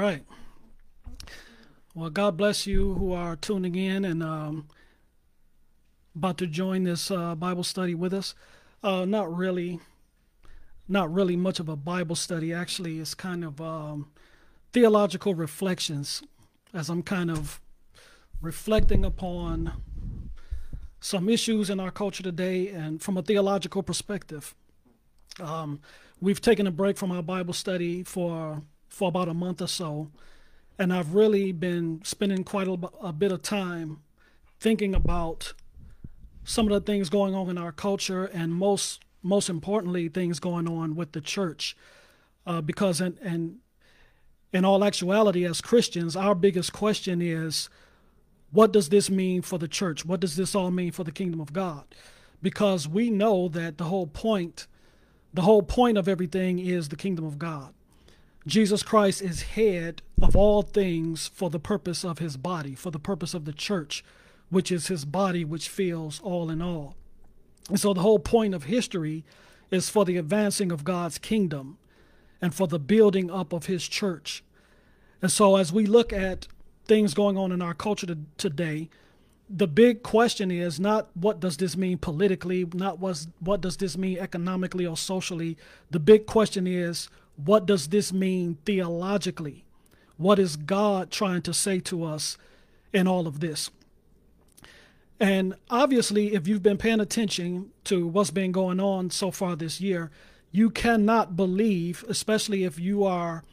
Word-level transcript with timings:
Right. 0.00 0.24
Well, 1.94 2.08
God 2.08 2.38
bless 2.38 2.66
you 2.66 2.94
who 2.94 3.12
are 3.12 3.36
tuning 3.36 3.74
in 3.74 4.06
and 4.06 4.22
um, 4.22 4.66
about 6.16 6.38
to 6.38 6.46
join 6.46 6.84
this 6.84 7.10
uh, 7.10 7.34
Bible 7.34 7.64
study 7.64 7.94
with 7.94 8.14
us. 8.14 8.34
Uh, 8.82 9.04
not 9.04 9.30
really, 9.30 9.78
not 10.88 11.12
really 11.12 11.36
much 11.36 11.60
of 11.60 11.68
a 11.68 11.76
Bible 11.76 12.16
study. 12.16 12.50
Actually, 12.50 12.98
it's 12.98 13.12
kind 13.12 13.44
of 13.44 13.60
um, 13.60 14.10
theological 14.72 15.34
reflections 15.34 16.22
as 16.72 16.88
I'm 16.88 17.02
kind 17.02 17.30
of 17.30 17.60
reflecting 18.40 19.04
upon 19.04 19.82
some 20.98 21.28
issues 21.28 21.68
in 21.68 21.78
our 21.78 21.90
culture 21.90 22.22
today 22.22 22.68
and 22.68 23.02
from 23.02 23.18
a 23.18 23.22
theological 23.22 23.82
perspective. 23.82 24.54
Um, 25.38 25.78
we've 26.22 26.40
taken 26.40 26.66
a 26.66 26.70
break 26.70 26.96
from 26.96 27.12
our 27.12 27.22
Bible 27.22 27.52
study 27.52 28.02
for 28.02 28.62
for 28.90 29.08
about 29.08 29.28
a 29.28 29.34
month 29.34 29.62
or 29.62 29.68
so, 29.68 30.10
and 30.78 30.92
I've 30.92 31.14
really 31.14 31.52
been 31.52 32.02
spending 32.04 32.44
quite 32.44 32.68
a, 32.68 32.78
a 33.02 33.12
bit 33.12 33.32
of 33.32 33.40
time 33.42 34.00
thinking 34.58 34.94
about 34.94 35.54
some 36.44 36.66
of 36.66 36.72
the 36.72 36.92
things 36.92 37.08
going 37.08 37.34
on 37.34 37.48
in 37.48 37.56
our 37.56 37.72
culture, 37.72 38.24
and 38.26 38.52
most 38.52 39.02
most 39.22 39.48
importantly, 39.50 40.08
things 40.08 40.40
going 40.40 40.66
on 40.66 40.96
with 40.96 41.12
the 41.12 41.20
church, 41.20 41.76
uh, 42.46 42.60
because 42.60 43.00
in, 43.00 43.18
in 43.22 43.58
in 44.52 44.64
all 44.64 44.84
actuality, 44.84 45.44
as 45.44 45.60
Christians, 45.60 46.16
our 46.16 46.34
biggest 46.34 46.72
question 46.72 47.22
is, 47.22 47.68
what 48.50 48.72
does 48.72 48.88
this 48.88 49.08
mean 49.08 49.42
for 49.42 49.58
the 49.58 49.68
church? 49.68 50.04
What 50.04 50.20
does 50.20 50.36
this 50.36 50.54
all 50.54 50.70
mean 50.70 50.90
for 50.90 51.04
the 51.04 51.12
kingdom 51.12 51.40
of 51.40 51.52
God? 51.52 51.84
Because 52.42 52.88
we 52.88 53.10
know 53.10 53.48
that 53.48 53.78
the 53.78 53.84
whole 53.84 54.08
point, 54.08 54.66
the 55.32 55.42
whole 55.42 55.62
point 55.62 55.96
of 55.96 56.08
everything 56.08 56.58
is 56.58 56.88
the 56.88 56.96
kingdom 56.96 57.24
of 57.24 57.38
God. 57.38 57.72
Jesus 58.46 58.82
Christ 58.82 59.20
is 59.20 59.42
head 59.42 60.02
of 60.22 60.34
all 60.34 60.62
things 60.62 61.28
for 61.28 61.50
the 61.50 61.58
purpose 61.58 62.04
of 62.04 62.18
his 62.18 62.36
body, 62.36 62.74
for 62.74 62.90
the 62.90 62.98
purpose 62.98 63.34
of 63.34 63.44
the 63.44 63.52
church, 63.52 64.02
which 64.48 64.72
is 64.72 64.86
his 64.86 65.04
body, 65.04 65.44
which 65.44 65.68
fills 65.68 66.20
all 66.20 66.50
in 66.50 66.62
all. 66.62 66.94
And 67.68 67.78
so 67.78 67.92
the 67.92 68.00
whole 68.00 68.18
point 68.18 68.54
of 68.54 68.64
history 68.64 69.24
is 69.70 69.88
for 69.88 70.04
the 70.04 70.16
advancing 70.16 70.72
of 70.72 70.84
God's 70.84 71.18
kingdom 71.18 71.78
and 72.42 72.54
for 72.54 72.66
the 72.66 72.78
building 72.78 73.30
up 73.30 73.52
of 73.52 73.66
his 73.66 73.86
church. 73.86 74.42
And 75.22 75.30
so 75.30 75.56
as 75.56 75.72
we 75.72 75.86
look 75.86 76.12
at 76.12 76.48
things 76.86 77.14
going 77.14 77.36
on 77.36 77.52
in 77.52 77.60
our 77.60 77.74
culture 77.74 78.06
to, 78.06 78.18
today, 78.38 78.88
the 79.48 79.68
big 79.68 80.02
question 80.02 80.50
is 80.50 80.80
not 80.80 81.10
what 81.14 81.40
does 81.40 81.58
this 81.58 81.76
mean 81.76 81.98
politically, 81.98 82.66
not 82.72 82.98
what 82.98 83.60
does 83.60 83.76
this 83.76 83.98
mean 83.98 84.18
economically 84.18 84.86
or 84.86 84.96
socially. 84.96 85.58
The 85.90 86.00
big 86.00 86.26
question 86.26 86.66
is 86.66 87.08
what 87.44 87.66
does 87.66 87.88
this 87.88 88.12
mean 88.12 88.58
theologically? 88.64 89.64
What 90.16 90.38
is 90.38 90.56
God 90.56 91.10
trying 91.10 91.42
to 91.42 91.54
say 91.54 91.80
to 91.80 92.04
us 92.04 92.36
in 92.92 93.06
all 93.06 93.26
of 93.26 93.40
this? 93.40 93.70
And 95.18 95.54
obviously, 95.68 96.34
if 96.34 96.48
you've 96.48 96.62
been 96.62 96.78
paying 96.78 97.00
attention 97.00 97.72
to 97.84 98.06
what's 98.06 98.30
been 98.30 98.52
going 98.52 98.80
on 98.80 99.10
so 99.10 99.30
far 99.30 99.54
this 99.54 99.80
year, 99.80 100.10
you 100.50 100.70
cannot 100.70 101.36
believe, 101.36 102.04
especially 102.08 102.64
if 102.64 102.78
you 102.78 103.04
are 103.04 103.44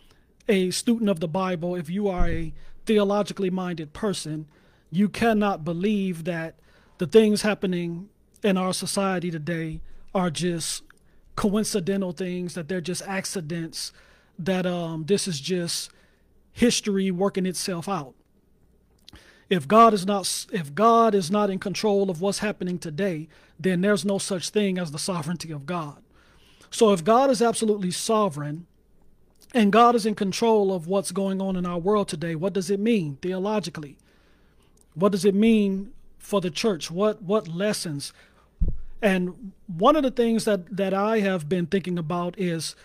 a 0.48 0.72
student 0.72 1.10
of 1.10 1.20
the 1.20 1.28
Bible, 1.28 1.76
if 1.76 1.90
you 1.90 2.08
are 2.08 2.28
a 2.28 2.54
theologically 2.86 3.50
minded 3.50 3.94
person, 3.94 4.48
you 4.90 5.10
cannot 5.10 5.66
believe 5.66 6.24
that 6.24 6.56
the 6.98 7.08
things 7.08 7.42
happening 7.42 8.10
in 8.44 8.58
our 8.58 8.74
society 8.74 9.30
today 9.30 9.82
are 10.16 10.30
just 10.30 10.84
coincidental 11.38 12.12
things, 12.12 12.56
that 12.56 12.68
they're 12.68 12.82
just 12.82 13.08
accidents, 13.08 13.94
that 14.38 14.66
um, 14.66 15.06
this 15.06 15.28
is 15.28 15.40
just 15.40 15.90
history 16.52 17.12
working 17.12 17.46
itself 17.46 17.88
out. 17.88 18.16
If 19.50 19.68
God 19.68 19.94
is 19.94 20.06
not 20.06 20.48
if 20.52 20.76
God 20.76 21.16
is 21.16 21.32
not 21.32 21.50
in 21.50 21.60
control 21.60 22.10
of 22.10 22.20
what's 22.20 22.40
happening 22.40 22.78
today, 22.80 23.30
then 23.58 23.80
there's 23.80 24.04
no 24.04 24.18
such 24.18 24.50
thing 24.50 24.78
as 24.78 24.92
the 24.92 25.00
sovereignty 25.00 25.52
of 25.52 25.66
God. 25.66 26.03
So 26.70 26.92
if 26.92 27.03
God 27.03 27.30
is 27.30 27.42
absolutely 27.42 27.92
sovereign 27.92 28.68
and 29.53 29.72
God 29.72 29.96
is 29.96 30.06
in 30.06 30.16
control 30.16 30.74
of 30.74 30.88
what's 30.88 31.12
going 31.12 31.42
on 31.42 31.56
in 31.56 31.66
our 31.66 31.80
world 31.80 32.09
today, 32.09 32.36
what 32.36 32.52
does 32.52 32.70
it 32.70 32.80
mean 32.80 33.20
theologically? 33.22 33.97
What 34.96 35.14
does 35.14 35.24
it 35.24 35.36
mean 35.36 35.94
for 36.18 36.42
the 36.42 36.50
church? 36.50 36.92
What 36.92 37.22
what 37.22 37.47
lessons? 37.47 38.12
And 39.02 39.52
one 39.68 39.96
of 39.96 40.03
the 40.03 40.12
things 40.12 40.46
that, 40.46 40.75
that 40.75 40.94
I 40.94 41.19
have 41.19 41.47
been 41.47 41.68
thinking 41.68 42.00
about 42.00 42.38
is 42.38 42.75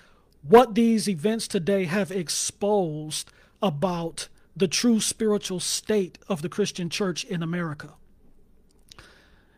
what 0.42 0.74
these 0.74 1.08
events 1.08 1.48
today 1.48 1.84
have 1.84 2.10
exposed 2.10 3.30
about 3.62 4.28
the 4.56 4.68
true 4.68 5.00
spiritual 5.00 5.60
state 5.60 6.18
of 6.28 6.42
the 6.42 6.48
Christian 6.48 6.90
church 6.90 7.24
in 7.24 7.42
America. 7.42 7.94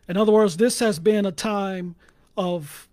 In 0.08 0.16
other 0.16 0.32
words, 0.32 0.58
this 0.58 0.78
has 0.78 0.98
been 0.98 1.26
a 1.26 1.32
time 1.32 1.96
of 2.36 2.88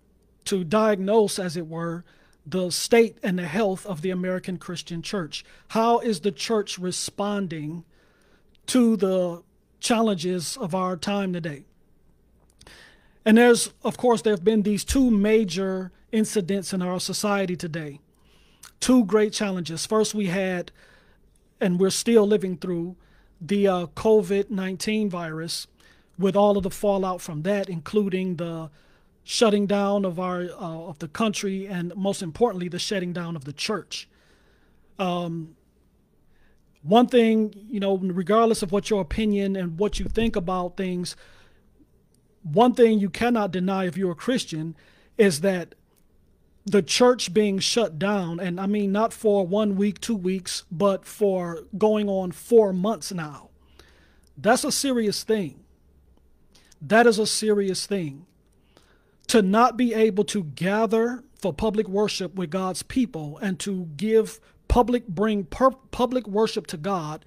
to 0.46 0.64
diagnose, 0.64 1.38
as 1.38 1.56
it 1.56 1.68
were, 1.68 2.04
the 2.46 2.72
state 2.72 3.18
and 3.22 3.38
the 3.38 3.46
health 3.46 3.86
of 3.86 4.02
the 4.02 4.10
American 4.10 4.58
Christian 4.58 5.02
church. 5.02 5.46
How 5.70 6.00
is 6.00 6.22
the 6.22 6.32
church 6.32 6.80
responding 6.80 7.84
to 8.68 8.98
the 8.98 9.44
challenges 9.80 10.58
of 10.58 10.74
our 10.74 10.98
time 10.98 11.34
today? 11.34 11.66
And 13.26 13.38
there's, 13.38 13.72
of 13.84 13.98
course, 13.98 14.22
there 14.22 14.34
have 14.34 14.44
been 14.44 14.64
these 14.64 14.84
two 14.84 15.12
major 15.12 15.92
incidents 16.12 16.74
in 16.74 16.82
our 16.82 17.00
society 17.00 17.56
today. 17.56 18.00
Two 18.80 19.06
great 19.06 19.32
challenges. 19.34 19.86
First, 19.86 20.16
we 20.16 20.28
had, 20.28 20.72
and 21.60 21.80
we're 21.80 21.92
still 21.92 22.26
living 22.26 22.58
through, 22.58 22.96
the 23.40 23.68
uh, 23.68 23.86
COVID 23.96 24.52
19 24.52 25.10
virus 25.10 25.68
with 26.18 26.36
all 26.36 26.58
of 26.58 26.64
the 26.64 26.70
fallout 26.70 27.22
from 27.22 27.42
that, 27.42 27.70
including 27.70 28.36
the 28.36 28.70
shutting 29.24 29.68
down 29.68 30.06
of 30.06 30.20
our 30.20 30.42
uh, 30.42 30.88
of 30.90 31.00
the 31.00 31.08
country 31.08 31.68
and 31.68 31.96
most 31.96 32.22
importantly 32.24 32.68
the 32.68 32.80
shutting 32.80 33.14
down 33.14 33.36
of 33.36 33.46
the 33.46 33.54
church 33.54 34.08
um, 34.98 35.56
one 36.82 37.08
thing 37.08 37.54
you 37.70 37.80
know 37.80 37.98
regardless 37.98 38.64
of 38.64 38.72
what 38.72 38.90
your 38.90 39.02
opinion 39.02 39.56
and 39.56 39.78
what 39.78 40.00
you 40.00 40.06
think 40.06 40.36
about 40.36 40.76
things 40.76 41.16
one 42.44 42.74
thing 42.74 43.00
you 43.00 43.10
cannot 43.10 43.52
deny 43.52 43.86
if 43.86 43.98
you're 43.98 44.12
a 44.12 44.16
Christian 44.16 44.76
is 45.18 45.42
that 45.42 45.76
the 46.66 46.82
church 46.82 47.34
being 47.34 47.60
shut 47.60 47.98
down, 47.98 48.40
and 48.40 48.60
I 48.60 48.68
mean 48.68 48.92
not 48.92 49.14
for 49.14 49.46
one 49.46 49.76
week, 49.76 50.00
two 50.00 50.16
weeks, 50.16 50.64
but 50.72 51.06
for 51.06 51.64
going 51.78 52.08
on 52.08 52.32
four 52.32 52.72
months 52.72 53.12
now, 53.12 53.50
that's 54.38 54.64
a 54.64 54.72
serious 54.72 55.24
thing. 55.24 55.64
That 56.82 57.08
is 57.08 57.20
a 57.20 57.28
serious 57.28 57.86
thing. 57.86 58.26
To 59.28 59.42
not 59.42 59.78
be 59.78 59.94
able 59.94 60.24
to 60.26 60.44
gather 60.44 61.24
for 61.36 61.54
public 61.54 61.88
worship 61.88 62.36
with 62.36 62.50
God's 62.50 62.84
people 62.84 63.38
and 63.42 63.60
to 63.60 63.86
give 63.96 64.40
public, 64.68 65.08
bring 65.08 65.46
per- 65.46 65.72
public 65.72 66.28
worship 66.28 66.68
to 66.68 66.78
God, 66.78 67.26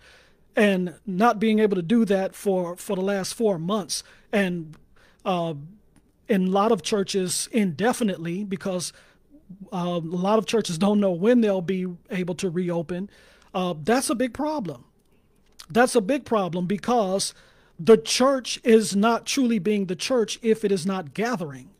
and 0.56 0.94
not 1.06 1.40
being 1.40 1.58
able 1.58 1.76
to 1.76 1.82
do 1.82 2.04
that 2.04 2.34
for, 2.34 2.76
for 2.76 2.94
the 2.94 3.02
last 3.02 3.34
four 3.34 3.58
months 3.58 4.04
and 4.32 4.76
uh, 5.24 5.54
in 6.28 6.46
a 6.46 6.50
lot 6.50 6.72
of 6.72 6.82
churches 6.82 7.48
indefinitely 7.52 8.44
because 8.44 8.92
uh, 9.72 9.76
a 9.76 9.98
lot 9.98 10.38
of 10.38 10.46
churches 10.46 10.78
don't 10.78 11.00
know 11.00 11.12
when 11.12 11.40
they'll 11.40 11.60
be 11.60 11.86
able 12.10 12.34
to 12.34 12.50
reopen. 12.50 13.10
Uh, 13.54 13.74
that's 13.82 14.10
a 14.10 14.14
big 14.14 14.34
problem. 14.34 14.84
That's 15.70 15.94
a 15.94 16.00
big 16.00 16.24
problem 16.24 16.66
because 16.66 17.34
the 17.78 17.96
church 17.96 18.60
is 18.64 18.94
not 18.94 19.26
truly 19.26 19.58
being 19.58 19.86
the 19.86 19.96
church 19.96 20.38
if 20.42 20.64
it 20.64 20.72
is 20.72 20.86
not 20.86 21.14
gathering. 21.14 21.70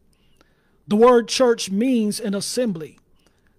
The 0.87 0.97
word 0.97 1.29
church 1.29 1.71
means 1.71 2.21
an 2.21 2.35
assembly. 2.35 2.99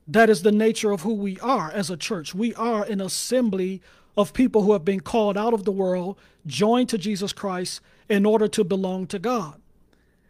That 0.07 0.29
is 0.29 0.43
the 0.43 0.51
nature 0.51 0.91
of 0.91 1.01
who 1.01 1.13
we 1.13 1.39
are 1.39 1.71
as 1.71 1.89
a 1.89 1.97
church. 1.97 2.35
We 2.35 2.53
are 2.55 2.83
an 2.83 3.01
assembly 3.01 3.81
of 4.15 4.33
people 4.33 4.61
who 4.61 4.73
have 4.73 4.85
been 4.85 4.99
called 4.99 5.37
out 5.37 5.53
of 5.53 5.65
the 5.65 5.71
world, 5.71 6.17
joined 6.45 6.89
to 6.89 6.97
Jesus 6.97 7.33
Christ 7.33 7.81
in 8.07 8.25
order 8.25 8.47
to 8.49 8.63
belong 8.63 9.07
to 9.07 9.19
God. 9.19 9.59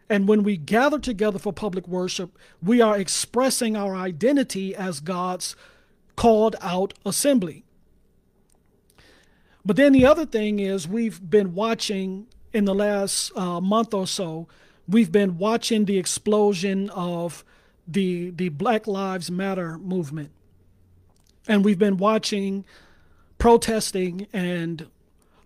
And 0.08 0.28
when 0.28 0.42
we 0.42 0.56
gather 0.56 0.98
together 0.98 1.38
for 1.38 1.52
public 1.52 1.88
worship, 1.88 2.38
we 2.62 2.80
are 2.80 2.96
expressing 2.96 3.76
our 3.76 3.96
identity 3.96 4.74
as 4.74 5.00
God's 5.00 5.56
called 6.14 6.56
out 6.62 6.94
assembly. 7.04 7.64
But 9.64 9.76
then 9.76 9.92
the 9.92 10.06
other 10.06 10.24
thing 10.24 10.60
is, 10.60 10.86
we've 10.86 11.28
been 11.28 11.54
watching 11.54 12.28
in 12.52 12.64
the 12.64 12.74
last 12.74 13.36
uh, 13.36 13.60
month 13.60 13.92
or 13.92 14.06
so, 14.06 14.46
we've 14.88 15.10
been 15.10 15.38
watching 15.38 15.84
the 15.84 15.98
explosion 15.98 16.88
of 16.90 17.44
the, 17.86 18.30
the 18.30 18.48
Black 18.48 18.86
Lives 18.86 19.30
Matter 19.30 19.76
movement. 19.78 20.30
And 21.48 21.64
we've 21.64 21.78
been 21.78 21.96
watching 21.96 22.64
protesting 23.38 24.26
and 24.32 24.86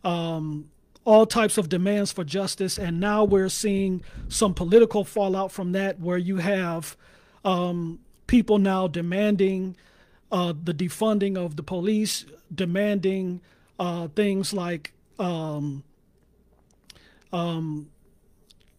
um, 0.05 0.71
all 1.11 1.27
types 1.27 1.59
of 1.59 1.69
demands 1.69 2.13
for 2.13 2.23
justice. 2.23 2.79
And 2.79 3.01
now 3.01 3.25
we're 3.25 3.49
seeing 3.49 4.05
some 4.29 4.55
political 4.55 5.05
fallout 5.05 5.51
from 5.51 5.73
that, 5.73 5.99
where 5.99 6.17
you 6.17 6.37
have 6.37 6.97
um, 7.45 7.99
people 8.29 8.59
now 8.59 8.87
demanding 8.87 9.77
uh, 10.31 10.53
the 10.63 10.73
defunding 10.73 11.37
of 11.37 11.57
the 11.57 11.65
police, 11.65 12.27
demanding 12.55 13.41
uh, 13.81 14.07
things 14.15 14.53
like 14.53 14.93
um, 15.19 15.83
um, 17.33 17.91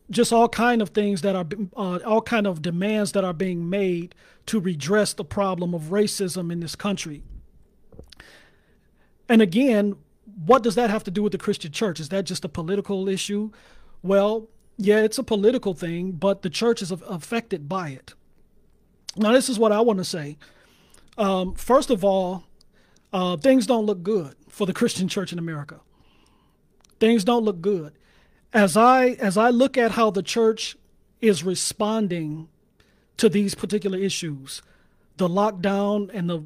just 0.09 0.31
all 0.31 0.47
kind 0.47 0.81
of 0.81 0.91
things 0.91 1.21
that 1.23 1.35
are 1.35 1.45
uh, 1.75 1.99
all 2.05 2.21
kind 2.21 2.47
of 2.47 2.61
demands 2.61 3.11
that 3.11 3.25
are 3.25 3.33
being 3.33 3.69
made 3.69 4.15
to 4.45 4.57
redress 4.57 5.11
the 5.11 5.25
problem 5.25 5.75
of 5.75 5.89
racism 5.89 6.49
in 6.49 6.61
this 6.61 6.77
country. 6.77 7.23
And 9.27 9.41
again, 9.41 9.97
what 10.45 10.63
does 10.63 10.75
that 10.75 10.89
have 10.89 11.03
to 11.05 11.11
do 11.11 11.23
with 11.23 11.31
the 11.31 11.37
Christian 11.37 11.71
church? 11.71 11.99
Is 11.99 12.09
that 12.09 12.25
just 12.25 12.45
a 12.45 12.49
political 12.49 13.07
issue? 13.07 13.51
Well, 14.01 14.47
yeah, 14.77 14.99
it's 14.99 15.17
a 15.17 15.23
political 15.23 15.73
thing, 15.73 16.11
but 16.11 16.41
the 16.41 16.49
church 16.49 16.81
is 16.81 16.91
affected 16.91 17.69
by 17.69 17.89
it. 17.89 18.13
Now, 19.15 19.31
this 19.31 19.49
is 19.49 19.59
what 19.59 19.71
I 19.71 19.81
want 19.81 19.99
to 19.99 20.05
say. 20.05 20.37
Um, 21.17 21.53
first 21.55 21.89
of 21.89 22.03
all, 22.03 22.45
uh, 23.13 23.37
things 23.37 23.67
don't 23.67 23.85
look 23.85 24.03
good 24.03 24.35
for 24.47 24.65
the 24.65 24.73
Christian 24.73 25.07
church 25.07 25.33
in 25.33 25.39
America. 25.39 25.81
Things 26.99 27.23
don't 27.23 27.43
look 27.43 27.61
good 27.61 27.93
as 28.53 28.75
I 28.75 29.09
as 29.11 29.37
I 29.37 29.49
look 29.49 29.77
at 29.77 29.91
how 29.91 30.11
the 30.11 30.23
church 30.23 30.75
is 31.19 31.43
responding 31.43 32.49
to 33.17 33.29
these 33.29 33.55
particular 33.55 33.97
issues, 33.97 34.61
the 35.17 35.27
lockdown 35.27 36.09
and 36.13 36.29
the 36.29 36.43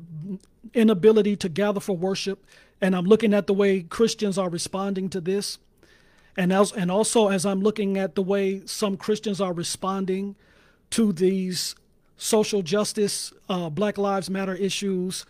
inability 0.74 1.36
to 1.38 1.50
gather 1.50 1.80
for 1.80 1.96
worship, 1.96 2.46
and 2.82 2.96
I'm 2.96 3.06
looking 3.06 3.34
at 3.34 3.48
the 3.48 3.54
way 3.54 3.82
Christians 3.82 4.38
are 4.38 4.50
responding 4.50 5.10
to 5.10 5.22
this, 5.22 5.60
and 6.36 6.52
as 6.52 6.72
and 6.72 6.92
also 6.92 7.30
as 7.30 7.46
I'm 7.46 7.62
looking 7.62 7.98
at 7.98 8.16
the 8.16 8.22
way 8.22 8.62
some 8.66 8.98
Christians 8.98 9.40
are 9.40 9.54
responding 9.54 10.36
to 10.92 11.14
these 11.14 11.76
social 12.18 12.62
justice, 12.62 13.34
uh, 13.50 13.70
Black 13.70 13.98
Lives 13.98 14.30
Matter 14.30 14.56
issues, 14.56 15.26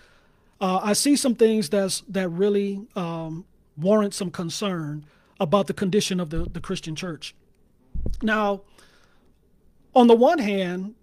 uh, 0.61 0.79
I 0.81 0.93
see 0.93 1.15
some 1.15 1.35
things 1.35 1.69
that's 1.69 2.01
that 2.01 2.29
really 2.29 2.87
um, 2.95 3.45
warrant 3.77 4.13
some 4.13 4.31
concern 4.31 5.05
about 5.39 5.67
the 5.67 5.73
condition 5.73 6.19
of 6.19 6.29
the, 6.29 6.47
the 6.49 6.61
Christian 6.61 6.95
church. 6.95 7.35
Now, 8.21 8.61
on 9.93 10.07
the 10.07 10.15
one 10.15 10.39
hand, 10.39 10.95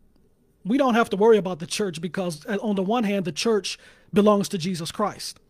we 0.65 0.79
don't 0.79 0.95
have 0.95 1.11
to 1.11 1.17
worry 1.17 1.39
about 1.39 1.59
the 1.59 1.67
church 1.67 2.01
because, 2.01 2.47
uh, 2.47 2.59
on 2.63 2.77
the 2.77 2.83
one 2.83 3.05
hand, 3.05 3.25
the 3.25 3.33
church 3.33 3.79
belongs 4.13 4.49
to 4.51 4.59
Jesus 4.59 4.93
Christ. 4.93 5.41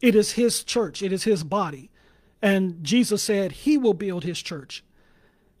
It 0.00 0.14
is 0.14 0.32
his 0.32 0.64
church, 0.64 1.02
it 1.02 1.12
is 1.12 1.24
his 1.24 1.44
body. 1.44 1.90
And 2.42 2.84
Jesus 2.84 3.22
said 3.22 3.52
he 3.52 3.78
will 3.78 3.94
build 3.94 4.24
his 4.24 4.42
church. 4.42 4.84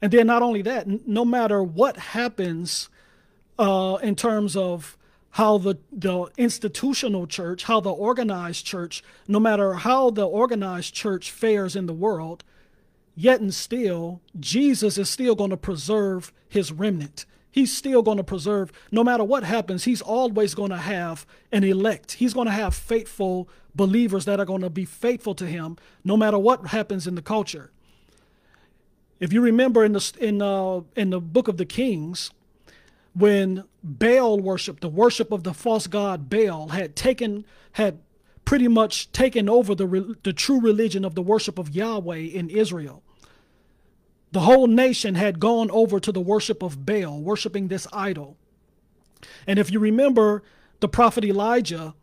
And 0.02 0.12
then, 0.12 0.26
not 0.26 0.42
only 0.42 0.60
that, 0.62 1.08
no 1.08 1.24
matter 1.24 1.62
what 1.62 1.96
happens 1.96 2.90
uh, 3.58 3.98
in 4.02 4.16
terms 4.16 4.54
of 4.56 4.98
how 5.30 5.58
the, 5.58 5.78
the 5.90 6.26
institutional 6.36 7.26
church, 7.26 7.64
how 7.64 7.80
the 7.80 7.90
organized 7.90 8.66
church, 8.66 9.02
no 9.26 9.40
matter 9.40 9.74
how 9.74 10.10
the 10.10 10.26
organized 10.26 10.94
church 10.94 11.30
fares 11.30 11.74
in 11.74 11.86
the 11.86 11.92
world, 11.92 12.44
yet 13.16 13.40
and 13.40 13.54
still, 13.54 14.20
Jesus 14.38 14.98
is 14.98 15.08
still 15.08 15.34
going 15.34 15.50
to 15.50 15.56
preserve 15.56 16.32
his 16.48 16.70
remnant. 16.70 17.24
He's 17.54 17.72
still 17.72 18.02
going 18.02 18.16
to 18.16 18.24
preserve, 18.24 18.72
no 18.90 19.04
matter 19.04 19.22
what 19.22 19.44
happens, 19.44 19.84
he's 19.84 20.02
always 20.02 20.56
going 20.56 20.70
to 20.70 20.76
have 20.76 21.24
an 21.52 21.62
elect. 21.62 22.14
He's 22.14 22.34
going 22.34 22.46
to 22.46 22.52
have 22.52 22.74
faithful 22.74 23.48
believers 23.76 24.24
that 24.24 24.40
are 24.40 24.44
going 24.44 24.62
to 24.62 24.70
be 24.70 24.84
faithful 24.84 25.36
to 25.36 25.46
him, 25.46 25.76
no 26.02 26.16
matter 26.16 26.36
what 26.36 26.66
happens 26.66 27.06
in 27.06 27.14
the 27.14 27.22
culture. 27.22 27.70
If 29.20 29.32
you 29.32 29.40
remember 29.40 29.84
in 29.84 29.92
the 29.92 30.12
in 30.18 30.42
uh, 30.42 30.80
in 30.96 31.10
the 31.10 31.20
book 31.20 31.46
of 31.46 31.56
the 31.56 31.64
Kings, 31.64 32.32
when 33.12 33.62
Baal 33.84 34.40
worship, 34.40 34.80
the 34.80 34.88
worship 34.88 35.30
of 35.30 35.44
the 35.44 35.54
false 35.54 35.86
god 35.86 36.28
Baal, 36.28 36.70
had 36.70 36.96
taken 36.96 37.44
had 37.74 38.00
pretty 38.44 38.66
much 38.66 39.12
taken 39.12 39.48
over 39.48 39.76
the 39.76 40.16
the 40.24 40.32
true 40.32 40.60
religion 40.60 41.04
of 41.04 41.14
the 41.14 41.22
worship 41.22 41.60
of 41.60 41.72
Yahweh 41.72 42.16
in 42.16 42.50
Israel. 42.50 43.03
The 44.34 44.40
whole 44.40 44.66
nation 44.66 45.14
had 45.14 45.38
gone 45.38 45.70
over 45.70 46.00
to 46.00 46.10
the 46.10 46.20
worship 46.20 46.60
of 46.60 46.84
Baal, 46.84 47.20
worshiping 47.20 47.68
this 47.68 47.86
idol. 47.92 48.36
And 49.46 49.60
if 49.60 49.70
you 49.70 49.78
remember, 49.78 50.42
the 50.80 50.88
prophet 50.88 51.24
Elijah 51.24 51.94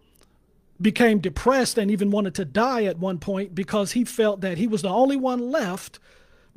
became 0.82 1.20
depressed 1.20 1.78
and 1.78 1.92
even 1.92 2.10
wanted 2.10 2.34
to 2.36 2.46
die 2.46 2.86
at 2.86 2.98
one 2.98 3.18
point 3.18 3.54
because 3.54 3.92
he 3.92 4.06
felt 4.06 4.40
that 4.40 4.58
he 4.58 4.66
was 4.66 4.82
the 4.82 4.88
only 4.88 5.18
one 5.18 5.52
left 5.52 6.00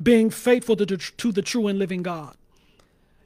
being 0.01 0.29
faithful 0.29 0.77
to 0.77 0.85
the, 0.85 0.95
to 0.95 1.33
the 1.33 1.41
true 1.41 1.67
and 1.67 1.77
living 1.77 2.03
God. 2.03 2.37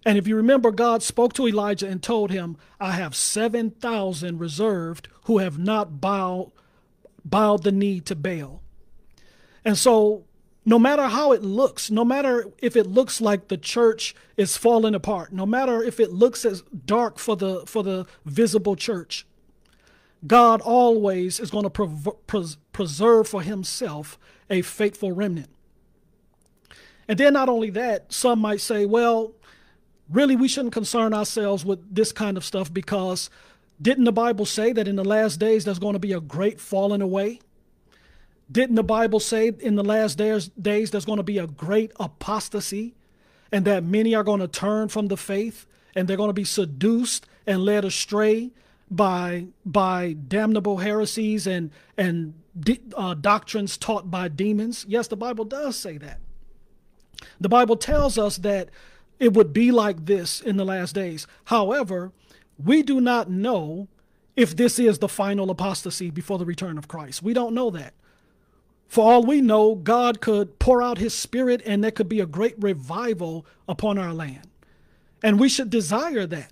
And 0.03 0.17
if 0.17 0.27
you 0.27 0.35
remember, 0.35 0.71
God 0.71 1.03
spoke 1.03 1.33
to 1.33 1.47
Elijah 1.47 1.87
and 1.87 2.01
told 2.01 2.31
him, 2.31 2.57
I 2.79 2.93
have 2.93 3.15
7,000 3.15 4.39
reserved 4.39 5.07
who 5.25 5.37
have 5.37 5.59
not 5.59 6.01
bowed, 6.01 6.51
bowed 7.23 7.61
the 7.61 7.71
knee 7.71 7.99
to 8.01 8.15
Baal. 8.15 8.63
And 9.63 9.77
so, 9.77 10.25
no 10.69 10.77
matter 10.77 11.07
how 11.07 11.31
it 11.31 11.41
looks, 11.41 11.89
no 11.89 12.05
matter 12.05 12.45
if 12.59 12.75
it 12.75 12.85
looks 12.85 13.19
like 13.19 13.47
the 13.47 13.57
church 13.57 14.13
is 14.37 14.55
falling 14.55 14.93
apart, 14.93 15.33
no 15.33 15.43
matter 15.43 15.81
if 15.81 15.99
it 15.99 16.11
looks 16.11 16.45
as 16.45 16.61
dark 16.85 17.17
for 17.17 17.35
the, 17.35 17.63
for 17.65 17.81
the 17.81 18.05
visible 18.23 18.75
church, 18.75 19.25
God 20.27 20.61
always 20.61 21.39
is 21.39 21.49
going 21.49 21.63
to 21.63 21.71
pre- 21.71 22.13
pres- 22.27 22.57
preserve 22.71 23.27
for 23.27 23.41
himself 23.41 24.19
a 24.47 24.61
faithful 24.61 25.11
remnant. 25.11 25.49
And 27.07 27.17
then, 27.17 27.33
not 27.33 27.49
only 27.49 27.71
that, 27.71 28.13
some 28.13 28.37
might 28.37 28.61
say, 28.61 28.85
well, 28.85 29.31
really 30.07 30.35
we 30.35 30.47
shouldn't 30.47 30.75
concern 30.75 31.15
ourselves 31.15 31.65
with 31.65 31.79
this 31.95 32.11
kind 32.11 32.37
of 32.37 32.45
stuff 32.45 32.71
because 32.71 33.31
didn't 33.81 34.03
the 34.03 34.11
Bible 34.11 34.45
say 34.45 34.71
that 34.73 34.87
in 34.87 34.97
the 34.97 35.03
last 35.03 35.37
days 35.39 35.65
there's 35.65 35.79
going 35.79 35.93
to 35.93 35.99
be 35.99 36.13
a 36.13 36.21
great 36.21 36.61
falling 36.61 37.01
away? 37.01 37.39
Didn't 38.51 38.75
the 38.75 38.83
Bible 38.83 39.19
say 39.19 39.51
in 39.59 39.75
the 39.75 39.83
last 39.83 40.17
days, 40.17 40.47
days 40.49 40.91
there's 40.91 41.05
going 41.05 41.17
to 41.17 41.23
be 41.23 41.37
a 41.37 41.47
great 41.47 41.91
apostasy 41.99 42.95
and 43.51 43.65
that 43.65 43.83
many 43.83 44.15
are 44.15 44.23
going 44.23 44.39
to 44.39 44.47
turn 44.47 44.89
from 44.89 45.07
the 45.07 45.17
faith 45.17 45.67
and 45.95 46.07
they're 46.07 46.17
going 46.17 46.29
to 46.29 46.33
be 46.33 46.43
seduced 46.43 47.27
and 47.45 47.63
led 47.63 47.85
astray 47.85 48.51
by 48.91 49.45
by 49.65 50.15
damnable 50.27 50.77
heresies 50.77 51.45
and 51.45 51.71
and 51.95 52.33
uh, 52.95 53.13
doctrines 53.13 53.77
taught 53.77 54.09
by 54.09 54.27
demons? 54.27 54.85
Yes, 54.87 55.07
the 55.07 55.17
Bible 55.17 55.45
does 55.45 55.77
say 55.77 55.97
that. 55.97 56.19
The 57.39 57.49
Bible 57.49 57.75
tells 57.75 58.17
us 58.17 58.37
that 58.37 58.69
it 59.19 59.33
would 59.33 59.53
be 59.53 59.71
like 59.71 60.05
this 60.05 60.41
in 60.41 60.57
the 60.57 60.65
last 60.65 60.95
days. 60.95 61.27
However, 61.45 62.11
we 62.57 62.81
do 62.81 62.99
not 62.99 63.29
know 63.29 63.87
if 64.35 64.55
this 64.55 64.79
is 64.79 64.99
the 64.99 65.09
final 65.09 65.49
apostasy 65.49 66.09
before 66.09 66.37
the 66.37 66.45
return 66.45 66.77
of 66.77 66.87
Christ. 66.87 67.21
We 67.21 67.33
don't 67.33 67.53
know 67.53 67.69
that. 67.71 67.93
For 68.89 69.09
all 69.09 69.23
we 69.23 69.39
know, 69.39 69.75
God 69.75 70.19
could 70.19 70.57
pour 70.57 70.81
out 70.81 70.97
his 70.97 71.13
spirit 71.13 71.61
and 71.63 71.83
there 71.83 71.91
could 71.91 72.09
be 72.09 72.19
a 72.19 72.25
great 72.25 72.55
revival 72.57 73.45
upon 73.67 73.99
our 73.99 74.13
land. 74.13 74.49
And 75.23 75.39
we 75.39 75.47
should 75.47 75.69
desire 75.69 76.25
that. 76.25 76.51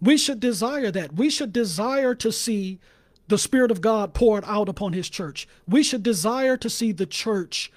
We 0.00 0.16
should 0.16 0.38
desire 0.38 0.92
that. 0.92 1.14
We 1.14 1.28
should 1.28 1.52
desire 1.52 2.14
to 2.14 2.30
see 2.30 2.78
the 3.26 3.36
Spirit 3.36 3.72
of 3.72 3.80
God 3.80 4.14
poured 4.14 4.44
out 4.46 4.68
upon 4.68 4.92
his 4.92 5.10
church. 5.10 5.48
We 5.66 5.82
should 5.82 6.04
desire 6.04 6.56
to 6.56 6.70
see 6.70 6.92
the 6.92 7.04
church 7.04 7.72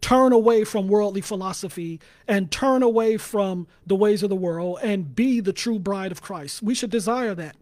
turn 0.00 0.32
away 0.32 0.64
from 0.64 0.88
worldly 0.88 1.20
philosophy 1.20 2.00
and 2.26 2.50
turn 2.50 2.82
away 2.82 3.18
from 3.18 3.66
the 3.86 3.96
ways 3.96 4.22
of 4.22 4.30
the 4.30 4.36
world 4.36 4.78
and 4.82 5.14
be 5.14 5.40
the 5.40 5.52
true 5.52 5.78
bride 5.78 6.12
of 6.12 6.22
Christ. 6.22 6.62
We 6.62 6.74
should 6.74 6.90
desire 6.90 7.34
that. 7.34 7.56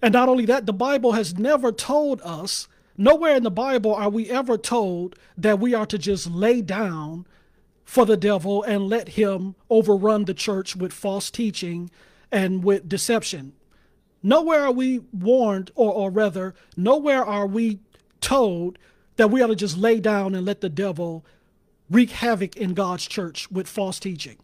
And 0.00 0.12
not 0.12 0.28
only 0.28 0.44
that, 0.46 0.66
the 0.66 0.72
Bible 0.72 1.12
has 1.12 1.36
never 1.36 1.72
told 1.72 2.20
us, 2.22 2.68
nowhere 2.96 3.36
in 3.36 3.42
the 3.42 3.50
Bible 3.50 3.94
are 3.94 4.08
we 4.08 4.30
ever 4.30 4.56
told 4.56 5.16
that 5.36 5.58
we 5.58 5.74
are 5.74 5.86
to 5.86 5.98
just 5.98 6.30
lay 6.30 6.62
down 6.62 7.26
for 7.84 8.06
the 8.06 8.16
devil 8.16 8.62
and 8.62 8.88
let 8.88 9.10
him 9.10 9.54
overrun 9.68 10.24
the 10.24 10.34
church 10.34 10.74
with 10.74 10.92
false 10.92 11.30
teaching 11.30 11.90
and 12.32 12.64
with 12.64 12.88
deception. 12.88 13.52
Nowhere 14.22 14.62
are 14.62 14.72
we 14.72 15.00
warned, 15.12 15.70
or, 15.74 15.92
or 15.92 16.10
rather, 16.10 16.54
nowhere 16.76 17.24
are 17.24 17.46
we 17.46 17.78
told 18.20 18.78
that 19.16 19.30
we 19.30 19.42
ought 19.42 19.48
to 19.48 19.54
just 19.54 19.76
lay 19.76 20.00
down 20.00 20.34
and 20.34 20.46
let 20.46 20.62
the 20.62 20.70
devil 20.70 21.24
wreak 21.90 22.10
havoc 22.10 22.56
in 22.56 22.74
God's 22.74 23.06
church 23.06 23.50
with 23.50 23.68
false 23.68 24.00
teaching. 24.00 24.38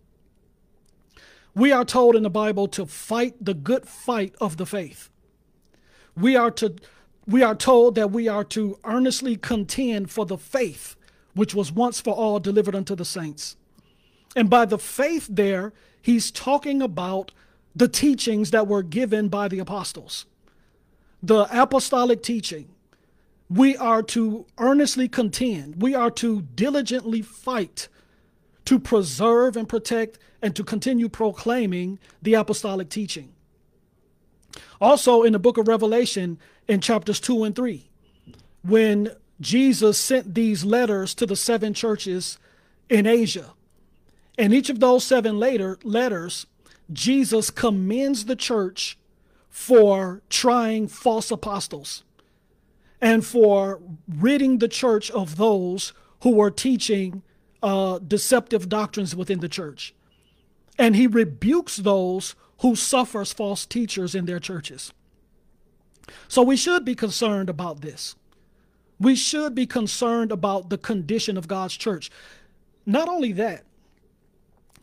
We 1.54 1.72
are 1.72 1.84
told 1.84 2.14
in 2.14 2.22
the 2.22 2.30
Bible 2.30 2.68
to 2.68 2.86
fight 2.86 3.34
the 3.40 3.54
good 3.54 3.88
fight 3.88 4.34
of 4.40 4.58
the 4.58 4.66
faith. 4.66 5.08
We 6.14 6.36
are 6.36 6.50
to 6.52 6.74
we 7.26 7.42
are 7.42 7.54
told 7.54 7.94
that 7.94 8.10
we 8.10 8.28
are 8.28 8.44
to 8.44 8.78
earnestly 8.84 9.36
contend 9.36 10.10
for 10.10 10.26
the 10.26 10.38
faith 10.38 10.96
which 11.34 11.54
was 11.54 11.72
once 11.72 12.00
for 12.00 12.14
all 12.14 12.40
delivered 12.40 12.74
unto 12.74 12.94
the 12.94 13.04
saints. 13.04 13.56
And 14.34 14.50
by 14.50 14.64
the 14.64 14.78
faith 14.78 15.28
there, 15.30 15.72
he's 16.02 16.30
talking 16.30 16.82
about 16.82 17.32
the 17.74 17.88
teachings 17.88 18.50
that 18.50 18.66
were 18.66 18.82
given 18.82 19.28
by 19.28 19.48
the 19.48 19.58
apostles. 19.58 20.26
The 21.22 21.46
apostolic 21.50 22.22
teaching, 22.22 22.68
we 23.48 23.76
are 23.76 24.02
to 24.04 24.46
earnestly 24.58 25.08
contend, 25.08 25.82
we 25.82 25.94
are 25.94 26.10
to 26.12 26.42
diligently 26.42 27.22
fight 27.22 27.88
to 28.64 28.78
preserve 28.78 29.56
and 29.56 29.68
protect 29.68 30.18
and 30.42 30.54
to 30.56 30.64
continue 30.64 31.08
proclaiming 31.08 31.98
the 32.22 32.34
apostolic 32.34 32.88
teaching. 32.88 33.32
Also, 34.80 35.22
in 35.22 35.32
the 35.32 35.38
book 35.38 35.58
of 35.58 35.68
Revelation, 35.68 36.38
in 36.70 36.80
chapters 36.80 37.18
2 37.18 37.42
and 37.42 37.56
3, 37.56 37.90
when 38.62 39.10
Jesus 39.40 39.98
sent 39.98 40.36
these 40.36 40.64
letters 40.64 41.14
to 41.14 41.26
the 41.26 41.34
seven 41.34 41.74
churches 41.74 42.38
in 42.88 43.06
Asia. 43.06 43.54
In 44.38 44.52
each 44.52 44.70
of 44.70 44.78
those 44.78 45.02
seven 45.02 45.36
later 45.36 45.80
letters, 45.82 46.46
Jesus 46.92 47.50
commends 47.50 48.26
the 48.26 48.36
church 48.36 48.96
for 49.48 50.22
trying 50.30 50.86
false 50.86 51.32
apostles 51.32 52.04
and 53.00 53.26
for 53.26 53.80
ridding 54.08 54.58
the 54.58 54.68
church 54.68 55.10
of 55.10 55.38
those 55.38 55.92
who 56.22 56.30
were 56.30 56.52
teaching 56.52 57.22
uh, 57.64 57.98
deceptive 57.98 58.68
doctrines 58.68 59.16
within 59.16 59.40
the 59.40 59.48
church. 59.48 59.92
And 60.78 60.94
he 60.94 61.08
rebukes 61.08 61.78
those 61.78 62.36
who 62.58 62.76
suffers 62.76 63.32
false 63.32 63.66
teachers 63.66 64.14
in 64.14 64.26
their 64.26 64.38
churches. 64.38 64.92
So 66.28 66.42
we 66.42 66.56
should 66.56 66.84
be 66.84 66.94
concerned 66.94 67.48
about 67.48 67.80
this. 67.80 68.14
We 68.98 69.16
should 69.16 69.54
be 69.54 69.66
concerned 69.66 70.30
about 70.30 70.68
the 70.68 70.78
condition 70.78 71.36
of 71.36 71.48
God's 71.48 71.76
church. 71.76 72.10
Not 72.84 73.08
only 73.08 73.32
that, 73.32 73.64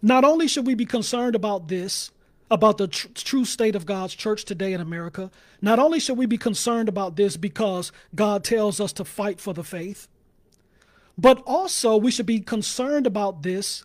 not 0.01 0.23
only 0.23 0.47
should 0.47 0.65
we 0.65 0.75
be 0.75 0.85
concerned 0.85 1.35
about 1.35 1.67
this, 1.67 2.11
about 2.49 2.77
the 2.77 2.87
tr- 2.87 3.07
true 3.13 3.45
state 3.45 3.75
of 3.75 3.85
God's 3.85 4.15
church 4.15 4.45
today 4.45 4.73
in 4.73 4.81
America, 4.81 5.29
not 5.61 5.79
only 5.79 5.99
should 5.99 6.17
we 6.17 6.25
be 6.25 6.37
concerned 6.37 6.87
about 6.87 7.15
this 7.15 7.37
because 7.37 7.91
God 8.15 8.43
tells 8.43 8.79
us 8.79 8.93
to 8.93 9.05
fight 9.05 9.39
for 9.39 9.53
the 9.53 9.63
faith, 9.63 10.07
but 11.17 11.41
also 11.45 11.97
we 11.97 12.11
should 12.11 12.25
be 12.25 12.39
concerned 12.39 13.07
about 13.07 13.43
this 13.43 13.83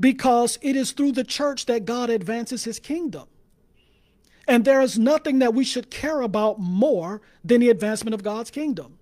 because 0.00 0.58
it 0.62 0.76
is 0.76 0.92
through 0.92 1.12
the 1.12 1.24
church 1.24 1.66
that 1.66 1.84
God 1.84 2.08
advances 2.08 2.64
his 2.64 2.78
kingdom. 2.78 3.26
And 4.48 4.64
there 4.64 4.80
is 4.80 4.98
nothing 4.98 5.38
that 5.40 5.52
we 5.52 5.62
should 5.62 5.90
care 5.90 6.22
about 6.22 6.58
more 6.58 7.20
than 7.44 7.60
the 7.60 7.68
advancement 7.68 8.14
of 8.14 8.22
God's 8.24 8.50
kingdom. 8.50 8.98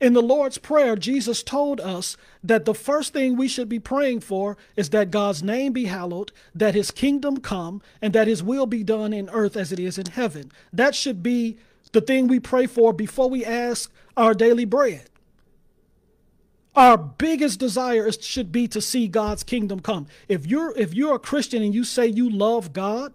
In 0.00 0.14
the 0.14 0.22
Lord's 0.22 0.58
Prayer, 0.58 0.96
Jesus 0.96 1.42
told 1.42 1.80
us 1.80 2.16
that 2.42 2.64
the 2.64 2.74
first 2.74 3.12
thing 3.12 3.36
we 3.36 3.46
should 3.46 3.68
be 3.68 3.78
praying 3.78 4.20
for 4.20 4.56
is 4.74 4.90
that 4.90 5.10
God's 5.10 5.42
name 5.42 5.72
be 5.72 5.84
hallowed, 5.84 6.32
that 6.54 6.74
his 6.74 6.90
kingdom 6.90 7.38
come, 7.38 7.82
and 8.02 8.12
that 8.14 8.26
his 8.26 8.42
will 8.42 8.66
be 8.66 8.82
done 8.82 9.12
in 9.12 9.28
earth 9.30 9.56
as 9.56 9.70
it 9.70 9.78
is 9.78 9.98
in 9.98 10.06
heaven. 10.06 10.50
That 10.72 10.94
should 10.94 11.22
be 11.22 11.58
the 11.92 12.00
thing 12.00 12.26
we 12.26 12.40
pray 12.40 12.66
for 12.66 12.92
before 12.92 13.30
we 13.30 13.44
ask 13.44 13.92
our 14.16 14.34
daily 14.34 14.64
bread. 14.64 15.10
Our 16.74 16.98
biggest 16.98 17.60
desire 17.60 18.10
should 18.10 18.50
be 18.50 18.66
to 18.68 18.80
see 18.80 19.08
God's 19.08 19.44
kingdom 19.44 19.78
come. 19.78 20.08
If 20.26 20.46
you're 20.46 20.76
if 20.76 20.92
you're 20.92 21.14
a 21.14 21.20
Christian 21.20 21.62
and 21.62 21.72
you 21.72 21.84
say 21.84 22.06
you 22.06 22.28
love 22.28 22.72
God, 22.72 23.14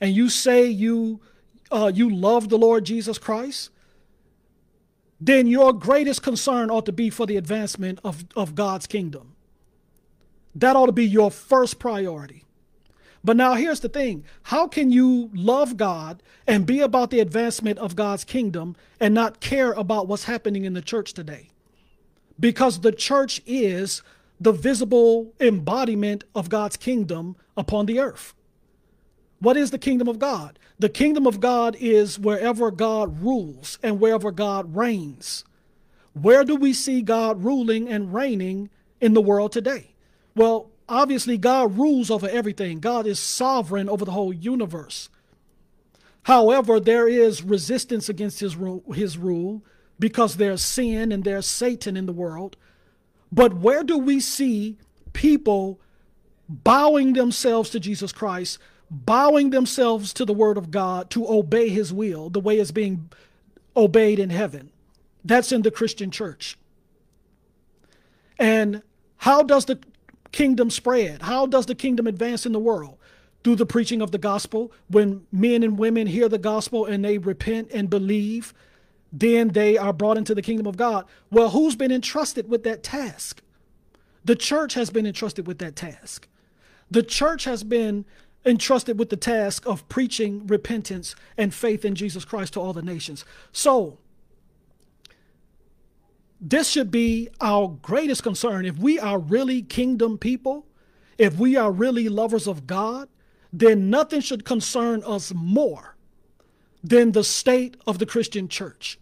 and 0.00 0.14
you 0.14 0.28
say 0.28 0.66
you 0.66 1.20
uh, 1.70 1.90
you 1.92 2.08
love 2.08 2.48
the 2.48 2.58
Lord 2.58 2.84
Jesus 2.84 3.18
Christ, 3.18 3.70
then 5.20 5.46
your 5.46 5.72
greatest 5.72 6.22
concern 6.22 6.70
ought 6.70 6.86
to 6.86 6.92
be 6.92 7.10
for 7.10 7.26
the 7.26 7.36
advancement 7.36 7.98
of, 8.04 8.24
of 8.36 8.54
God's 8.54 8.86
kingdom. 8.86 9.34
That 10.54 10.76
ought 10.76 10.86
to 10.86 10.92
be 10.92 11.06
your 11.06 11.30
first 11.30 11.78
priority. 11.78 12.44
But 13.24 13.36
now 13.36 13.54
here's 13.54 13.80
the 13.80 13.88
thing 13.88 14.24
how 14.44 14.68
can 14.68 14.90
you 14.92 15.30
love 15.34 15.76
God 15.76 16.22
and 16.46 16.64
be 16.64 16.80
about 16.80 17.10
the 17.10 17.20
advancement 17.20 17.78
of 17.78 17.96
God's 17.96 18.24
kingdom 18.24 18.76
and 19.00 19.12
not 19.14 19.40
care 19.40 19.72
about 19.72 20.06
what's 20.06 20.24
happening 20.24 20.64
in 20.64 20.74
the 20.74 20.82
church 20.82 21.12
today? 21.12 21.48
Because 22.38 22.80
the 22.80 22.92
church 22.92 23.42
is 23.44 24.02
the 24.38 24.52
visible 24.52 25.32
embodiment 25.40 26.22
of 26.34 26.48
God's 26.48 26.76
kingdom 26.76 27.36
upon 27.56 27.86
the 27.86 27.98
earth. 27.98 28.34
What 29.38 29.56
is 29.56 29.70
the 29.70 29.78
kingdom 29.78 30.08
of 30.08 30.18
God? 30.18 30.58
The 30.78 30.88
kingdom 30.88 31.26
of 31.26 31.40
God 31.40 31.76
is 31.78 32.18
wherever 32.18 32.70
God 32.70 33.22
rules 33.22 33.78
and 33.82 34.00
wherever 34.00 34.30
God 34.30 34.76
reigns. 34.76 35.44
Where 36.14 36.44
do 36.44 36.56
we 36.56 36.72
see 36.72 37.02
God 37.02 37.44
ruling 37.44 37.88
and 37.88 38.12
reigning 38.12 38.70
in 39.00 39.14
the 39.14 39.20
world 39.20 39.52
today? 39.52 39.94
Well, 40.34 40.70
obviously, 40.88 41.36
God 41.38 41.76
rules 41.76 42.10
over 42.10 42.28
everything, 42.28 42.80
God 42.80 43.06
is 43.06 43.18
sovereign 43.18 43.88
over 43.88 44.04
the 44.04 44.12
whole 44.12 44.32
universe. 44.32 45.08
However, 46.22 46.80
there 46.80 47.06
is 47.06 47.42
resistance 47.42 48.08
against 48.08 48.40
his 48.40 48.56
rule, 48.56 48.82
his 48.92 49.16
rule 49.16 49.62
because 49.98 50.36
there's 50.36 50.62
sin 50.62 51.12
and 51.12 51.22
there's 51.22 51.46
Satan 51.46 51.96
in 51.96 52.06
the 52.06 52.12
world. 52.12 52.56
But 53.30 53.54
where 53.54 53.84
do 53.84 53.96
we 53.98 54.20
see 54.20 54.76
people 55.12 55.80
bowing 56.48 57.12
themselves 57.12 57.70
to 57.70 57.80
Jesus 57.80 58.12
Christ? 58.12 58.58
Bowing 58.90 59.50
themselves 59.50 60.12
to 60.14 60.24
the 60.24 60.32
word 60.32 60.56
of 60.56 60.70
God 60.70 61.10
to 61.10 61.28
obey 61.28 61.68
his 61.68 61.92
will, 61.92 62.30
the 62.30 62.40
way 62.40 62.58
it's 62.58 62.70
being 62.70 63.10
obeyed 63.76 64.18
in 64.18 64.30
heaven. 64.30 64.70
That's 65.24 65.52
in 65.52 65.62
the 65.62 65.70
Christian 65.70 66.10
church. 66.10 66.56
And 68.38 68.82
how 69.18 69.42
does 69.42 69.64
the 69.64 69.80
kingdom 70.32 70.70
spread? 70.70 71.22
How 71.22 71.46
does 71.46 71.66
the 71.66 71.74
kingdom 71.74 72.06
advance 72.06 72.46
in 72.46 72.52
the 72.52 72.60
world? 72.60 72.98
Through 73.42 73.56
the 73.56 73.66
preaching 73.66 74.02
of 74.02 74.10
the 74.10 74.18
gospel. 74.18 74.72
When 74.88 75.26
men 75.32 75.62
and 75.62 75.78
women 75.78 76.06
hear 76.06 76.28
the 76.28 76.38
gospel 76.38 76.84
and 76.84 77.04
they 77.04 77.18
repent 77.18 77.70
and 77.72 77.90
believe, 77.90 78.54
then 79.12 79.48
they 79.48 79.76
are 79.76 79.92
brought 79.92 80.18
into 80.18 80.34
the 80.34 80.42
kingdom 80.42 80.66
of 80.66 80.76
God. 80.76 81.06
Well, 81.30 81.50
who's 81.50 81.76
been 81.76 81.92
entrusted 81.92 82.48
with 82.48 82.64
that 82.64 82.82
task? 82.82 83.42
The 84.24 84.36
church 84.36 84.74
has 84.74 84.90
been 84.90 85.06
entrusted 85.06 85.46
with 85.46 85.58
that 85.58 85.76
task. 85.76 86.28
The 86.90 87.02
church 87.02 87.44
has 87.44 87.64
been 87.64 88.04
entrusted 88.46 88.98
with 88.98 89.10
the 89.10 89.16
task 89.16 89.66
of 89.66 89.86
preaching 89.88 90.46
repentance 90.46 91.16
and 91.36 91.52
faith 91.52 91.84
in 91.84 91.96
Jesus 91.96 92.24
Christ 92.24 92.54
to 92.54 92.60
all 92.60 92.72
the 92.72 92.80
nations. 92.80 93.24
So, 93.52 93.98
this 96.40 96.68
should 96.68 96.90
be 96.90 97.28
our 97.40 97.68
greatest 97.68 98.22
concern. 98.22 98.64
If 98.64 98.78
we 98.78 98.98
are 98.98 99.18
really 99.18 99.62
kingdom 99.62 100.16
people, 100.16 100.66
if 101.18 101.38
we 101.38 101.56
are 101.56 101.72
really 101.72 102.08
lovers 102.08 102.46
of 102.46 102.66
God, 102.66 103.08
then 103.52 103.90
nothing 103.90 104.20
should 104.20 104.44
concern 104.44 105.02
us 105.04 105.32
more 105.34 105.96
than 106.84 107.12
the 107.12 107.24
state 107.24 107.76
of 107.86 107.98
the 107.98 108.06
Christian 108.06 108.48
church. 108.48 108.98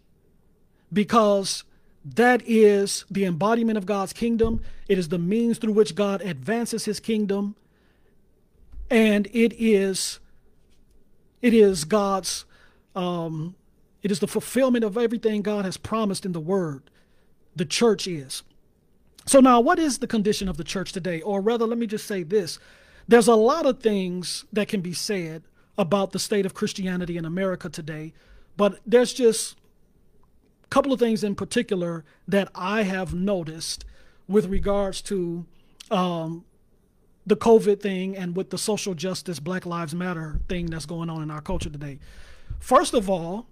Because 0.91 1.65
that 2.05 2.41
is 2.45 3.03
the 3.11 3.25
embodiment 3.25 3.77
of 3.77 3.85
God's 3.85 4.13
kingdom. 4.13 4.61
It 4.87 4.97
is 4.97 5.09
the 5.09 5.19
means 5.19 5.57
through 5.57 5.73
which 5.73 5.93
God 5.93 6.21
advances 6.21 6.85
his 6.85 6.99
kingdom 6.99 7.55
and 8.89 9.27
it 9.27 9.53
is 9.57 10.19
it 11.41 11.53
is 11.53 11.85
God's 11.85 12.45
um, 12.95 13.55
it 14.01 14.11
is 14.11 14.19
the 14.19 14.27
fulfillment 14.27 14.83
of 14.83 14.97
everything 14.97 15.41
God 15.41 15.65
has 15.65 15.77
promised 15.77 16.25
in 16.25 16.31
the 16.31 16.39
word. 16.39 16.89
The 17.55 17.65
church 17.65 18.07
is. 18.07 18.43
So 19.25 19.39
now 19.39 19.59
what 19.59 19.79
is 19.79 19.99
the 19.99 20.07
condition 20.07 20.47
of 20.47 20.57
the 20.57 20.63
church 20.63 20.91
today? 20.91 21.21
Or 21.21 21.41
rather, 21.41 21.65
let 21.65 21.77
me 21.77 21.87
just 21.87 22.05
say 22.05 22.23
this. 22.23 22.59
There's 23.07 23.27
a 23.27 23.35
lot 23.35 23.65
of 23.65 23.79
things 23.81 24.45
that 24.53 24.67
can 24.67 24.81
be 24.81 24.93
said 24.93 25.43
about 25.77 26.11
the 26.11 26.19
state 26.19 26.45
of 26.45 26.53
Christianity 26.53 27.17
in 27.17 27.25
America 27.25 27.69
today, 27.69 28.13
but 28.57 28.79
there's 28.85 29.13
just 29.13 29.57
a 30.63 30.67
couple 30.67 30.93
of 30.93 30.99
things 30.99 31.23
in 31.23 31.35
particular 31.35 32.05
that 32.27 32.49
I 32.55 32.83
have 32.83 33.13
noticed 33.13 33.85
with 34.27 34.47
regards 34.47 35.01
to 35.03 35.45
um, 35.91 36.45
the 37.25 37.35
COVID 37.35 37.81
thing 37.81 38.15
and 38.15 38.35
with 38.35 38.49
the 38.49 38.57
social 38.57 38.93
justice, 38.93 39.39
Black 39.39 39.65
Lives 39.65 39.95
Matter 39.95 40.39
thing 40.47 40.67
that's 40.67 40.85
going 40.85 41.09
on 41.09 41.23
in 41.23 41.31
our 41.31 41.41
culture 41.41 41.69
today. 41.69 41.99
First 42.59 42.93
of 42.93 43.09
all, 43.09 43.47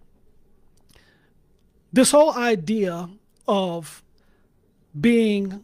this 1.91 2.11
whole 2.11 2.33
idea 2.33 3.09
of 3.47 4.03
being 4.99 5.63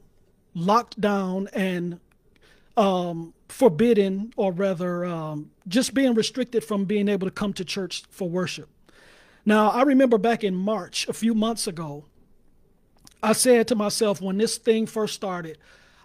locked 0.53 0.99
down 0.99 1.47
and 1.53 1.99
um, 2.77 3.33
forbidden, 3.47 4.33
or 4.37 4.51
rather, 4.51 5.05
um, 5.05 5.51
just 5.67 5.93
being 5.93 6.13
restricted 6.13 6.63
from 6.63 6.85
being 6.85 7.07
able 7.09 7.27
to 7.27 7.31
come 7.31 7.53
to 7.53 7.65
church 7.65 8.03
for 8.09 8.29
worship. 8.29 8.69
Now, 9.45 9.69
I 9.69 9.83
remember 9.83 10.17
back 10.17 10.43
in 10.43 10.55
March, 10.55 11.07
a 11.07 11.13
few 11.13 11.33
months 11.33 11.67
ago, 11.67 12.05
I 13.21 13.33
said 13.33 13.67
to 13.67 13.75
myself 13.75 14.21
when 14.21 14.37
this 14.37 14.57
thing 14.57 14.85
first 14.85 15.13
started, 15.13 15.57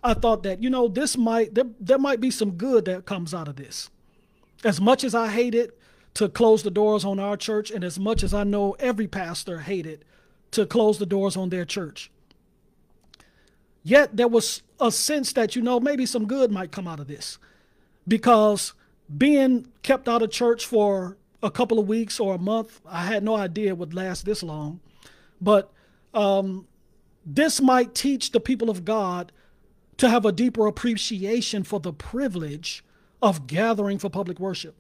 I 0.04 0.12
thought 0.12 0.42
that, 0.42 0.62
you 0.62 0.68
know, 0.68 0.87
this 0.87 1.16
might, 1.16 1.54
there, 1.54 1.64
there 1.80 1.99
might 1.99 2.20
be 2.20 2.30
some 2.30 2.52
good 2.52 2.84
that 2.84 3.06
comes 3.06 3.32
out 3.32 3.49
of 3.49 3.56
this. 3.56 3.88
As 4.62 4.78
much 4.78 5.02
as 5.02 5.14
I 5.14 5.30
hated 5.30 5.73
to 6.14 6.28
close 6.28 6.62
the 6.62 6.70
doors 6.70 7.06
on 7.06 7.18
our 7.18 7.38
church, 7.38 7.70
and 7.70 7.82
as 7.82 7.99
much 7.99 8.23
as 8.23 8.34
I 8.34 8.44
know 8.44 8.76
every 8.78 9.06
pastor 9.06 9.61
hated 9.61 10.04
to 10.50 10.66
close 10.66 10.99
the 10.99 11.06
doors 11.06 11.37
on 11.37 11.49
their 11.49 11.64
church, 11.64 12.11
yet 13.82 14.16
there 14.16 14.28
was 14.28 14.62
a 14.78 14.92
sense 14.92 15.32
that, 15.32 15.56
you 15.56 15.62
know, 15.62 15.80
maybe 15.80 16.04
some 16.04 16.26
good 16.26 16.52
might 16.52 16.70
come 16.70 16.87
out 16.87 17.00
of 17.00 17.08
this. 17.08 17.38
Because 18.06 18.75
being 19.16 19.68
kept 19.82 20.06
out 20.06 20.20
of 20.20 20.30
church 20.30 20.66
for 20.66 21.16
a 21.42 21.50
couple 21.50 21.78
of 21.78 21.88
weeks 21.88 22.20
or 22.20 22.34
a 22.34 22.38
month, 22.38 22.82
I 22.87 23.04
had 23.04 23.25
no 23.25 23.37
idea 23.37 23.68
it 23.68 23.78
would 23.78 23.94
last 23.94 24.26
this 24.26 24.42
long. 24.42 24.80
But 25.40 25.73
um, 26.12 26.66
this 27.25 27.62
might 27.62 27.94
teach 27.94 28.32
the 28.32 28.40
people 28.40 28.68
of 28.68 28.84
God 28.84 29.32
to 29.96 30.08
have 30.08 30.24
a 30.24 30.32
deeper 30.32 30.66
appreciation 30.66 31.62
for 31.62 31.80
the 31.80 31.92
privilege 31.92 32.84
of 33.22 33.46
gathering 33.46 33.98
for 33.98 34.10
public 34.10 34.38
worship. 34.40 34.74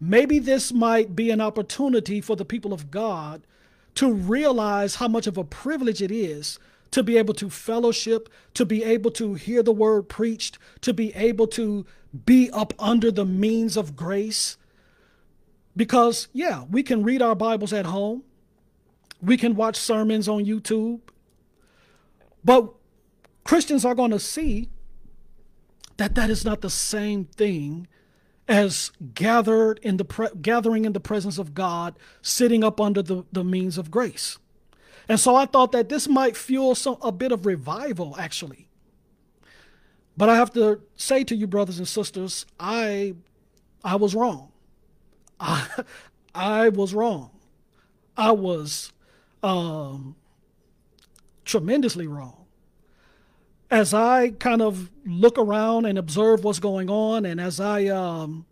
maybe 0.00 0.38
this 0.38 0.72
might 0.72 1.14
be 1.16 1.30
an 1.30 1.40
opportunity 1.40 2.20
for 2.20 2.36
the 2.36 2.44
people 2.44 2.72
of 2.72 2.90
God 2.90 3.46
to 3.94 4.12
realize 4.12 4.96
how 4.96 5.08
much 5.08 5.26
of 5.26 5.38
a 5.38 5.44
privilege 5.44 6.02
it 6.02 6.10
is 6.10 6.58
to 6.90 7.02
be 7.02 7.16
able 7.16 7.34
to 7.34 7.50
fellowship, 7.50 8.28
to 8.54 8.64
be 8.64 8.84
able 8.84 9.10
to 9.10 9.34
hear 9.34 9.62
the 9.62 9.72
word 9.72 10.08
preached, 10.08 10.58
to 10.80 10.92
be 10.92 11.12
able 11.14 11.46
to 11.48 11.84
be 12.24 12.50
up 12.52 12.72
under 12.78 13.10
the 13.10 13.24
means 13.24 13.76
of 13.76 13.96
grace. 13.96 14.56
Because, 15.76 16.28
yeah, 16.32 16.64
we 16.70 16.84
can 16.84 17.02
read 17.02 17.20
our 17.20 17.34
Bibles 17.34 17.72
at 17.72 17.86
home, 17.86 18.22
we 19.20 19.36
can 19.36 19.56
watch 19.56 19.76
sermons 19.76 20.28
on 20.28 20.44
YouTube, 20.44 21.00
but 22.44 22.72
Christians 23.44 23.84
are 23.84 23.94
going 23.94 24.10
to 24.10 24.18
see 24.18 24.70
that 25.96 26.14
that 26.14 26.30
is 26.30 26.44
not 26.44 26.60
the 26.60 26.70
same 26.70 27.24
thing 27.24 27.86
as 28.48 28.90
gathered 29.14 29.78
in 29.82 29.96
the 29.96 30.04
pre- 30.04 30.28
gathering 30.40 30.84
in 30.84 30.92
the 30.92 31.00
presence 31.00 31.38
of 31.38 31.54
God, 31.54 31.98
sitting 32.20 32.64
up 32.64 32.80
under 32.80 33.02
the, 33.02 33.24
the 33.32 33.44
means 33.44 33.78
of 33.78 33.90
grace. 33.90 34.38
And 35.08 35.20
so 35.20 35.36
I 35.36 35.46
thought 35.46 35.72
that 35.72 35.88
this 35.88 36.08
might 36.08 36.36
fuel 36.36 36.74
some 36.74 36.96
a 37.02 37.12
bit 37.12 37.32
of 37.32 37.46
revival 37.46 38.16
actually. 38.18 38.68
But 40.16 40.28
I 40.28 40.36
have 40.36 40.52
to 40.54 40.80
say 40.96 41.24
to 41.24 41.34
you 41.34 41.46
brothers 41.46 41.78
and 41.78 41.88
sisters, 41.88 42.46
I 42.58 43.14
I 43.82 43.96
was 43.96 44.14
wrong. 44.14 44.52
I 45.40 45.66
I 46.34 46.68
was 46.70 46.94
wrong. 46.94 47.30
I 48.16 48.30
was 48.30 48.92
um, 49.42 50.16
tremendously 51.44 52.06
wrong. 52.06 52.43
As 53.74 53.92
I 53.92 54.30
kind 54.30 54.62
of 54.62 54.88
look 55.04 55.36
around 55.36 55.84
and 55.84 55.98
observe 55.98 56.44
what's 56.44 56.60
going 56.60 56.88
on, 56.88 57.26
and 57.26 57.40
as 57.40 57.58
I 57.58 57.86
um, 57.86 58.46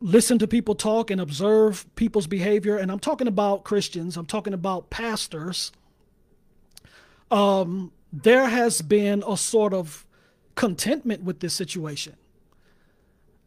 listen 0.00 0.36
to 0.40 0.48
people 0.48 0.74
talk 0.74 1.12
and 1.12 1.20
observe 1.20 1.86
people's 1.94 2.26
behavior, 2.26 2.76
and 2.76 2.90
I'm 2.90 2.98
talking 2.98 3.28
about 3.28 3.62
Christians, 3.62 4.16
I'm 4.16 4.26
talking 4.26 4.52
about 4.52 4.90
pastors, 4.90 5.70
um, 7.30 7.92
there 8.12 8.48
has 8.48 8.82
been 8.82 9.22
a 9.28 9.36
sort 9.36 9.72
of 9.72 10.04
contentment 10.56 11.22
with 11.22 11.38
this 11.38 11.54
situation. 11.54 12.16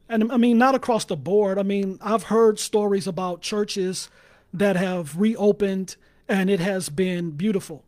And 0.07 0.31
I 0.31 0.37
mean, 0.37 0.57
not 0.57 0.75
across 0.75 1.03
the 1.03 1.17
board. 1.17 1.59
I 1.59 1.63
mean, 1.63 1.99
I've 1.99 2.23
heard 2.23 2.57
stories 2.57 3.05
about 3.05 3.41
churches 3.41 4.09
that 4.53 4.77
have 4.77 5.19
reopened 5.19 5.97
and 6.29 6.49
it 6.49 6.61
has 6.61 6.87
been 6.87 7.31
beautiful. 7.31 7.83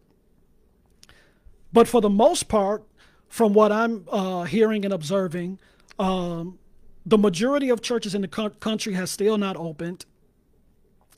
But 1.74 1.88
for 1.88 2.02
the 2.02 2.10
most 2.10 2.48
part, 2.48 2.84
from 3.28 3.54
what 3.54 3.72
I'm 3.72 4.06
uh, 4.10 4.44
hearing 4.44 4.86
and 4.86 4.94
observing, 4.94 5.60
um, 6.00 6.60
the 7.06 7.18
majority 7.18 7.70
of 7.70 7.82
churches 7.82 8.16
in 8.16 8.22
the 8.22 8.28
co- 8.28 8.50
country 8.50 8.94
has 8.94 9.12
still 9.12 9.38
not 9.38 9.56
opened. 9.58 10.06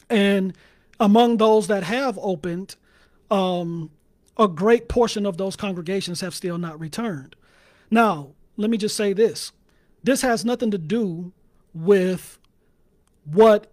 And 0.10 0.56
among 1.00 1.38
those 1.38 1.68
that 1.68 1.84
have 1.84 2.18
opened, 2.22 2.76
um, 3.30 3.92
a 4.38 4.48
great 4.48 4.88
portion 4.88 5.26
of 5.26 5.38
those 5.38 5.56
congregations 5.56 6.22
have 6.22 6.34
still 6.34 6.58
not 6.58 6.80
returned. 6.80 7.36
Now, 7.92 8.30
let 8.58 8.70
me 8.70 8.78
just 8.78 8.96
say 8.96 9.14
this 9.14 9.52
this 10.04 10.22
has 10.22 10.46
nothing 10.46 10.72
to 10.72 10.78
do 10.78 11.34
with 11.74 12.40
what 13.26 13.72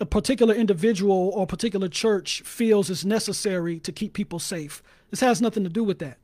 a 0.00 0.06
particular 0.06 0.54
individual 0.54 1.30
or 1.34 1.46
particular 1.46 1.88
church 1.88 2.42
feels 2.42 2.90
is 2.90 3.04
necessary 3.04 3.78
to 3.80 3.92
keep 3.92 4.12
people 4.12 4.38
safe. 4.38 4.82
This 5.10 5.20
has 5.20 5.40
nothing 5.40 5.62
to 5.64 5.70
do 5.70 5.84
with 5.84 6.00
that. 6.00 6.18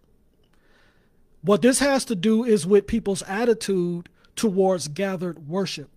What 1.42 1.62
this 1.62 1.78
has 1.78 2.04
to 2.06 2.14
do 2.14 2.44
is 2.44 2.66
with 2.66 2.86
people's 2.86 3.22
attitude 3.22 4.08
towards 4.36 4.88
gathered 4.88 5.48
worship. 5.48 5.90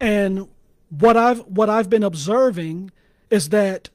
And 0.00 0.48
what 0.90 1.16
I've 1.16 1.40
what 1.40 1.68
I've 1.68 1.90
been 1.90 2.02
observing 2.02 2.90
is 3.28 3.50
that 3.50 3.90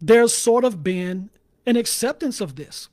there's 0.00 0.34
sort 0.34 0.64
of 0.64 0.82
been 0.82 1.30
an 1.66 1.76
acceptance 1.76 2.40
of 2.40 2.56
this. 2.56 2.88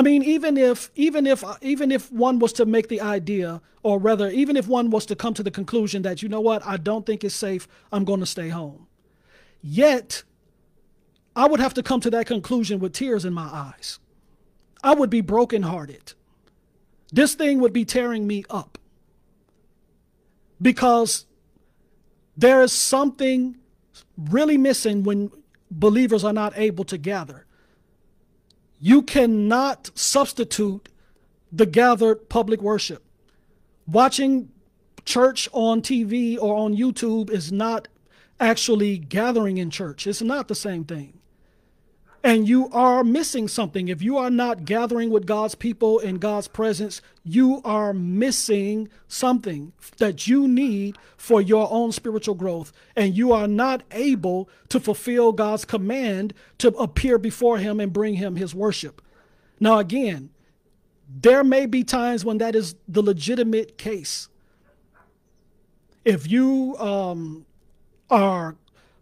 I 0.00 0.02
mean, 0.02 0.22
even 0.22 0.56
if 0.56 0.90
even 0.94 1.26
if 1.26 1.44
uh, 1.44 1.56
even 1.60 1.92
if 1.92 2.10
one 2.10 2.38
was 2.38 2.54
to 2.54 2.64
make 2.64 2.88
the 2.88 3.02
idea, 3.02 3.60
or 3.82 3.98
rather, 3.98 4.30
even 4.30 4.56
if 4.56 4.66
one 4.66 4.88
was 4.88 5.04
to 5.04 5.14
come 5.14 5.34
to 5.34 5.42
the 5.42 5.50
conclusion 5.50 6.00
that 6.00 6.22
you 6.22 6.28
know 6.30 6.40
what, 6.40 6.64
I 6.64 6.78
don't 6.78 7.04
think 7.04 7.22
it's 7.22 7.34
safe, 7.34 7.68
I'm 7.92 8.06
going 8.06 8.20
to 8.20 8.24
stay 8.24 8.48
home. 8.48 8.86
Yet, 9.60 10.22
I 11.36 11.46
would 11.46 11.60
have 11.60 11.74
to 11.74 11.82
come 11.82 12.00
to 12.00 12.08
that 12.12 12.24
conclusion 12.24 12.80
with 12.80 12.94
tears 12.94 13.26
in 13.26 13.34
my 13.34 13.42
eyes. 13.42 13.98
I 14.82 14.94
would 14.94 15.10
be 15.10 15.20
brokenhearted. 15.20 16.14
This 17.12 17.34
thing 17.34 17.60
would 17.60 17.74
be 17.74 17.84
tearing 17.84 18.26
me 18.26 18.44
up 18.48 18.78
because 20.62 21.26
there 22.38 22.62
is 22.62 22.72
something 22.72 23.58
really 24.16 24.56
missing 24.56 25.02
when 25.02 25.30
believers 25.70 26.24
are 26.24 26.32
not 26.32 26.54
able 26.56 26.84
to 26.84 26.96
gather. 26.96 27.44
You 28.80 29.02
cannot 29.02 29.90
substitute 29.94 30.88
the 31.52 31.66
gathered 31.66 32.28
public 32.28 32.62
worship. 32.62 33.04
Watching 33.86 34.50
church 35.04 35.48
on 35.52 35.82
TV 35.82 36.38
or 36.40 36.56
on 36.56 36.76
YouTube 36.76 37.30
is 37.30 37.52
not 37.52 37.88
actually 38.40 38.96
gathering 38.96 39.58
in 39.58 39.70
church, 39.70 40.06
it's 40.06 40.22
not 40.22 40.48
the 40.48 40.54
same 40.54 40.84
thing 40.84 41.19
and 42.22 42.46
you 42.46 42.68
are 42.70 43.02
missing 43.02 43.48
something. 43.48 43.88
If 43.88 44.02
you 44.02 44.18
are 44.18 44.30
not 44.30 44.64
gathering 44.64 45.10
with 45.10 45.26
God's 45.26 45.54
people 45.54 45.98
in 45.98 46.18
God's 46.18 46.48
presence, 46.48 47.00
you 47.24 47.62
are 47.64 47.94
missing 47.94 48.88
something 49.08 49.72
that 49.96 50.26
you 50.26 50.46
need 50.46 50.98
for 51.16 51.40
your 51.40 51.68
own 51.70 51.92
spiritual 51.92 52.34
growth. 52.34 52.72
And 52.94 53.16
you 53.16 53.32
are 53.32 53.48
not 53.48 53.82
able 53.90 54.50
to 54.68 54.78
fulfill 54.78 55.32
God's 55.32 55.64
command 55.64 56.34
to 56.58 56.68
appear 56.74 57.16
before 57.16 57.58
Him 57.58 57.80
and 57.80 57.92
bring 57.92 58.14
Him 58.14 58.36
His 58.36 58.54
worship. 58.54 59.00
Now, 59.58 59.78
again, 59.78 60.30
there 61.08 61.42
may 61.42 61.66
be 61.66 61.84
times 61.84 62.24
when 62.24 62.38
that 62.38 62.54
is 62.54 62.74
the 62.86 63.02
legitimate 63.02 63.78
case. 63.78 64.28
If 66.04 66.30
you 66.30 66.76
um, 66.78 67.46
are 68.10 68.56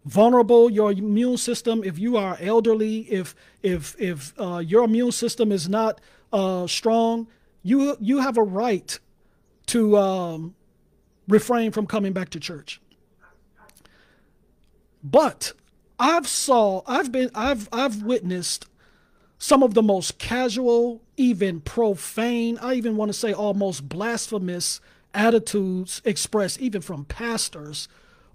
vulnerable 0.05 0.69
your 0.69 0.91
immune 0.91 1.37
system 1.37 1.83
if 1.83 1.99
you 1.99 2.15
are 2.17 2.37
elderly 2.39 2.99
if 3.11 3.35
if 3.61 3.95
if 3.99 4.33
uh, 4.39 4.57
your 4.57 4.85
immune 4.85 5.11
system 5.11 5.51
is 5.51 5.67
not 5.67 5.99
uh, 6.31 6.65
strong 6.67 7.27
you 7.63 7.97
you 7.99 8.19
have 8.19 8.37
a 8.37 8.43
right 8.43 8.99
to 9.67 9.97
um, 9.97 10.55
refrain 11.27 11.71
from 11.71 11.85
coming 11.85 12.11
back 12.11 12.29
to 12.29 12.39
church. 12.39 12.81
But 15.03 15.53
i've 15.99 16.27
saw 16.27 16.81
i've 16.87 17.11
been 17.11 17.29
i've 17.35 17.67
i've 17.73 18.01
witnessed 18.03 18.65
some 19.37 19.61
of 19.61 19.73
the 19.73 19.81
most 19.81 20.17
casual 20.17 21.01
even 21.17 21.59
profane 21.59 22.57
i 22.59 22.73
even 22.73 22.95
want 22.95 23.09
to 23.09 23.13
say 23.13 23.33
almost 23.33 23.89
blasphemous 23.89 24.79
attitudes 25.13 26.01
expressed 26.05 26.59
even 26.61 26.81
from 26.81 27.03
pastors 27.03 27.89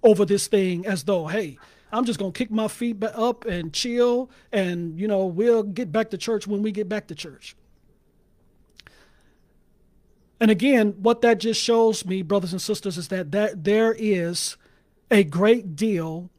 over 0.05 0.23
this 0.23 0.47
thing 0.47 0.85
as 0.85 1.03
though, 1.03 1.27
hey, 1.27 1.57
I'm 1.91 2.05
just 2.05 2.19
to 2.19 2.31
kick 2.31 2.51
my 2.51 2.67
feet 2.67 3.03
up 3.03 3.45
and 3.45 3.73
chill, 3.73 4.29
and, 4.51 4.99
you 4.99 5.07
know, 5.07 5.25
we'll 5.25 5.63
get 5.63 5.91
back 5.91 6.11
to 6.11 6.17
church 6.17 6.45
when 6.45 6.61
we 6.61 6.71
get 6.71 6.87
back 6.87 7.07
to 7.07 7.15
church. 7.15 7.55
And 10.39 10.51
again, 10.51 10.95
what 11.01 11.21
that 11.21 11.39
just 11.39 11.61
shows 11.61 12.05
me, 12.05 12.21
brothers 12.21 12.51
and 12.51 12.61
sisters, 12.61 12.97
is 12.97 13.07
that, 13.07 13.31
that 13.31 13.63
there 13.63 13.95
is 13.97 14.57
a 15.09 15.23
great 15.23 15.75
deal, 15.75 16.29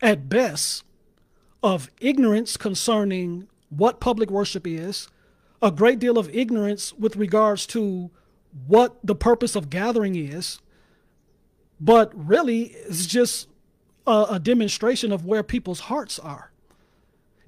at 0.00 0.28
best, 0.28 0.84
of 1.62 1.88
ignorance 2.00 2.56
concerning 2.56 3.46
what 3.68 4.00
public 4.00 4.30
worship 4.30 4.66
is, 4.66 5.08
a 5.60 5.70
great 5.70 6.00
deal 6.00 6.18
of 6.18 6.34
ignorance 6.34 6.92
with 6.94 7.14
regards 7.14 7.66
to 7.66 8.10
what 8.66 8.96
the 9.04 9.14
purpose 9.14 9.54
of 9.54 9.70
gathering 9.70 10.16
is, 10.16 10.58
but 11.82 12.12
really 12.14 12.76
it's 12.86 13.06
just 13.06 13.48
a, 14.06 14.26
a 14.30 14.38
demonstration 14.38 15.10
of 15.10 15.26
where 15.26 15.42
people's 15.42 15.80
hearts 15.80 16.18
are. 16.20 16.52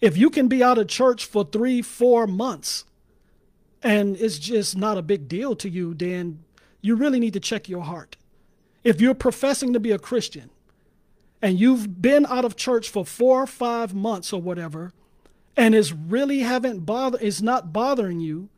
If 0.01 0.17
you 0.17 0.29
can 0.29 0.49
be 0.49 0.63
out 0.63 0.77
of 0.77 0.89
church 0.89 1.25
for 1.25 1.45
three, 1.45 1.81
four 1.81 2.27
months 2.27 2.85
and 3.81 4.17
it's 4.17 4.39
just 4.39 4.77
not 4.77 4.99
a 4.99 5.03
big 5.03 5.29
deal 5.29 5.55
to 5.57 5.69
you, 5.71 5.95
then 5.95 6.43
you 6.81 6.97
really 6.97 7.21
need 7.21 7.33
to 7.35 7.41
check 7.41 7.69
your 7.69 7.85
heart. 7.85 8.17
If 8.83 9.01
you're 9.01 9.15
professing 9.15 9.73
to 9.73 9.81
be 9.81 9.93
a 9.93 10.01
Christian 10.01 10.51
and 11.41 11.59
you've 11.59 12.03
been 12.03 12.27
out 12.27 12.45
of 12.45 12.57
church 12.57 12.91
for 12.91 13.07
four 13.07 13.45
or 13.45 13.47
five 13.47 13.95
months 13.95 14.33
or 14.33 14.43
whatever, 14.43 14.93
and 15.57 15.77
it's 15.77 15.93
really 15.93 16.41
haven't 16.41 16.81
bother 16.81 17.19
it's 17.21 17.41
not 17.41 17.73
bothering 17.73 18.19
you, 18.19 18.49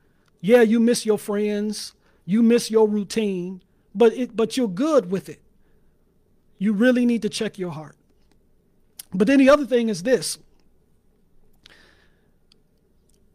yeah, 0.40 0.62
you 0.62 0.80
miss 0.80 1.04
your 1.04 1.18
friends, 1.18 1.92
you 2.24 2.42
miss 2.42 2.70
your 2.70 2.88
routine, 2.88 3.62
but 3.94 4.14
it 4.14 4.34
but 4.34 4.56
you're 4.56 4.68
good 4.68 5.10
with 5.10 5.28
it 5.28 5.42
you 6.58 6.72
really 6.72 7.04
need 7.04 7.22
to 7.22 7.28
check 7.28 7.58
your 7.58 7.70
heart. 7.70 7.96
But 9.12 9.26
then 9.26 9.38
the 9.38 9.48
other 9.48 9.66
thing 9.66 9.88
is 9.88 10.02
this 10.02 10.38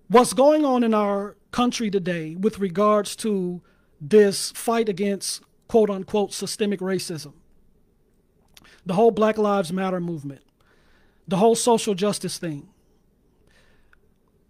what's 0.07 0.34
going 0.34 0.65
on 0.65 0.84
in 0.84 0.93
our 0.93 1.38
country 1.51 1.89
today 1.89 2.36
with 2.36 2.60
regards 2.60 3.15
to 3.15 3.62
this 3.99 4.51
fight 4.51 4.89
against 4.89 5.41
quote 5.67 5.89
unquote 5.89 6.34
systemic 6.34 6.79
racism, 6.79 7.34
the 8.86 8.93
whole 8.93 9.12
Black 9.12 9.38
Lives 9.38 9.71
Matter 9.71 9.99
movement, 9.99 10.41
the 11.27 11.38
whole 11.38 11.55
social 11.55 11.93
justice 11.93 12.38
thing. 12.38 12.67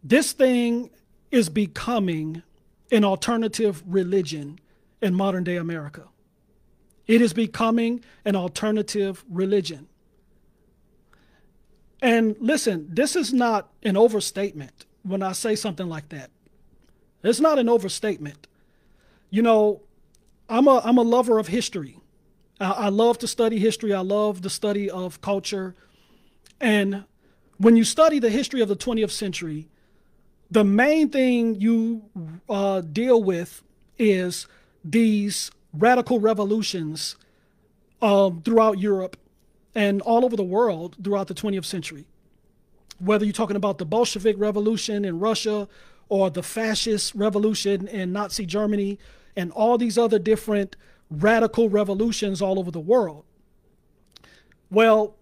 This 0.03 0.31
thing 0.31 0.89
is 1.29 1.49
becoming 1.49 2.41
an 2.91 3.05
alternative 3.05 3.83
religion 3.85 4.59
in 5.01 5.13
modern 5.13 5.43
day 5.43 5.57
America. 5.57 6.07
It 7.11 7.21
is 7.21 7.33
becoming 7.33 8.05
an 8.23 8.37
alternative 8.37 9.25
religion. 9.29 9.89
And 12.01 12.37
listen, 12.39 12.87
this 12.89 13.17
is 13.17 13.33
not 13.33 13.69
an 13.83 13.97
overstatement 13.97 14.85
when 15.03 15.21
I 15.21 15.33
say 15.33 15.55
something 15.57 15.89
like 15.89 16.07
that. 16.07 16.29
It's 17.21 17.41
not 17.41 17.59
an 17.59 17.67
overstatement. 17.67 18.47
You 19.29 19.41
know, 19.41 19.81
I'm 20.47 20.69
a 20.69 20.79
I'm 20.85 20.97
a 20.97 21.01
lover 21.01 21.37
of 21.37 21.47
history. 21.49 21.99
I, 22.61 22.71
I 22.71 22.87
love 22.87 23.17
to 23.17 23.27
study 23.27 23.59
history. 23.59 23.93
I 23.93 23.99
love 23.99 24.41
the 24.41 24.49
study 24.49 24.89
of 24.89 25.19
culture. 25.19 25.75
And 26.61 27.03
when 27.57 27.75
you 27.75 27.83
study 27.83 28.19
the 28.19 28.29
history 28.29 28.61
of 28.61 28.69
the 28.69 28.77
20th 28.77 29.11
century, 29.11 29.67
the 30.49 30.63
main 30.63 31.09
thing 31.09 31.59
you 31.59 32.03
uh, 32.47 32.79
deal 32.79 33.21
with 33.21 33.63
is 33.99 34.47
these 34.81 35.51
radical 35.73 36.19
revolutions 36.19 37.15
um, 38.01 38.41
throughout 38.43 38.79
Europe 38.79 39.17
and 39.75 40.01
all 40.01 40.25
over 40.25 40.35
the 40.35 40.43
world 40.43 40.97
throughout 41.03 41.27
the 41.27 41.33
20th 41.33 41.65
century. 41.65 42.05
Whether 42.99 43.25
you're 43.25 43.33
talking 43.33 43.55
about 43.55 43.77
the 43.77 43.85
Bolshevik 43.85 44.35
Revolution 44.37 45.05
in 45.05 45.19
Russia 45.19 45.67
or 46.09 46.29
the 46.29 46.43
fascist 46.43 47.15
revolution 47.15 47.87
in 47.87 48.11
Nazi 48.11 48.45
Germany 48.45 48.99
and 49.35 49.51
all 49.51 49.77
these 49.77 49.97
other 49.97 50.19
different 50.19 50.75
radical 51.09 51.69
revolutions 51.69 52.41
all 52.41 52.59
over 52.59 52.71
the 52.71 52.79
world. 52.79 53.25
Well, 54.69 55.15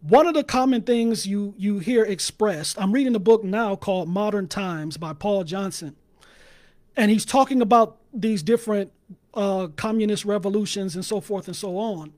one 0.00 0.26
of 0.26 0.34
the 0.34 0.44
common 0.44 0.82
things 0.82 1.26
you, 1.26 1.54
you 1.56 1.80
hear 1.80 2.04
expressed, 2.04 2.80
I'm 2.80 2.92
reading 2.92 3.14
a 3.14 3.20
book 3.20 3.42
now 3.42 3.74
called 3.74 4.08
Modern 4.08 4.46
Times 4.46 4.96
by 4.96 5.12
Paul 5.12 5.44
Johnson. 5.44 5.96
And 6.96 7.10
he's 7.10 7.24
talking 7.24 7.60
about 7.60 7.98
these 8.12 8.42
different 8.42 8.92
uh, 9.34 9.68
communist 9.76 10.24
revolutions 10.24 10.94
and 10.94 11.04
so 11.04 11.20
forth 11.20 11.46
and 11.46 11.56
so 11.56 11.76
on. 11.76 12.12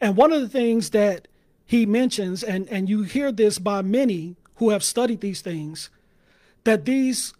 And 0.00 0.16
one 0.16 0.32
of 0.32 0.40
the 0.40 0.48
things 0.48 0.90
that 0.90 1.28
he 1.64 1.86
mentions, 1.86 2.42
and, 2.42 2.68
and 2.68 2.88
you 2.88 3.02
hear 3.02 3.32
this 3.32 3.58
by 3.58 3.82
many 3.82 4.36
who 4.56 4.70
have 4.70 4.82
studied 4.82 5.20
these 5.20 5.40
things, 5.40 5.90
that 6.64 6.84
these 6.84 7.32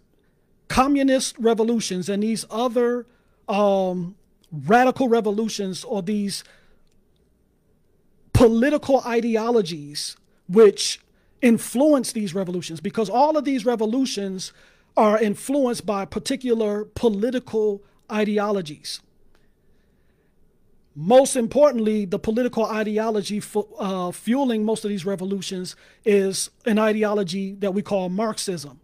communist 0.67 1.37
revolutions 1.37 2.09
and 2.09 2.23
these 2.23 2.45
other 2.49 3.05
um, 3.47 4.15
radical 4.51 5.07
revolutions 5.07 5.83
or 5.83 6.01
these 6.01 6.43
political 8.33 9.01
ideologies 9.05 10.17
which 10.47 10.99
influence 11.41 12.13
these 12.13 12.33
revolutions, 12.33 12.79
because 12.79 13.09
all 13.09 13.37
of 13.37 13.45
these 13.45 13.65
revolutions 13.65 14.53
are 14.95 15.19
influenced 15.21 15.85
by 15.85 16.05
particular 16.05 16.85
political 16.95 17.83
ideologies. 18.13 19.01
Most 20.95 21.35
importantly, 21.35 22.05
the 22.05 22.19
political 22.19 22.65
ideology 22.65 23.41
uh, 23.79 24.11
fueling 24.11 24.63
most 24.63 24.85
of 24.85 24.89
these 24.89 25.05
revolutions 25.05 25.75
is 26.05 26.51
an 26.65 26.77
ideology 26.77 27.53
that 27.55 27.73
we 27.73 27.81
call 27.81 28.09
Marxism, 28.09 28.79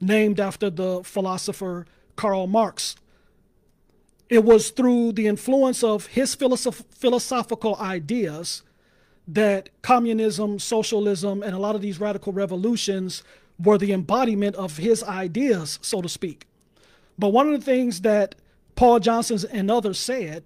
named 0.00 0.38
after 0.38 0.68
the 0.68 1.02
philosopher 1.04 1.86
Karl 2.16 2.46
Marx. 2.46 2.96
It 4.28 4.44
was 4.44 4.70
through 4.70 5.12
the 5.12 5.26
influence 5.26 5.82
of 5.82 6.06
his 6.06 6.36
philosoph- 6.36 6.84
philosophical 6.90 7.76
ideas 7.76 8.62
that 9.26 9.70
communism, 9.80 10.58
socialism, 10.58 11.42
and 11.42 11.54
a 11.54 11.58
lot 11.58 11.74
of 11.74 11.80
these 11.80 11.98
radical 11.98 12.32
revolutions 12.32 13.22
were 13.58 13.78
the 13.78 13.92
embodiment 13.92 14.56
of 14.56 14.76
his 14.76 15.02
ideas, 15.02 15.78
so 15.80 16.02
to 16.02 16.08
speak. 16.08 16.46
But 17.18 17.28
one 17.28 17.46
of 17.46 17.58
the 17.58 17.64
things 17.64 18.02
that 18.02 18.34
Paul 18.74 19.00
Johnson 19.00 19.38
and 19.52 19.70
others 19.70 19.98
said 19.98 20.44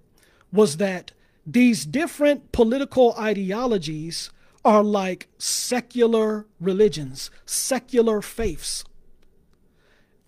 was 0.51 0.77
that 0.77 1.11
these 1.45 1.85
different 1.85 2.51
political 2.51 3.15
ideologies 3.17 4.29
are 4.63 4.83
like 4.83 5.27
secular 5.37 6.45
religions, 6.59 7.31
secular 7.45 8.21
faiths. 8.21 8.83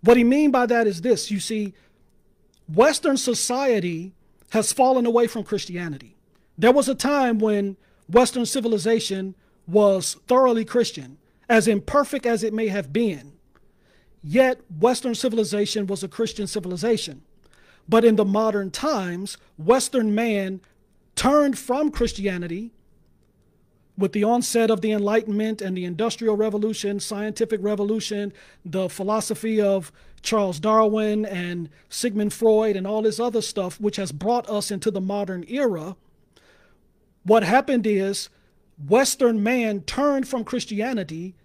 What 0.02 0.18
he 0.18 0.24
mean 0.24 0.52
by 0.52 0.66
that 0.66 0.88
is 0.88 1.02
this, 1.02 1.30
you 1.30 1.40
see, 1.40 1.74
Western 2.68 3.18
society 3.18 4.14
has 4.52 4.74
fallen 4.74 5.06
away 5.06 5.28
from 5.28 5.44
Christianity. 5.44 6.16
There 6.58 6.72
was 6.72 6.90
a 6.90 6.96
time 6.96 7.40
when 7.40 7.78
Western 8.10 8.46
civilization 8.46 9.36
was 9.68 10.16
thoroughly 10.28 10.66
Christian, 10.66 11.18
as 11.48 11.68
imperfect 11.68 12.26
as 12.26 12.44
it 12.44 12.54
may 12.54 12.68
have 12.68 12.92
been. 12.92 13.34
Yet, 14.24 14.62
Western 14.80 15.16
civilization 15.16 15.88
was 15.88 16.04
a 16.04 16.08
Christian 16.08 16.48
civilization. 16.48 17.24
But 17.88 18.06
in 18.06 18.16
the 18.16 18.26
modern 18.26 18.72
times, 18.72 19.38
Western 19.58 20.16
man 20.16 20.62
turned 21.16 21.58
from 21.58 21.92
Christianity 21.92 22.72
with 23.98 24.14
the 24.14 24.24
onset 24.24 24.72
of 24.72 24.82
the 24.82 24.92
Enlightenment 24.92 25.62
and 25.62 25.78
the 25.78 25.86
Industrial 25.86 26.36
Revolution, 26.36 27.00
Scientific 27.00 27.62
Revolution, 27.62 28.34
the 28.66 28.90
philosophy 28.90 29.62
of 29.62 29.92
Charles 30.22 30.60
Darwin 30.60 31.26
and 31.26 31.70
Sigmund 31.90 32.34
Freud, 32.34 32.76
and 32.76 32.88
all 32.88 33.02
this 33.02 33.20
other 33.20 33.42
stuff, 33.42 33.80
which 33.80 33.98
has 33.98 34.12
brought 34.12 34.50
us 34.50 34.72
into 34.72 34.92
the 34.92 35.02
modern 35.02 35.46
era, 35.48 35.96
what 37.24 37.44
happened 37.44 37.86
is 37.86 38.30
Western 38.88 39.44
man 39.44 39.82
turned 39.82 40.28
from 40.28 40.44
Christianity, 40.44 41.36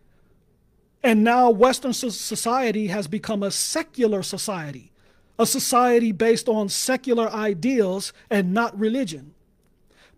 and 1.03 1.23
now 1.23 1.51
Western 1.51 1.93
society 1.93 2.87
has 2.87 3.07
become 3.07 3.43
a 3.43 3.51
secular 3.51 4.23
society 4.23 4.93
a 5.39 5.47
society 5.47 6.13
based 6.13 6.49
on 6.49 6.69
secular 6.69 7.29
ideals 7.31 8.13
and 8.31 8.53
not 8.53 8.79
religion. 8.79 9.35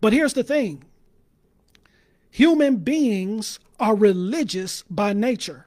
But 0.00 0.12
here's 0.12 0.34
the 0.34 0.44
thing 0.44 0.84
human 2.30 2.76
beings 2.76 3.58
are 3.80 3.96
religious 3.96 4.82
by 4.90 5.12
nature. 5.12 5.66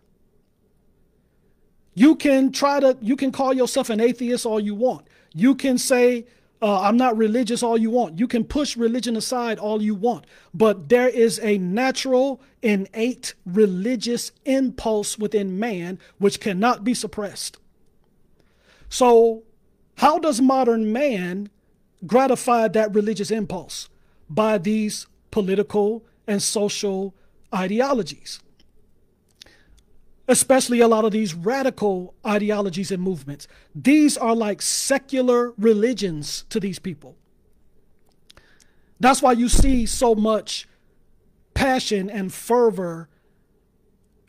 You 1.94 2.16
can 2.16 2.52
try 2.52 2.80
to, 2.80 2.98
you 3.02 3.16
can 3.16 3.32
call 3.32 3.54
yourself 3.54 3.90
an 3.90 4.00
atheist 4.00 4.46
all 4.46 4.60
you 4.60 4.76
want. 4.76 5.08
You 5.34 5.56
can 5.56 5.78
say, 5.78 6.26
uh, 6.62 6.82
I'm 6.82 6.96
not 6.96 7.18
religious 7.18 7.64
all 7.64 7.78
you 7.78 7.90
want. 7.90 8.20
You 8.20 8.28
can 8.28 8.44
push 8.44 8.78
religion 8.78 9.18
aside 9.18 9.60
all 9.60 9.82
you 9.82 9.96
want. 9.96 10.26
But 10.54 10.90
there 10.90 11.10
is 11.10 11.40
a 11.40 11.58
natural, 11.58 12.42
innate 12.62 13.34
religious 13.46 14.32
impulse 14.46 15.18
within 15.18 15.60
man 15.60 16.00
which 16.20 16.40
cannot 16.40 16.84
be 16.84 16.94
suppressed. 16.94 17.58
So, 18.92 19.44
how 19.96 20.20
does 20.20 20.42
modern 20.42 20.92
man 20.92 21.50
gratify 22.06 22.68
that 22.68 22.94
religious 22.94 23.32
impulse? 23.32 23.90
By 24.30 24.58
these 24.58 25.08
political 25.32 26.04
and 26.28 26.44
social 26.44 27.16
ideologies. 27.56 28.42
Especially 30.28 30.82
a 30.82 30.90
lot 30.90 31.06
of 31.06 31.14
these 31.14 31.34
radical 31.34 32.14
ideologies 32.28 32.92
and 32.92 33.02
movements. 33.02 33.48
These 33.74 34.18
are 34.18 34.36
like 34.36 34.62
secular 34.62 35.54
religions 35.58 36.44
to 36.50 36.60
these 36.60 36.78
people. 36.78 37.16
That's 39.00 39.22
why 39.22 39.32
you 39.32 39.48
see 39.48 39.86
so 39.86 40.16
much 40.16 40.68
passion 41.54 42.10
and 42.10 42.32
fervor 42.32 43.08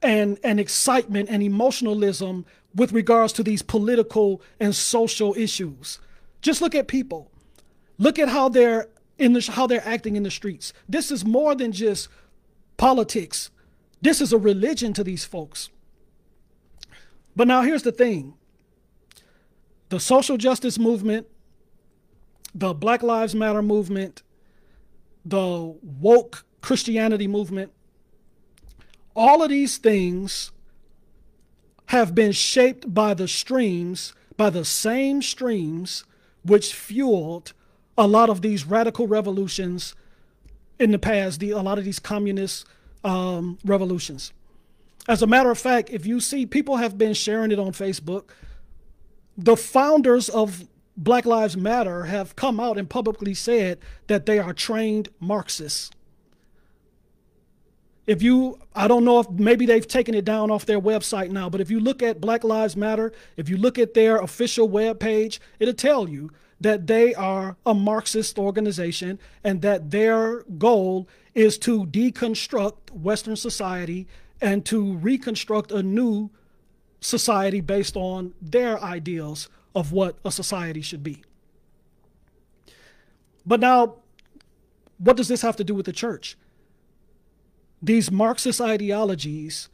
and, 0.02 0.38
and 0.42 0.58
excitement 0.58 1.28
and 1.30 1.42
emotionalism 1.42 2.44
with 2.74 2.92
regards 2.92 3.32
to 3.34 3.42
these 3.42 3.62
political 3.62 4.42
and 4.58 4.74
social 4.74 5.34
issues. 5.36 6.00
Just 6.40 6.60
look 6.60 6.74
at 6.74 6.88
people. 6.88 7.30
Look 7.98 8.18
at 8.18 8.28
how 8.28 8.48
they're 8.48 8.88
in 9.18 9.34
the 9.34 9.50
how 9.52 9.66
they're 9.66 9.86
acting 9.86 10.16
in 10.16 10.22
the 10.22 10.30
streets. 10.30 10.72
This 10.88 11.10
is 11.10 11.24
more 11.24 11.54
than 11.54 11.70
just 11.70 12.08
politics. 12.76 13.50
This 14.00 14.20
is 14.20 14.32
a 14.32 14.38
religion 14.38 14.92
to 14.94 15.04
these 15.04 15.24
folks. 15.24 15.68
But 17.36 17.46
now 17.46 17.62
here's 17.62 17.82
the 17.82 17.92
thing. 17.92 18.34
The 19.90 20.00
social 20.00 20.36
justice 20.36 20.78
movement, 20.78 21.28
the 22.54 22.74
Black 22.74 23.02
Lives 23.02 23.34
Matter 23.34 23.62
movement, 23.62 24.22
the 25.24 25.74
woke 25.82 26.44
Christianity 26.60 27.28
movement, 27.28 27.72
all 29.14 29.42
of 29.42 29.51
these 29.51 29.79
things 29.79 30.51
have 31.87 32.14
been 32.14 32.33
shaped 32.33 32.92
by 32.92 33.14
the 33.14 33.29
streams, 33.29 34.14
by 34.37 34.51
the 34.51 34.64
same 34.64 35.20
streams 35.22 36.05
which 36.42 36.75
fueled 36.75 37.53
a 37.98 38.07
lot 38.07 38.31
of 38.31 38.42
these 38.42 38.66
radical 38.66 39.07
revolutions 39.07 39.94
in 40.79 40.90
the 40.90 40.98
past, 40.98 41.40
the, 41.40 41.51
a 41.51 41.61
lot 41.61 41.79
of 41.79 41.85
these 41.85 41.98
communist 41.98 42.66
um, 43.05 43.59
revolutions. 43.64 44.33
As 45.09 45.22
a 45.22 45.27
matter 45.27 45.51
of 45.51 45.59
fact, 45.59 45.90
if 45.90 46.07
you 46.07 46.20
see, 46.20 46.46
people 46.46 46.77
have 46.77 46.96
been 46.96 47.14
sharing 47.14 47.51
it 47.51 47.59
on 47.59 47.72
Facebook. 47.72 48.31
The 49.37 49.57
founders 49.57 50.29
of 50.29 50.66
Black 50.96 51.27
Lives 51.27 51.57
Matter 51.57 52.05
have 52.05 52.37
come 52.37 52.61
out 52.61 52.79
and 52.79 52.88
publicly 52.88 53.35
said 53.35 53.79
that 54.07 54.27
they 54.27 54.38
are 54.38 54.53
trained 54.53 55.09
Marxists. 55.20 55.90
If 58.06 58.20
you, 58.20 58.58
I 58.74 58.88
don't 58.88 59.04
know 59.04 59.20
if 59.20 59.30
maybe 59.30 59.64
they've 59.64 59.86
taken 59.86 60.14
it 60.14 60.24
down 60.24 60.50
off 60.50 60.66
their 60.66 60.80
website 60.80 61.30
now, 61.30 61.48
but 61.48 61.60
if 61.60 61.70
you 61.70 61.78
look 61.78 62.02
at 62.02 62.20
Black 62.20 62.42
Lives 62.42 62.76
Matter, 62.76 63.12
if 63.36 63.48
you 63.48 63.56
look 63.56 63.78
at 63.78 63.94
their 63.94 64.16
official 64.16 64.68
web 64.68 64.98
page, 64.98 65.40
it'll 65.60 65.74
tell 65.74 66.08
you 66.08 66.30
that 66.60 66.86
they 66.86 67.14
are 67.14 67.56
a 67.64 67.74
Marxist 67.74 68.38
organization 68.38 69.18
and 69.44 69.62
that 69.62 69.90
their 69.90 70.42
goal 70.58 71.08
is 71.34 71.58
to 71.58 71.86
deconstruct 71.86 72.90
Western 72.92 73.36
society 73.36 74.06
and 74.40 74.64
to 74.66 74.94
reconstruct 74.94 75.70
a 75.70 75.82
new 75.82 76.30
society 77.00 77.60
based 77.60 77.96
on 77.96 78.34
their 78.40 78.80
ideals 78.82 79.48
of 79.74 79.92
what 79.92 80.18
a 80.24 80.30
society 80.30 80.82
should 80.82 81.02
be. 81.02 81.22
But 83.46 83.60
now, 83.60 83.96
what 84.98 85.16
does 85.16 85.28
this 85.28 85.42
have 85.42 85.56
to 85.56 85.64
do 85.64 85.74
with 85.74 85.86
the 85.86 85.92
church? 85.92 86.36
These 87.83 88.11
Marxist 88.11 88.61
ideologies 88.61 89.68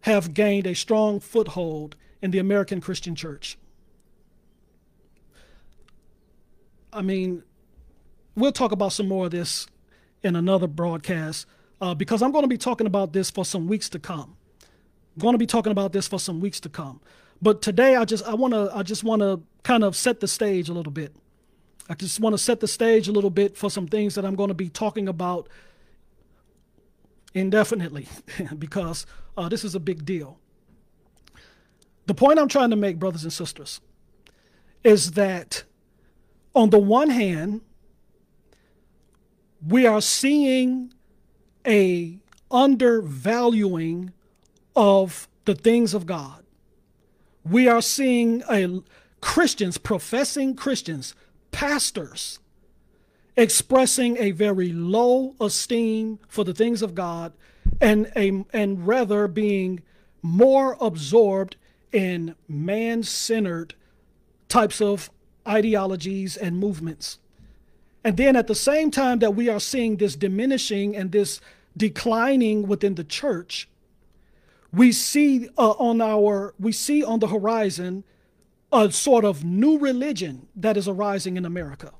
have 0.00 0.34
gained 0.34 0.66
a 0.66 0.74
strong 0.74 1.20
foothold 1.20 1.96
in 2.20 2.30
the 2.30 2.38
American 2.38 2.80
Christian 2.80 3.14
church. 3.14 3.56
I 6.92 7.02
mean, 7.02 7.42
we'll 8.34 8.52
talk 8.52 8.72
about 8.72 8.92
some 8.92 9.08
more 9.08 9.26
of 9.26 9.30
this 9.30 9.66
in 10.22 10.36
another 10.36 10.66
broadcast 10.66 11.46
uh, 11.80 11.94
because 11.94 12.22
I'm 12.22 12.32
going 12.32 12.44
to 12.44 12.48
be 12.48 12.58
talking 12.58 12.86
about 12.86 13.12
this 13.12 13.30
for 13.30 13.44
some 13.44 13.66
weeks 13.66 13.88
to 13.90 13.98
come. 13.98 14.36
I'm 15.16 15.22
going 15.22 15.34
to 15.34 15.38
be 15.38 15.46
talking 15.46 15.72
about 15.72 15.92
this 15.92 16.08
for 16.08 16.18
some 16.18 16.40
weeks 16.40 16.60
to 16.60 16.68
come. 16.68 17.00
But 17.42 17.62
today, 17.62 17.96
I 17.96 18.04
just 18.04 18.24
I 18.24 18.34
want 18.34 18.54
to 18.54 18.70
I 18.74 18.82
just 18.82 19.04
want 19.04 19.20
to 19.20 19.42
kind 19.62 19.84
of 19.84 19.94
set 19.96 20.20
the 20.20 20.28
stage 20.28 20.68
a 20.68 20.72
little 20.72 20.92
bit. 20.92 21.14
I 21.88 21.94
just 21.94 22.20
want 22.20 22.32
to 22.32 22.38
set 22.38 22.60
the 22.60 22.68
stage 22.68 23.08
a 23.08 23.12
little 23.12 23.30
bit 23.30 23.56
for 23.56 23.70
some 23.70 23.86
things 23.86 24.14
that 24.14 24.24
I'm 24.24 24.34
going 24.34 24.48
to 24.48 24.54
be 24.54 24.70
talking 24.70 25.08
about 25.08 25.48
indefinitely 27.34 28.08
because 28.58 29.06
uh, 29.36 29.48
this 29.48 29.64
is 29.64 29.74
a 29.74 29.80
big 29.80 30.04
deal. 30.04 30.38
The 32.06 32.14
point 32.14 32.38
I'm 32.38 32.48
trying 32.48 32.70
to 32.70 32.76
make, 32.76 32.98
brothers 32.98 33.24
and 33.24 33.32
sisters, 33.32 33.80
is 34.82 35.12
that 35.12 35.64
on 36.54 36.70
the 36.70 36.78
one 36.78 37.10
hand, 37.10 37.62
we 39.66 39.86
are 39.86 40.00
seeing 40.00 40.92
a 41.66 42.18
undervaluing 42.50 44.12
of 44.76 45.28
the 45.46 45.54
things 45.54 45.94
of 45.94 46.06
God. 46.06 46.44
We 47.44 47.68
are 47.68 47.82
seeing 47.82 48.42
a 48.50 48.82
Christians, 49.20 49.78
professing 49.78 50.54
Christians, 50.54 51.14
pastors 51.50 52.38
expressing 53.36 54.16
a 54.18 54.30
very 54.30 54.72
low 54.72 55.34
esteem 55.40 56.18
for 56.28 56.44
the 56.44 56.54
things 56.54 56.82
of 56.82 56.94
God 56.94 57.32
and 57.80 58.10
a 58.16 58.44
and 58.52 58.86
rather 58.86 59.26
being 59.26 59.82
more 60.22 60.76
absorbed 60.80 61.56
in 61.92 62.34
man-centered 62.48 63.74
types 64.48 64.80
of 64.80 65.10
ideologies 65.46 66.36
and 66.36 66.58
movements. 66.58 67.18
And 68.02 68.16
then 68.16 68.36
at 68.36 68.46
the 68.46 68.54
same 68.54 68.90
time 68.90 69.18
that 69.20 69.34
we 69.34 69.48
are 69.48 69.60
seeing 69.60 69.96
this 69.96 70.14
diminishing 70.14 70.94
and 70.94 71.10
this 71.10 71.40
declining 71.76 72.68
within 72.68 72.94
the 72.94 73.04
church, 73.04 73.68
we 74.72 74.92
see 74.92 75.48
uh, 75.56 75.70
on 75.72 76.00
our 76.00 76.54
we 76.58 76.72
see 76.72 77.02
on 77.02 77.18
the 77.20 77.28
horizon 77.28 78.04
a 78.72 78.90
sort 78.90 79.24
of 79.24 79.44
new 79.44 79.78
religion 79.78 80.48
that 80.56 80.76
is 80.76 80.88
arising 80.88 81.36
in 81.36 81.44
America. 81.44 81.92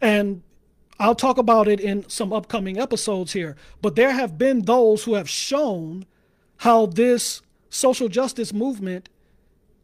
And 0.00 0.42
I'll 0.98 1.14
talk 1.14 1.38
about 1.38 1.68
it 1.68 1.80
in 1.80 2.08
some 2.08 2.32
upcoming 2.32 2.78
episodes 2.78 3.32
here, 3.32 3.56
but 3.82 3.96
there 3.96 4.12
have 4.12 4.38
been 4.38 4.62
those 4.62 5.04
who 5.04 5.14
have 5.14 5.28
shown 5.28 6.06
how 6.58 6.86
this 6.86 7.42
social 7.68 8.08
justice 8.08 8.52
movement 8.52 9.08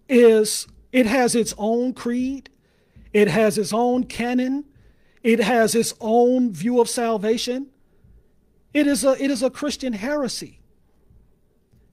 is 0.08 0.66
it 0.90 1.06
has 1.06 1.34
its 1.34 1.54
own 1.58 1.92
creed, 1.92 2.48
it 3.12 3.28
has 3.28 3.58
its 3.58 3.72
own 3.72 4.04
canon, 4.04 4.64
it 5.22 5.40
has 5.40 5.74
its 5.74 5.94
own 6.00 6.52
view 6.52 6.80
of 6.80 6.88
salvation. 6.88 7.68
It 8.72 8.86
is 8.86 9.04
a 9.04 9.22
it 9.22 9.30
is 9.30 9.42
a 9.42 9.50
Christian 9.50 9.92
heresy. 9.92 10.60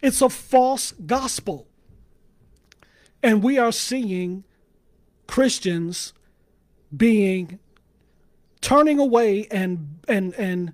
It's 0.02 0.22
a 0.22 0.30
false 0.30 0.94
gospel. 1.06 1.68
And 3.22 3.44
we 3.44 3.58
are 3.58 3.74
seeing 3.74 4.46
Christians 5.28 6.14
being 6.96 7.60
turning 8.62 9.00
away 9.00 9.48
and 9.52 10.00
and 10.08 10.34
and 10.36 10.74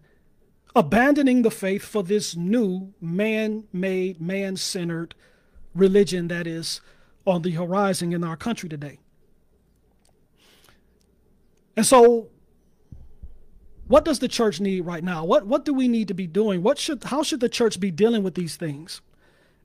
abandoning 0.75 1.41
the 1.41 1.51
faith 1.51 1.83
for 1.83 2.03
this 2.03 2.35
new 2.35 2.93
man-made, 2.99 4.19
man-centered 4.19 5.15
religion 5.73 6.27
that 6.27 6.45
is 6.45 6.81
on 7.25 7.41
the 7.41 7.51
horizon 7.51 8.11
in 8.11 8.23
our 8.23 8.35
country 8.35 8.67
today. 8.67 8.99
And 11.77 11.85
so 11.85 12.29
what 13.87 14.03
does 14.03 14.19
the 14.19 14.27
church 14.27 14.59
need 14.59 14.81
right 14.81 15.03
now? 15.03 15.23
What 15.23 15.45
what 15.45 15.65
do 15.65 15.73
we 15.73 15.87
need 15.87 16.07
to 16.07 16.13
be 16.13 16.27
doing? 16.27 16.63
What 16.63 16.77
should 16.77 17.03
how 17.05 17.23
should 17.23 17.39
the 17.39 17.49
church 17.49 17.79
be 17.79 17.91
dealing 17.91 18.23
with 18.23 18.35
these 18.35 18.55
things? 18.55 19.01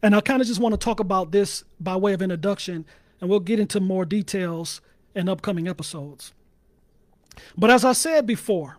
And 0.03 0.15
I 0.15 0.21
kind 0.21 0.41
of 0.41 0.47
just 0.49 0.61
want 0.61 0.73
to 0.73 0.79
talk 0.79 1.01
about 1.01 1.31
this 1.33 1.65
by 1.79 1.97
way 1.97 2.13
of 2.15 2.23
introduction, 2.23 2.87
and 3.21 3.29
we'll 3.29 3.41
get 3.41 3.61
into 3.61 3.81
more 3.81 4.05
details 4.05 4.81
in 5.15 5.29
upcoming 5.29 5.69
episodes. 5.69 6.33
But 7.57 7.71
as 7.71 7.85
I 7.85 7.93
said 7.93 8.27
before, 8.27 8.79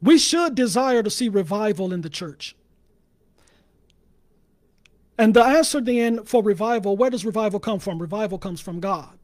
we 0.00 0.18
should 0.18 0.54
desire 0.54 1.02
to 1.02 1.10
see 1.10 1.28
revival 1.28 1.92
in 1.92 2.02
the 2.02 2.10
church. 2.10 2.56
And 5.18 5.32
the 5.32 5.42
answer 5.42 5.80
then 5.80 6.24
for 6.24 6.42
revival, 6.42 6.96
where 6.96 7.10
does 7.10 7.24
revival 7.24 7.58
come 7.58 7.78
from? 7.78 7.98
Revival 7.98 8.38
comes 8.38 8.60
from 8.60 8.80
God. 8.80 9.18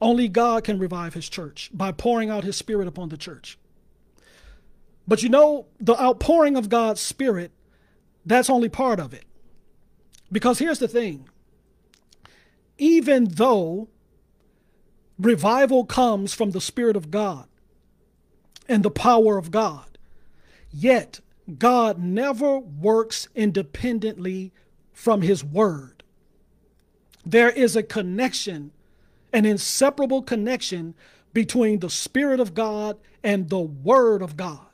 Only 0.00 0.28
God 0.28 0.62
can 0.62 0.78
revive 0.78 1.14
his 1.14 1.28
church 1.28 1.70
by 1.74 1.90
pouring 1.90 2.30
out 2.30 2.44
his 2.44 2.56
spirit 2.56 2.86
upon 2.86 3.08
the 3.08 3.16
church. 3.16 3.58
But 5.08 5.22
you 5.22 5.28
know, 5.28 5.66
the 5.80 6.00
outpouring 6.00 6.56
of 6.56 6.68
God's 6.68 7.00
spirit, 7.00 7.50
that's 8.24 8.50
only 8.50 8.68
part 8.68 9.00
of 9.00 9.12
it. 9.12 9.24
Because 10.30 10.58
here's 10.58 10.78
the 10.78 10.88
thing 10.88 11.28
even 12.80 13.24
though 13.24 13.88
revival 15.18 15.84
comes 15.84 16.34
from 16.34 16.50
the 16.50 16.60
Spirit 16.60 16.96
of 16.96 17.10
God 17.10 17.48
and 18.68 18.82
the 18.82 18.90
power 18.90 19.38
of 19.38 19.50
God, 19.50 19.98
yet 20.70 21.20
God 21.58 21.98
never 21.98 22.58
works 22.58 23.28
independently 23.34 24.52
from 24.92 25.22
His 25.22 25.42
Word. 25.42 26.02
There 27.24 27.50
is 27.50 27.76
a 27.76 27.82
connection, 27.82 28.72
an 29.32 29.44
inseparable 29.44 30.22
connection 30.22 30.94
between 31.32 31.80
the 31.80 31.90
Spirit 31.90 32.40
of 32.40 32.54
God 32.54 32.98
and 33.22 33.48
the 33.48 33.60
Word 33.60 34.22
of 34.22 34.36
God. 34.36 34.66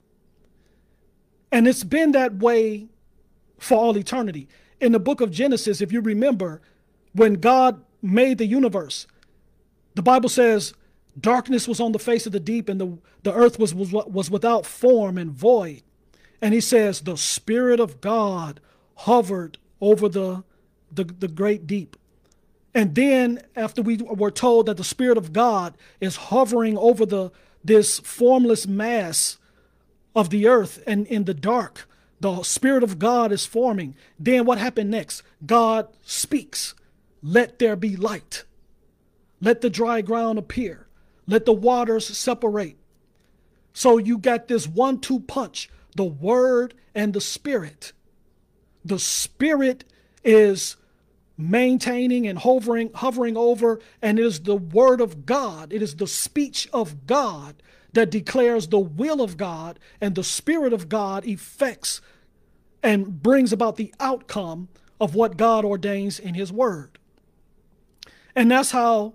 And 1.51 1.69
it's 1.69 1.85
been 1.85 2.13
that 2.13 2.37
way 2.37 2.87
for 3.59 3.79
all 3.79 3.97
eternity 3.97 4.49
in 4.81 4.93
the 4.93 5.01
book 5.01 5.21
of 5.21 5.31
Genesis, 5.31 5.81
if 5.81 5.93
you 5.93 6.01
remember, 6.01 6.61
when 7.13 7.35
God 7.35 7.83
made 8.03 8.39
the 8.39 8.47
universe, 8.47 9.07
the 9.95 10.03
Bible 10.03 10.29
says 10.29 10.75
darkness 11.19 11.69
was 11.69 11.81
on 11.81 11.93
the 11.93 11.99
face 11.99 12.27
of 12.27 12.33
the 12.33 12.41
deep 12.41 12.69
and 12.69 12.81
the, 12.81 12.99
the 13.23 13.33
earth 13.33 13.59
was, 13.59 13.75
was, 13.75 13.93
was 13.93 14.31
without 14.31 14.67
form 14.67 15.17
and 15.19 15.31
void. 15.31 15.83
And 16.41 16.53
he 16.53 16.61
says, 16.61 17.01
the 17.01 17.17
Spirit 17.17 17.81
of 17.81 18.01
God 18.01 18.61
hovered 18.97 19.59
over 19.81 20.09
the, 20.09 20.45
the, 20.93 21.05
the 21.05 21.29
great 21.29 21.67
deep. 21.67 21.97
And 22.75 22.95
then, 22.97 23.41
after 23.55 23.83
we 23.83 23.97
were 23.97 24.33
told 24.33 24.67
that 24.67 24.77
the 24.77 24.85
Spirit 24.85 25.17
of 25.17 25.33
God 25.33 25.77
is 26.01 26.17
hovering 26.17 26.77
over 26.77 27.07
the, 27.07 27.31
this 27.63 28.01
formless 28.01 28.67
mass 28.67 29.39
of 30.17 30.31
the 30.31 30.49
earth 30.49 30.83
and 30.87 31.07
in 31.07 31.25
the 31.25 31.35
dark, 31.35 31.89
the 32.21 32.43
Spirit 32.43 32.83
of 32.83 32.99
God 32.99 33.31
is 33.31 33.47
forming. 33.47 33.95
Then 34.19 34.45
what 34.45 34.59
happened 34.59 34.91
next? 34.91 35.23
God 35.47 35.87
speaks, 36.03 36.75
let 37.23 37.61
there 37.61 37.77
be 37.77 37.97
light. 37.97 38.45
Let 39.45 39.61
the 39.61 39.71
dry 39.71 40.01
ground 40.01 40.39
appear. 40.39 40.89
Let 41.27 41.45
the 41.45 41.53
waters 41.53 42.07
separate. 42.07 42.77
So 43.73 43.99
you 43.99 44.19
got 44.19 44.49
this 44.49 44.67
one 44.67 45.01
two 45.01 45.21
punch 45.21 45.71
the 45.95 46.05
Word 46.05 46.75
and 46.95 47.13
the 47.13 47.21
Spirit. 47.21 47.93
The 48.85 48.99
Spirit 48.99 49.85
is 50.25 50.77
maintaining 51.37 52.27
and 52.27 52.39
hovering 52.39 52.91
hovering 52.95 53.37
over 53.37 53.81
and 54.01 54.21
it 54.21 54.25
is 54.25 54.43
the 54.43 54.55
word 54.55 55.01
of 55.01 55.27
God 55.27 55.73
it 55.73 55.83
is 55.83 55.97
the 55.97 56.07
speech 56.07 56.69
of 56.73 57.09
God 57.09 57.61
that 57.93 58.09
declares 58.09 58.69
the 58.69 58.79
will 58.79 59.21
of 59.21 59.37
God 59.37 59.81
and 60.01 60.15
the 60.15 60.23
spirit 60.23 60.73
of 60.73 60.89
God 60.89 61.27
effects 61.27 62.01
and 62.85 63.23
brings 63.23 63.53
about 63.53 63.77
the 63.77 63.93
outcome 63.99 64.69
of 65.01 65.15
what 65.15 65.37
God 65.37 65.65
ordains 65.65 66.21
in 66.21 66.35
His 66.35 66.53
Word. 66.53 66.99
And 68.37 68.51
that's 68.51 68.71
how 68.71 69.15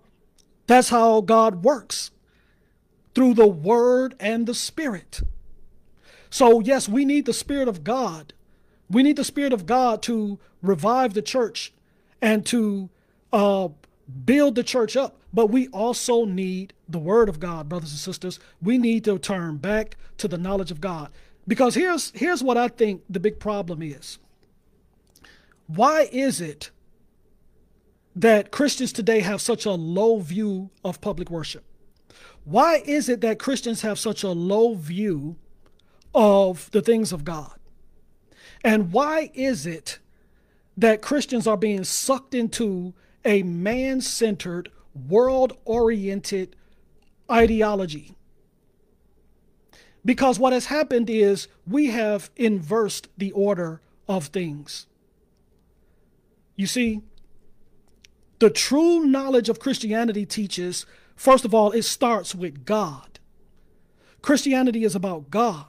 That's 0.69 0.89
how 0.89 1.21
God 1.21 1.63
works 1.63 2.11
through 3.15 3.33
the 3.33 3.47
Word 3.47 4.13
and 4.19 4.45
the 4.45 4.53
Spirit. 4.53 5.21
So, 6.29 6.59
yes, 6.59 6.87
we 6.87 7.05
need 7.05 7.25
the 7.25 7.33
Spirit 7.33 7.67
of 7.67 7.83
God. 7.83 8.33
We 8.87 9.01
need 9.01 9.15
the 9.15 9.23
Spirit 9.23 9.51
of 9.51 9.65
God 9.65 10.03
to 10.03 10.37
revive 10.61 11.15
the 11.15 11.23
church 11.23 11.73
and 12.21 12.45
to 12.45 12.87
uh, 13.33 13.69
build 14.25 14.53
the 14.53 14.63
church 14.63 14.95
up. 14.95 15.17
But 15.33 15.47
we 15.47 15.69
also 15.69 16.25
need 16.25 16.73
the 16.87 16.99
Word 16.99 17.29
of 17.29 17.39
God, 17.39 17.67
brothers 17.67 17.89
and 17.89 17.99
sisters. 17.99 18.39
We 18.61 18.77
need 18.77 19.05
to 19.05 19.17
turn 19.17 19.57
back 19.57 19.97
to 20.19 20.27
the 20.27 20.37
knowledge 20.37 20.69
of 20.69 20.79
God. 20.79 21.09
Because 21.47 21.73
here's, 21.73 22.11
here's 22.11 22.43
what 22.43 22.57
I 22.57 22.67
think 22.67 23.01
the 23.09 23.19
big 23.19 23.39
problem 23.39 23.81
is. 23.81 24.19
Why 25.65 26.07
is 26.11 26.39
it 26.39 26.69
that 28.15 28.51
Christians 28.51 28.91
today 28.91 29.21
have 29.21 29.41
such 29.41 29.65
a 29.65 29.71
low 29.71 30.19
view 30.19 30.69
of 30.83 31.01
public 31.01 31.29
worship? 31.29 31.63
Why 32.43 32.81
is 32.85 33.09
it 33.09 33.21
that 33.21 33.39
Christians 33.39 33.81
have 33.81 33.99
such 33.99 34.23
a 34.23 34.29
low 34.29 34.73
view 34.73 35.35
of 36.15 36.69
the 36.71 36.81
things 36.81 37.11
of 37.11 37.23
God? 37.23 37.59
And 38.63 38.91
why 38.91 39.29
is 39.33 39.65
it 39.65 39.99
that 40.77 41.01
Christians 41.01 41.47
are 41.47 41.57
being 41.57 41.83
sucked 41.83 42.33
into 42.33 42.93
a 43.23 43.43
man 43.43 44.01
centered, 44.01 44.69
world 45.07 45.53
oriented 45.65 46.55
ideology? 47.31 48.15
Because 50.03 50.39
what 50.39 50.53
has 50.53 50.67
happened 50.67 51.09
is 51.09 51.47
we 51.67 51.87
have 51.87 52.29
inversed 52.35 53.09
the 53.17 53.31
order 53.33 53.81
of 54.07 54.27
things. 54.27 54.87
You 56.55 56.67
see, 56.67 57.01
the 58.39 58.49
true 58.49 59.05
knowledge 59.05 59.49
of 59.49 59.59
Christianity 59.59 60.25
teaches, 60.25 60.85
first 61.15 61.45
of 61.45 61.53
all, 61.53 61.71
it 61.71 61.83
starts 61.83 62.33
with 62.33 62.65
God. 62.65 63.19
Christianity 64.21 64.83
is 64.83 64.95
about 64.95 65.29
God. 65.29 65.65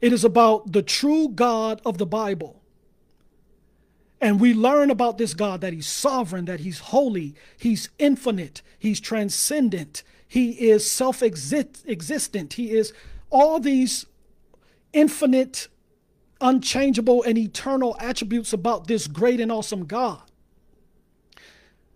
It 0.00 0.12
is 0.12 0.24
about 0.24 0.72
the 0.72 0.82
true 0.82 1.28
God 1.28 1.80
of 1.84 1.98
the 1.98 2.06
Bible. 2.06 2.60
And 4.20 4.40
we 4.40 4.54
learn 4.54 4.90
about 4.90 5.18
this 5.18 5.34
God 5.34 5.60
that 5.60 5.72
He's 5.72 5.86
sovereign, 5.86 6.44
that 6.46 6.60
He's 6.60 6.78
holy, 6.78 7.34
He's 7.58 7.88
infinite, 7.98 8.62
He's 8.78 9.00
transcendent, 9.00 10.02
He 10.26 10.50
is 10.52 10.90
self 10.90 11.22
existent, 11.22 12.52
He 12.54 12.70
is 12.70 12.92
all 13.30 13.60
these 13.60 14.06
infinite, 14.92 15.68
unchangeable, 16.40 17.22
and 17.22 17.36
eternal 17.36 17.96
attributes 17.98 18.52
about 18.52 18.86
this 18.86 19.06
great 19.06 19.40
and 19.40 19.50
awesome 19.50 19.84
God. 19.86 20.22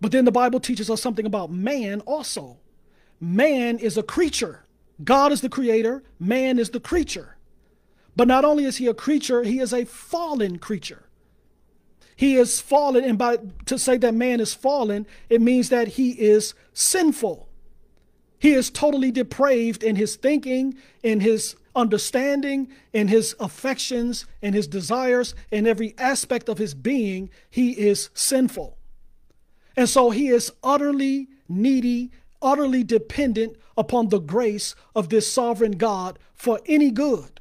But 0.00 0.12
then 0.12 0.24
the 0.24 0.32
Bible 0.32 0.60
teaches 0.60 0.90
us 0.90 1.02
something 1.02 1.26
about 1.26 1.50
man 1.50 2.00
also. 2.02 2.58
Man 3.20 3.78
is 3.78 3.96
a 3.96 4.02
creature. 4.02 4.64
God 5.02 5.32
is 5.32 5.40
the 5.40 5.48
creator, 5.48 6.02
man 6.18 6.58
is 6.58 6.70
the 6.70 6.80
creature. 6.80 7.36
But 8.16 8.28
not 8.28 8.44
only 8.44 8.64
is 8.64 8.78
he 8.78 8.86
a 8.88 8.94
creature, 8.94 9.44
he 9.44 9.60
is 9.60 9.72
a 9.72 9.84
fallen 9.84 10.58
creature. 10.58 11.04
He 12.16 12.34
is 12.34 12.60
fallen, 12.60 13.04
and 13.04 13.16
by 13.16 13.38
to 13.66 13.78
say 13.78 13.96
that 13.98 14.14
man 14.14 14.40
is 14.40 14.54
fallen, 14.54 15.06
it 15.28 15.40
means 15.40 15.68
that 15.68 15.88
he 15.88 16.10
is 16.10 16.54
sinful. 16.72 17.48
He 18.40 18.54
is 18.54 18.70
totally 18.70 19.12
depraved 19.12 19.84
in 19.84 19.94
his 19.94 20.16
thinking, 20.16 20.76
in 21.04 21.20
his 21.20 21.54
understanding, 21.76 22.68
in 22.92 23.06
his 23.06 23.36
affections, 23.38 24.26
in 24.42 24.52
his 24.52 24.66
desires, 24.66 25.36
in 25.52 25.66
every 25.66 25.94
aspect 25.96 26.48
of 26.48 26.58
his 26.58 26.74
being. 26.74 27.30
He 27.50 27.70
is 27.70 28.10
sinful. 28.14 28.77
And 29.78 29.88
so 29.88 30.10
he 30.10 30.26
is 30.26 30.50
utterly 30.60 31.28
needy, 31.48 32.10
utterly 32.42 32.82
dependent 32.82 33.56
upon 33.76 34.08
the 34.08 34.18
grace 34.18 34.74
of 34.92 35.08
this 35.08 35.30
sovereign 35.30 35.78
God 35.78 36.18
for 36.34 36.60
any 36.66 36.90
good. 36.90 37.40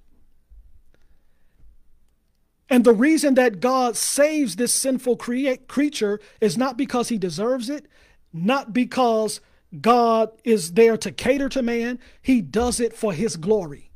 And 2.69 2.84
the 2.84 2.93
reason 2.93 3.34
that 3.34 3.60
God 3.60 3.97
saves 3.97 4.56
this 4.56 4.71
sinful 4.71 5.17
creature 5.17 6.19
is 6.39 6.60
not 6.60 6.78
because 6.78 7.10
he 7.10 7.17
deserves 7.17 7.71
it, 7.71 7.88
not 8.32 8.71
because 8.71 9.41
God 9.82 10.30
is 10.43 10.73
there 10.73 10.95
to 10.95 11.12
cater 11.12 11.50
to 11.50 11.63
man. 11.63 11.97
He 12.21 12.41
does 12.41 12.80
it 12.80 12.93
for 12.93 13.13
his 13.13 13.36
glory. 13.36 13.89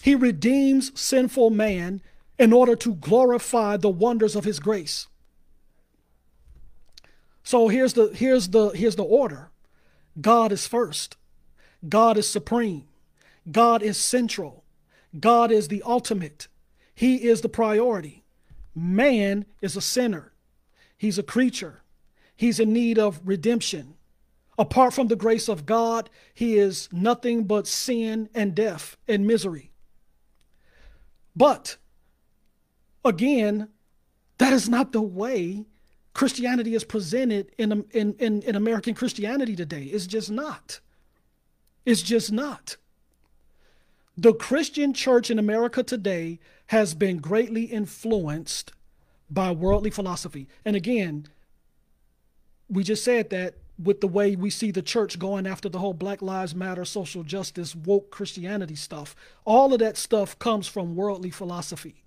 He 0.00 0.14
redeems 0.14 0.98
sinful 0.98 1.50
man 1.50 2.00
in 2.38 2.54
order 2.54 2.74
to 2.76 2.94
glorify 2.94 3.76
the 3.76 3.90
wonders 3.90 4.34
of 4.34 4.44
his 4.44 4.60
grace. 4.60 5.08
So 7.50 7.66
here's 7.66 7.94
the 7.94 8.12
here's 8.14 8.50
the 8.50 8.68
here's 8.68 8.94
the 8.94 9.02
order. 9.02 9.50
God 10.20 10.52
is 10.52 10.68
first. 10.68 11.16
God 11.88 12.16
is 12.16 12.28
supreme. 12.28 12.86
God 13.50 13.82
is 13.82 13.96
central. 13.96 14.62
God 15.18 15.50
is 15.50 15.66
the 15.66 15.82
ultimate. 15.84 16.46
He 16.94 17.26
is 17.28 17.40
the 17.40 17.48
priority. 17.48 18.22
Man 18.72 19.46
is 19.60 19.74
a 19.74 19.80
sinner. 19.80 20.32
He's 20.96 21.18
a 21.18 21.24
creature. 21.24 21.82
He's 22.36 22.60
in 22.60 22.72
need 22.72 23.00
of 23.00 23.20
redemption. 23.24 23.94
Apart 24.56 24.94
from 24.94 25.08
the 25.08 25.16
grace 25.16 25.48
of 25.48 25.66
God, 25.66 26.08
he 26.32 26.56
is 26.56 26.88
nothing 26.92 27.42
but 27.42 27.66
sin 27.66 28.28
and 28.32 28.54
death 28.54 28.96
and 29.08 29.26
misery. 29.26 29.72
But 31.34 31.78
again, 33.04 33.70
that 34.38 34.52
is 34.52 34.68
not 34.68 34.92
the 34.92 35.02
way 35.02 35.66
Christianity 36.20 36.74
is 36.74 36.84
presented 36.84 37.50
in, 37.56 37.82
in, 37.92 38.14
in, 38.18 38.42
in 38.42 38.54
American 38.54 38.92
Christianity 38.92 39.56
today. 39.56 39.84
It's 39.84 40.06
just 40.06 40.30
not. 40.30 40.80
It's 41.86 42.02
just 42.02 42.30
not. 42.30 42.76
The 44.18 44.34
Christian 44.34 44.92
church 44.92 45.30
in 45.30 45.38
America 45.38 45.82
today 45.82 46.38
has 46.66 46.92
been 46.92 47.20
greatly 47.20 47.62
influenced 47.62 48.72
by 49.30 49.50
worldly 49.52 49.88
philosophy. 49.88 50.46
And 50.62 50.76
again, 50.76 51.26
we 52.68 52.84
just 52.84 53.02
said 53.02 53.30
that 53.30 53.54
with 53.82 54.02
the 54.02 54.06
way 54.06 54.36
we 54.36 54.50
see 54.50 54.70
the 54.70 54.82
church 54.82 55.18
going 55.18 55.46
after 55.46 55.70
the 55.70 55.78
whole 55.78 55.94
Black 55.94 56.20
Lives 56.20 56.54
Matter, 56.54 56.84
social 56.84 57.22
justice, 57.22 57.74
woke 57.74 58.10
Christianity 58.10 58.76
stuff. 58.76 59.16
All 59.46 59.72
of 59.72 59.78
that 59.78 59.96
stuff 59.96 60.38
comes 60.38 60.68
from 60.68 60.96
worldly 60.96 61.30
philosophy. 61.30 62.04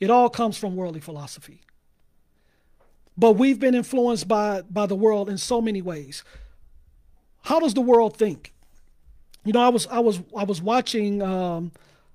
It 0.00 0.08
all 0.08 0.30
comes 0.30 0.56
from 0.56 0.76
worldly 0.76 1.00
philosophy. 1.00 1.60
But 3.20 3.32
we've 3.32 3.60
been 3.60 3.74
influenced 3.74 4.26
by, 4.26 4.62
by 4.62 4.86
the 4.86 4.94
world 4.94 5.28
in 5.28 5.36
so 5.36 5.60
many 5.60 5.82
ways. 5.82 6.24
How 7.42 7.60
does 7.60 7.74
the 7.74 7.82
world 7.82 8.16
think? 8.16 8.54
You 9.44 9.52
know, 9.52 9.60
I 9.60 9.68
was 9.68 9.86
I 9.88 9.98
was 9.98 10.20
I 10.36 10.44
was 10.44 10.62
watching 10.62 11.20
um, 11.20 11.72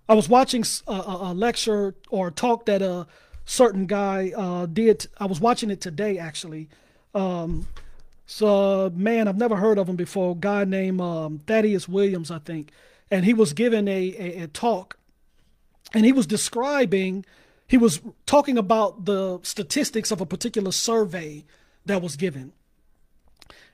I 0.10 0.16
was 0.16 0.28
watching 0.28 0.64
a, 0.88 0.92
a, 0.92 1.34
lecture 1.34 1.94
or 2.10 2.30
a 2.30 2.32
talk 2.32 2.66
that 2.66 2.82
a 2.82 3.06
certain 3.46 3.86
guy 3.86 4.32
uh, 4.36 4.66
did. 4.66 5.08
I 5.20 5.26
was 5.26 5.40
watching 5.40 5.70
it 5.70 5.80
today, 5.80 6.18
actually. 6.18 6.70
Um, 7.14 7.68
so, 8.26 8.92
man, 8.96 9.28
I've 9.28 9.38
never 9.38 9.56
heard 9.56 9.78
of 9.78 9.88
him 9.88 9.96
before. 9.96 10.32
A 10.32 10.36
guy 10.36 10.64
named 10.64 11.02
um, 11.02 11.40
Thaddeus 11.46 11.88
Williams, 11.88 12.32
I 12.32 12.40
think. 12.40 12.72
And 13.12 13.26
he 13.26 13.34
was 13.34 13.54
giving 13.54 13.88
a, 13.88 14.16
a, 14.18 14.44
a 14.44 14.48
talk, 14.48 14.98
and 15.94 16.04
he 16.04 16.12
was 16.12 16.26
describing, 16.26 17.26
he 17.68 17.78
was 17.78 18.02
talking 18.26 18.58
about 18.58 19.06
the 19.06 19.40
statistics 19.44 20.12
of 20.12 20.22
a 20.22 20.26
particular 20.26 20.72
survey 20.72 21.46
that 21.86 22.02
was 22.02 22.16
given. 22.16 22.54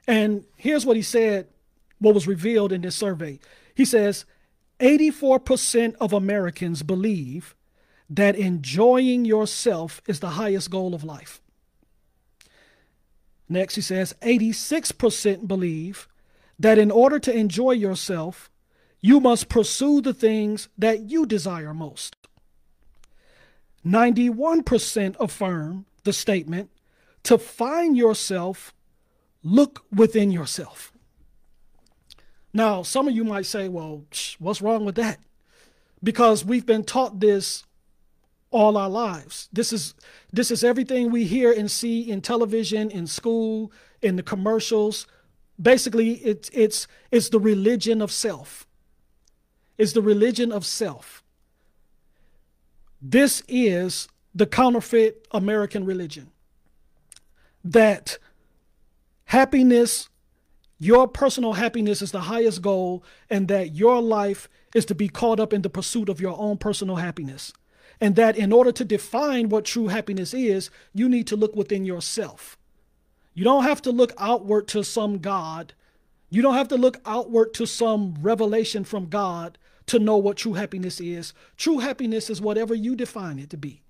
And 0.08 0.46
here's 0.56 0.86
what 0.86 0.96
he 0.96 1.02
said, 1.02 1.48
what 2.00 2.14
was 2.14 2.28
revealed 2.28 2.72
in 2.72 2.82
this 2.82 2.96
survey. 2.96 3.40
He 3.76 3.86
says, 3.86 4.26
84% 4.80 5.96
of 5.96 6.14
Americans 6.14 6.84
believe 6.84 7.56
that 8.10 8.36
enjoying 8.36 9.26
yourself 9.26 10.02
is 10.08 10.20
the 10.20 10.32
highest 10.32 10.70
goal 10.70 10.94
of 10.94 11.04
life. 11.04 11.42
Next, 13.48 13.76
he 13.76 13.82
says 13.82 14.16
86% 14.22 15.48
believe 15.48 16.08
that 16.58 16.78
in 16.78 16.89
order 16.89 17.20
to 17.20 17.36
enjoy 17.36 17.72
yourself, 17.72 18.50
you 19.02 19.20
must 19.20 19.50
pursue 19.50 20.02
the 20.02 20.14
things 20.14 20.70
that 20.78 21.02
you 21.02 21.26
desire 21.26 21.74
most. 21.74 22.16
91% 23.86 25.16
affirm 25.20 25.86
the 26.04 26.14
statement 26.14 26.70
to 27.24 27.38
find 27.38 27.98
yourself, 27.98 28.74
look 29.44 29.86
within 29.92 30.32
yourself. 30.32 30.92
Now, 32.54 32.84
some 32.84 33.08
of 33.08 33.16
you 33.16 33.24
might 33.24 33.46
say, 33.46 33.70
well, 33.70 34.04
what's 34.40 34.62
wrong 34.62 34.86
with 34.86 34.96
that? 34.96 35.20
Because 36.04 36.44
we've 36.44 36.66
been 36.66 36.84
taught 36.84 37.20
this 37.20 37.64
all 38.52 38.78
our 38.78 38.90
lives. 38.90 39.48
This 39.54 39.72
is 39.72 39.94
this 40.32 40.52
is 40.52 40.64
everything 40.64 41.10
we 41.10 41.24
hear 41.24 41.52
and 41.52 41.72
see 41.72 42.12
in 42.12 42.22
television, 42.22 42.92
in 42.92 43.08
school, 43.08 43.72
in 44.02 44.18
the 44.18 44.24
commercials. 44.24 45.08
Basically, 45.62 46.16
it's 46.16 46.50
it's 46.50 46.88
it's 47.12 47.30
the 47.30 47.40
religion 47.40 48.02
of 48.02 48.12
self. 48.12 48.68
It's 49.78 49.94
the 49.94 50.02
religion 50.02 50.52
of 50.52 50.66
self. 50.66 51.24
This 53.02 53.41
is 53.47 54.08
the 54.36 54.45
counterfeit 54.45 55.28
American 55.32 55.86
religion 55.86 56.32
that 57.64 58.18
happiness, 59.26 60.10
your 60.80 61.08
personal 61.08 61.54
happiness 61.54 62.02
is 62.02 62.12
the 62.12 62.22
highest 62.22 62.62
goal, 62.62 63.04
and 63.30 63.47
that 63.47 63.76
your 63.76 64.02
life 64.02 64.49
is 64.74 64.86
to 64.86 64.95
be 64.95 65.08
caught 65.08 65.39
up 65.39 65.54
in 65.54 65.62
the 65.62 65.70
pursuit 65.70 66.10
of 66.10 66.22
your 66.22 66.38
own 66.38 66.58
personal 66.58 66.97
happiness. 66.97 67.54
And 67.99 68.16
that 68.16 68.36
in 68.36 68.52
order 68.52 68.72
to 68.72 68.86
define 68.86 69.49
what 69.49 69.66
true 69.66 69.88
happiness 69.88 70.34
is, 70.34 70.72
you 70.93 71.08
need 71.08 71.28
to 71.28 71.36
look 71.36 71.56
within 71.56 71.86
yourself. 71.86 72.58
You 73.34 73.43
don't 73.43 73.64
have 73.64 73.82
to 73.84 73.91
look 73.91 74.14
outward 74.18 74.68
to 74.70 74.84
some 74.84 75.20
God. 75.20 75.74
You 76.30 76.41
don't 76.41 76.56
have 76.56 76.68
to 76.70 76.78
look 76.78 76.99
outward 77.06 77.54
to 77.56 77.68
some 77.68 78.16
revelation 78.22 78.84
from 78.84 79.08
God 79.08 79.58
to 79.92 80.00
know 80.00 80.16
what 80.16 80.38
true 80.38 80.54
happiness 80.54 81.02
is. 81.02 81.34
True 81.58 81.80
happiness 81.80 82.30
is 82.30 82.39
whatever 82.39 82.74
you 82.74 82.96
define 82.96 83.39
it 83.39 83.50
to 83.50 83.58
be. 83.58 83.82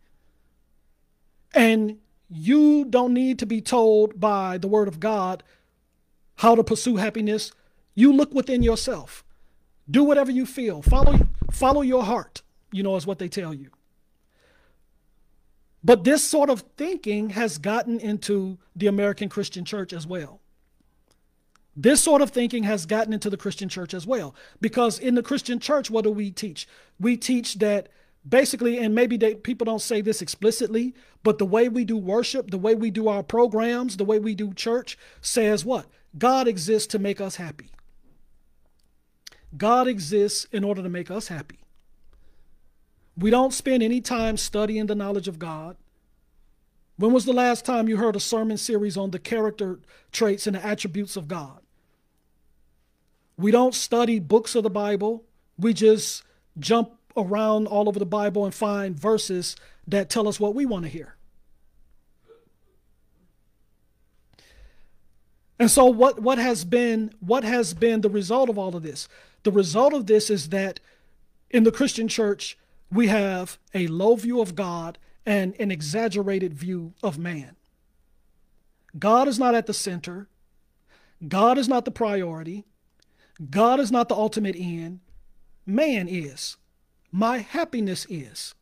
And 1.53 1.99
you 2.27 2.85
don't 2.85 3.13
need 3.13 3.37
to 3.37 3.45
be 3.45 3.61
told 3.61 4.19
by 4.19 4.57
the 4.57 4.67
word 4.67 4.87
of 4.87 4.99
God 4.99 5.43
how 6.37 6.55
to 6.55 6.63
pursue 6.63 6.95
happiness. 6.95 7.51
You 7.93 8.11
look 8.11 8.33
within 8.33 8.63
yourself. 8.63 9.23
Do 9.89 10.03
whatever 10.03 10.31
you 10.31 10.47
feel. 10.47 10.81
Follow 10.81 11.27
follow 11.51 11.81
your 11.81 12.03
heart, 12.03 12.41
you 12.71 12.81
know, 12.81 12.95
is 12.95 13.05
what 13.05 13.19
they 13.19 13.27
tell 13.27 13.53
you. 13.53 13.69
But 15.83 16.03
this 16.03 16.23
sort 16.23 16.49
of 16.49 16.61
thinking 16.77 17.31
has 17.31 17.59
gotten 17.59 17.99
into 17.99 18.57
the 18.75 18.87
American 18.87 19.29
Christian 19.29 19.65
church 19.65 19.93
as 19.93 20.07
well. 20.07 20.40
This 21.75 22.01
sort 22.01 22.21
of 22.21 22.31
thinking 22.31 22.63
has 22.63 22.85
gotten 22.85 23.13
into 23.13 23.29
the 23.29 23.37
Christian 23.37 23.69
church 23.69 23.93
as 23.93 24.05
well. 24.05 24.35
Because 24.59 24.99
in 24.99 25.15
the 25.15 25.23
Christian 25.23 25.59
church, 25.59 25.89
what 25.89 26.03
do 26.03 26.11
we 26.11 26.31
teach? 26.31 26.67
We 26.99 27.15
teach 27.15 27.55
that 27.55 27.89
basically, 28.27 28.77
and 28.77 28.93
maybe 28.93 29.17
they, 29.17 29.35
people 29.35 29.65
don't 29.65 29.81
say 29.81 30.01
this 30.01 30.21
explicitly, 30.21 30.93
but 31.23 31.37
the 31.37 31.45
way 31.45 31.69
we 31.69 31.85
do 31.85 31.97
worship, 31.97 32.51
the 32.51 32.57
way 32.57 32.75
we 32.75 32.91
do 32.91 33.07
our 33.07 33.23
programs, 33.23 33.97
the 33.97 34.05
way 34.05 34.19
we 34.19 34.35
do 34.35 34.53
church 34.53 34.97
says 35.21 35.65
what? 35.65 35.85
God 36.17 36.47
exists 36.47 36.87
to 36.87 36.99
make 36.99 37.21
us 37.21 37.37
happy. 37.37 37.71
God 39.57 39.87
exists 39.87 40.45
in 40.51 40.63
order 40.63 40.83
to 40.83 40.89
make 40.89 41.09
us 41.09 41.27
happy. 41.27 41.59
We 43.17 43.29
don't 43.29 43.53
spend 43.53 43.83
any 43.83 44.01
time 44.01 44.37
studying 44.37 44.87
the 44.87 44.95
knowledge 44.95 45.27
of 45.27 45.39
God. 45.39 45.77
When 46.97 47.13
was 47.13 47.25
the 47.25 47.33
last 47.33 47.65
time 47.65 47.87
you 47.87 47.97
heard 47.97 48.15
a 48.15 48.19
sermon 48.19 48.57
series 48.57 48.97
on 48.97 49.11
the 49.11 49.19
character 49.19 49.79
traits 50.11 50.47
and 50.47 50.55
the 50.55 50.65
attributes 50.65 51.17
of 51.17 51.27
God? 51.27 51.60
We 53.41 53.51
don't 53.51 53.73
study 53.73 54.19
books 54.19 54.55
of 54.55 54.63
the 54.63 54.69
Bible. 54.69 55.23
We 55.57 55.73
just 55.73 56.23
jump 56.59 56.91
around 57.17 57.67
all 57.67 57.89
over 57.89 57.99
the 57.99 58.05
Bible 58.05 58.45
and 58.45 58.53
find 58.53 58.97
verses 58.97 59.55
that 59.87 60.09
tell 60.09 60.27
us 60.27 60.39
what 60.39 60.53
we 60.53 60.65
want 60.65 60.83
to 60.83 60.89
hear. 60.89 61.15
And 65.59 65.69
so 65.69 65.85
what, 65.85 66.19
what 66.19 66.37
has 66.37 66.65
been 66.65 67.13
what 67.19 67.43
has 67.43 67.73
been 67.73 68.01
the 68.01 68.09
result 68.09 68.49
of 68.49 68.57
all 68.57 68.75
of 68.75 68.83
this? 68.83 69.07
The 69.43 69.51
result 69.51 69.93
of 69.93 70.07
this 70.07 70.29
is 70.29 70.49
that 70.49 70.79
in 71.49 71.63
the 71.63 71.71
Christian 71.71 72.07
church, 72.07 72.57
we 72.91 73.07
have 73.07 73.57
a 73.73 73.87
low 73.87 74.15
view 74.15 74.41
of 74.41 74.55
God 74.55 74.97
and 75.25 75.55
an 75.59 75.71
exaggerated 75.71 76.53
view 76.53 76.93
of 77.03 77.17
man. 77.17 77.55
God 78.97 79.27
is 79.27 79.37
not 79.37 79.55
at 79.55 79.67
the 79.67 79.73
center. 79.73 80.27
God 81.27 81.57
is 81.57 81.67
not 81.67 81.85
the 81.85 81.91
priority. 81.91 82.65
God 83.49 83.79
is 83.79 83.91
not 83.91 84.09
the 84.09 84.15
ultimate 84.15 84.55
end. 84.57 84.99
Man 85.65 86.07
is. 86.07 86.57
My 87.11 87.39
happiness 87.39 88.05
is. 88.09 88.53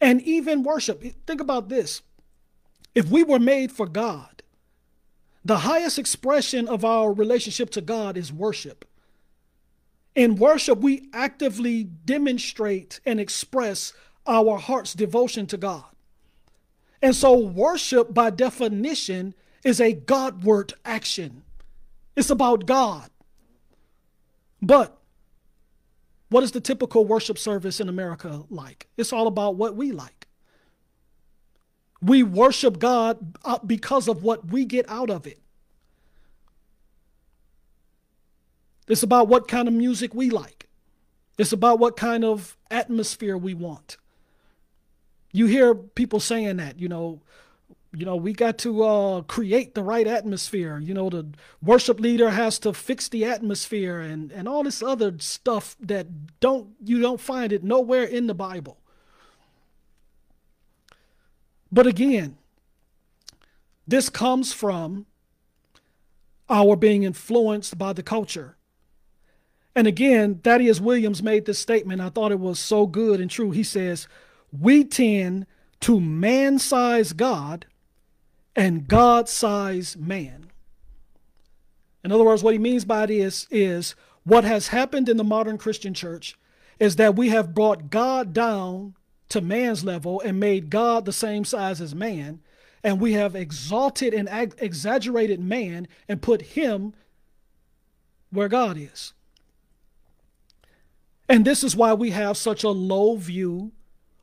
And 0.00 0.20
even 0.22 0.62
worship. 0.62 1.02
Think 1.26 1.40
about 1.40 1.68
this. 1.68 2.02
If 2.94 3.10
we 3.10 3.22
were 3.22 3.38
made 3.38 3.72
for 3.72 3.86
God, 3.86 4.42
the 5.44 5.58
highest 5.58 5.98
expression 5.98 6.66
of 6.68 6.84
our 6.84 7.12
relationship 7.12 7.70
to 7.70 7.80
God 7.80 8.16
is 8.16 8.32
worship. 8.32 8.84
In 10.14 10.36
worship, 10.36 10.78
we 10.78 11.08
actively 11.12 11.84
demonstrate 11.84 13.00
and 13.04 13.20
express 13.20 13.92
our 14.26 14.58
heart's 14.58 14.94
devotion 14.94 15.46
to 15.48 15.56
God. 15.56 15.84
And 17.02 17.14
so, 17.14 17.38
worship, 17.38 18.14
by 18.14 18.30
definition, 18.30 19.34
is 19.62 19.80
a 19.80 19.92
Godward 19.92 20.72
action. 20.84 21.42
It's 22.16 22.30
about 22.30 22.66
God. 22.66 23.10
But 24.62 24.96
what 26.28 26.42
is 26.42 26.52
the 26.52 26.60
typical 26.60 27.04
worship 27.04 27.38
service 27.38 27.80
in 27.80 27.88
America 27.88 28.44
like? 28.50 28.88
It's 28.96 29.12
all 29.12 29.26
about 29.26 29.56
what 29.56 29.76
we 29.76 29.92
like. 29.92 30.26
We 32.02 32.22
worship 32.22 32.78
God 32.78 33.36
uh, 33.44 33.58
because 33.64 34.08
of 34.08 34.22
what 34.22 34.50
we 34.50 34.64
get 34.64 34.88
out 34.88 35.10
of 35.10 35.26
it. 35.26 35.40
It's 38.88 39.02
about 39.02 39.28
what 39.28 39.48
kind 39.48 39.66
of 39.66 39.74
music 39.74 40.14
we 40.14 40.30
like. 40.30 40.68
It's 41.38 41.52
about 41.52 41.78
what 41.78 41.96
kind 41.96 42.24
of 42.24 42.56
atmosphere 42.70 43.36
we 43.36 43.54
want. 43.54 43.96
You 45.32 45.46
hear 45.46 45.74
people 45.74 46.20
saying 46.20 46.56
that, 46.58 46.78
you 46.78 46.88
know, 46.88 47.20
you 47.96 48.04
know, 48.04 48.16
we 48.16 48.34
got 48.34 48.58
to 48.58 48.82
uh, 48.82 49.22
create 49.22 49.74
the 49.74 49.82
right 49.82 50.06
atmosphere. 50.06 50.78
You 50.78 50.92
know, 50.92 51.08
the 51.08 51.28
worship 51.62 51.98
leader 51.98 52.28
has 52.28 52.58
to 52.58 52.74
fix 52.74 53.08
the 53.08 53.24
atmosphere 53.24 54.00
and, 54.00 54.30
and 54.32 54.46
all 54.46 54.62
this 54.62 54.82
other 54.82 55.14
stuff 55.18 55.76
that 55.80 56.06
don't 56.38 56.68
you 56.84 57.00
don't 57.00 57.20
find 57.20 57.52
it 57.52 57.64
nowhere 57.64 58.04
in 58.04 58.26
the 58.26 58.34
Bible. 58.34 58.76
But 61.72 61.86
again, 61.86 62.36
this 63.88 64.10
comes 64.10 64.52
from 64.52 65.06
our 66.50 66.76
being 66.76 67.02
influenced 67.02 67.78
by 67.78 67.94
the 67.94 68.02
culture. 68.02 68.58
And 69.74 69.86
again, 69.86 70.40
Thaddeus 70.44 70.82
Williams 70.82 71.22
made 71.22 71.46
this 71.46 71.58
statement. 71.58 72.02
I 72.02 72.10
thought 72.10 72.30
it 72.30 72.40
was 72.40 72.58
so 72.58 72.86
good 72.86 73.22
and 73.22 73.30
true. 73.30 73.52
He 73.52 73.62
says, 73.62 74.06
We 74.52 74.84
tend 74.84 75.46
to 75.80 75.98
man 75.98 76.58
size 76.58 77.14
God 77.14 77.64
and 78.56 78.88
God 78.88 79.28
size 79.28 79.96
man. 79.96 80.50
In 82.02 82.10
other 82.10 82.24
words, 82.24 82.42
what 82.42 82.54
he 82.54 82.58
means 82.58 82.84
by 82.84 83.06
this 83.06 83.46
is 83.50 83.94
what 84.24 84.44
has 84.44 84.68
happened 84.68 85.08
in 85.08 85.18
the 85.18 85.24
modern 85.24 85.58
Christian 85.58 85.92
church 85.92 86.36
is 86.80 86.96
that 86.96 87.16
we 87.16 87.28
have 87.28 87.54
brought 87.54 87.90
God 87.90 88.32
down 88.32 88.94
to 89.28 89.40
man's 89.40 89.84
level 89.84 90.20
and 90.20 90.40
made 90.40 90.70
God 90.70 91.04
the 91.04 91.12
same 91.12 91.44
size 91.44 91.80
as 91.80 91.94
man. 91.94 92.40
And 92.82 93.00
we 93.00 93.14
have 93.14 93.34
exalted 93.34 94.14
and 94.14 94.28
ag- 94.28 94.54
exaggerated 94.58 95.40
man 95.40 95.88
and 96.08 96.22
put 96.22 96.42
him 96.42 96.94
where 98.30 98.48
God 98.48 98.76
is. 98.78 99.12
And 101.28 101.44
this 101.44 101.64
is 101.64 101.74
why 101.74 101.92
we 101.92 102.10
have 102.10 102.36
such 102.36 102.62
a 102.62 102.68
low 102.68 103.16
view 103.16 103.72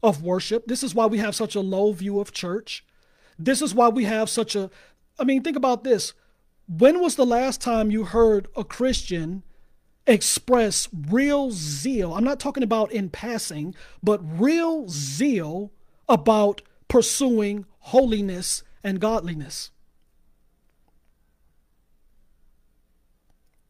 of 0.01 0.23
worship. 0.23 0.67
This 0.67 0.83
is 0.83 0.95
why 0.95 1.05
we 1.05 1.17
have 1.17 1.35
such 1.35 1.55
a 1.55 1.59
low 1.59 1.91
view 1.91 2.19
of 2.19 2.31
church. 2.31 2.85
This 3.37 3.61
is 3.61 3.73
why 3.73 3.89
we 3.89 4.05
have 4.05 4.29
such 4.29 4.55
a. 4.55 4.69
I 5.19 5.23
mean, 5.23 5.43
think 5.43 5.57
about 5.57 5.83
this. 5.83 6.13
When 6.67 7.01
was 7.01 7.15
the 7.15 7.25
last 7.25 7.61
time 7.61 7.91
you 7.91 8.05
heard 8.05 8.47
a 8.55 8.63
Christian 8.63 9.43
express 10.07 10.87
real 11.09 11.51
zeal? 11.51 12.13
I'm 12.13 12.23
not 12.23 12.39
talking 12.39 12.63
about 12.63 12.91
in 12.91 13.09
passing, 13.09 13.75
but 14.01 14.21
real 14.39 14.87
zeal 14.87 15.71
about 16.07 16.61
pursuing 16.87 17.65
holiness 17.79 18.63
and 18.83 18.99
godliness. 18.99 19.71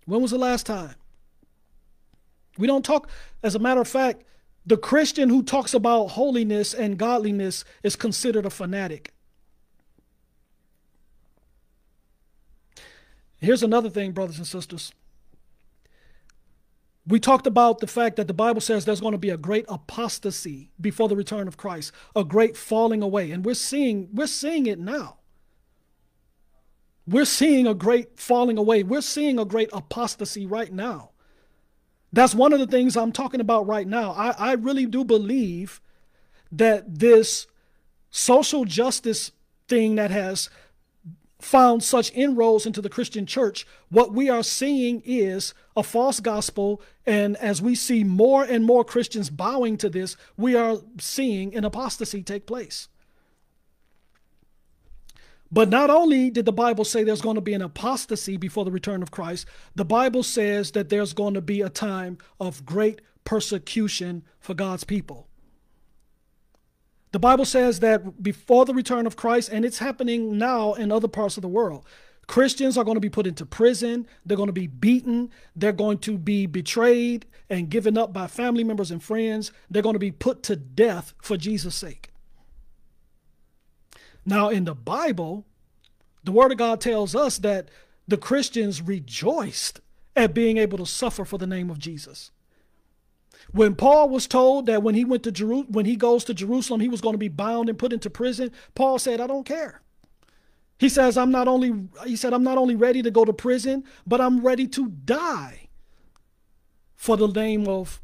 When 0.05 0.21
was 0.21 0.31
the 0.31 0.37
last 0.37 0.65
time? 0.65 0.95
We 2.57 2.67
don't 2.67 2.85
talk, 2.85 3.09
as 3.41 3.55
a 3.55 3.59
matter 3.59 3.81
of 3.81 3.87
fact, 3.87 4.23
the 4.65 4.77
Christian 4.77 5.29
who 5.29 5.43
talks 5.43 5.73
about 5.73 6.07
holiness 6.07 6.73
and 6.73 6.97
godliness 6.97 7.65
is 7.81 7.95
considered 7.95 8.45
a 8.45 8.49
fanatic. 8.49 9.12
Here's 13.43 13.61
another 13.61 13.89
thing, 13.89 14.13
brothers 14.13 14.37
and 14.37 14.47
sisters. 14.47 14.93
We 17.05 17.19
talked 17.19 17.45
about 17.45 17.79
the 17.79 17.87
fact 17.87 18.15
that 18.15 18.27
the 18.27 18.33
Bible 18.33 18.61
says 18.61 18.85
there's 18.85 19.01
going 19.01 19.11
to 19.11 19.17
be 19.17 19.31
a 19.31 19.37
great 19.37 19.65
apostasy 19.67 20.71
before 20.79 21.09
the 21.09 21.17
return 21.17 21.49
of 21.49 21.57
Christ, 21.57 21.91
a 22.15 22.23
great 22.23 22.55
falling 22.55 23.01
away, 23.01 23.31
and 23.31 23.43
we're 23.43 23.53
seeing 23.53 24.07
we're 24.13 24.27
seeing 24.27 24.65
it 24.65 24.79
now. 24.79 25.17
We're 27.05 27.25
seeing 27.25 27.67
a 27.67 27.73
great 27.73 28.17
falling 28.17 28.57
away. 28.57 28.81
We're 28.83 29.01
seeing 29.01 29.37
a 29.37 29.43
great 29.43 29.69
apostasy 29.73 30.45
right 30.45 30.71
now. 30.71 31.11
That's 32.13 32.33
one 32.33 32.53
of 32.53 32.59
the 32.59 32.67
things 32.67 32.95
I'm 32.95 33.11
talking 33.11 33.41
about 33.41 33.67
right 33.67 33.87
now. 33.87 34.11
I, 34.11 34.29
I 34.37 34.53
really 34.53 34.85
do 34.85 35.03
believe 35.03 35.81
that 36.49 36.99
this 36.99 37.47
social 38.09 38.63
justice 38.63 39.33
thing 39.67 39.95
that 39.95 40.11
has 40.11 40.49
found 41.43 41.83
such 41.83 42.11
inroads 42.13 42.65
into 42.65 42.81
the 42.81 42.89
Christian 42.89 43.25
church, 43.25 43.67
what 43.89 44.13
we 44.13 44.29
are 44.29 44.43
seeing 44.43 45.01
is 45.05 45.53
a 45.75 45.83
false 45.83 46.19
gospel. 46.19 46.81
And 47.05 47.35
as 47.37 47.61
we 47.61 47.75
see 47.75 48.03
more 48.03 48.43
and 48.43 48.65
more 48.65 48.83
Christians 48.85 49.29
bowing 49.29 49.77
to 49.77 49.89
this, 49.89 50.15
we 50.37 50.55
are 50.55 50.77
seeing 50.99 51.55
an 51.55 51.65
apostasy 51.65 52.23
take 52.23 52.45
place. 52.45 52.87
But 55.51 55.69
not 55.69 55.91
only 55.91 56.31
did 56.31 56.45
the 56.45 56.51
Bible 56.51 56.83
say 56.83 57.03
there's 57.03 57.21
going 57.21 57.35
to 57.35 57.41
be 57.41 57.53
an 57.53 57.61
apostasy 57.61 58.37
before 58.37 58.65
the 58.65 58.71
return 58.71 59.03
of 59.03 59.11
Christ, 59.11 59.45
the 59.75 59.85
Bible 59.85 60.23
says 60.23 60.71
that 60.71 60.89
there's 60.89 61.13
going 61.13 61.35
to 61.35 61.41
be 61.41 61.61
a 61.61 61.69
time 61.69 62.17
of 62.39 62.65
great 62.65 63.01
persecution 63.23 64.23
for 64.39 64.55
God's 64.55 64.83
people. 64.83 65.27
The 67.13 67.19
Bible 67.19 67.45
says 67.45 67.79
that 67.81 68.23
before 68.23 68.65
the 68.65 68.73
return 68.73 69.05
of 69.05 69.15
Christ, 69.15 69.49
and 69.49 69.63
it's 69.63 69.77
happening 69.77 70.35
now 70.37 70.73
in 70.73 70.91
other 70.91 71.07
parts 71.07 71.37
of 71.37 71.41
the 71.43 71.47
world, 71.47 71.85
Christians 72.25 72.75
are 72.75 72.83
going 72.83 72.95
to 72.95 73.01
be 73.01 73.09
put 73.09 73.27
into 73.27 73.45
prison. 73.45 74.07
They're 74.25 74.35
going 74.35 74.47
to 74.47 74.53
be 74.53 74.65
beaten. 74.65 75.29
They're 75.55 75.73
going 75.73 75.99
to 75.99 76.17
be 76.17 76.47
betrayed 76.47 77.27
and 77.51 77.69
given 77.69 77.99
up 77.99 78.13
by 78.13 78.25
family 78.25 78.63
members 78.63 78.89
and 78.89 79.01
friends. 79.01 79.51
They're 79.69 79.83
going 79.83 79.93
to 79.93 79.99
be 79.99 80.11
put 80.11 80.41
to 80.43 80.55
death 80.55 81.13
for 81.21 81.37
Jesus' 81.37 81.75
sake. 81.75 82.09
Now, 84.25 84.49
in 84.49 84.63
the 84.63 84.73
Bible, 84.73 85.45
the 86.23 86.31
Word 86.31 86.51
of 86.51 86.57
God 86.57 86.81
tells 86.81 87.15
us 87.15 87.37
that 87.39 87.69
the 88.07 88.17
Christians 88.17 88.81
rejoiced 88.81 89.81
at 90.15 90.33
being 90.33 90.57
able 90.57 90.79
to 90.79 90.85
suffer 90.87 91.25
for 91.25 91.37
the 91.37 91.45
name 91.45 91.69
of 91.69 91.77
Jesus. 91.77 92.31
When 93.53 93.75
Paul 93.75 94.09
was 94.09 94.25
told 94.27 94.65
that 94.65 94.81
when 94.81 94.95
he 94.95 95.05
went 95.05 95.23
to 95.23 95.31
Jeru- 95.31 95.67
when 95.69 95.85
he 95.85 95.95
goes 95.95 96.23
to 96.25 96.33
Jerusalem, 96.33 96.81
he 96.81 96.89
was 96.89 97.01
going 97.01 97.13
to 97.13 97.19
be 97.19 97.29
bound 97.29 97.69
and 97.69 97.77
put 97.77 97.93
into 97.93 98.09
prison, 98.09 98.51
Paul 98.73 98.97
said, 98.99 99.21
"I 99.21 99.27
don't 99.27 99.45
care." 99.45 99.81
He 100.79 100.89
says, 100.89 101.17
"I'm 101.17 101.31
not 101.31 101.47
only 101.47 101.87
he 102.05 102.15
said 102.15 102.33
I'm 102.33 102.43
not 102.43 102.57
only 102.57 102.75
ready 102.75 103.03
to 103.03 103.11
go 103.11 103.23
to 103.23 103.31
prison, 103.31 103.83
but 104.07 104.19
I'm 104.19 104.41
ready 104.41 104.67
to 104.69 104.87
die 104.87 105.69
for 106.95 107.15
the 107.15 107.27
name 107.27 107.67
of 107.67 108.01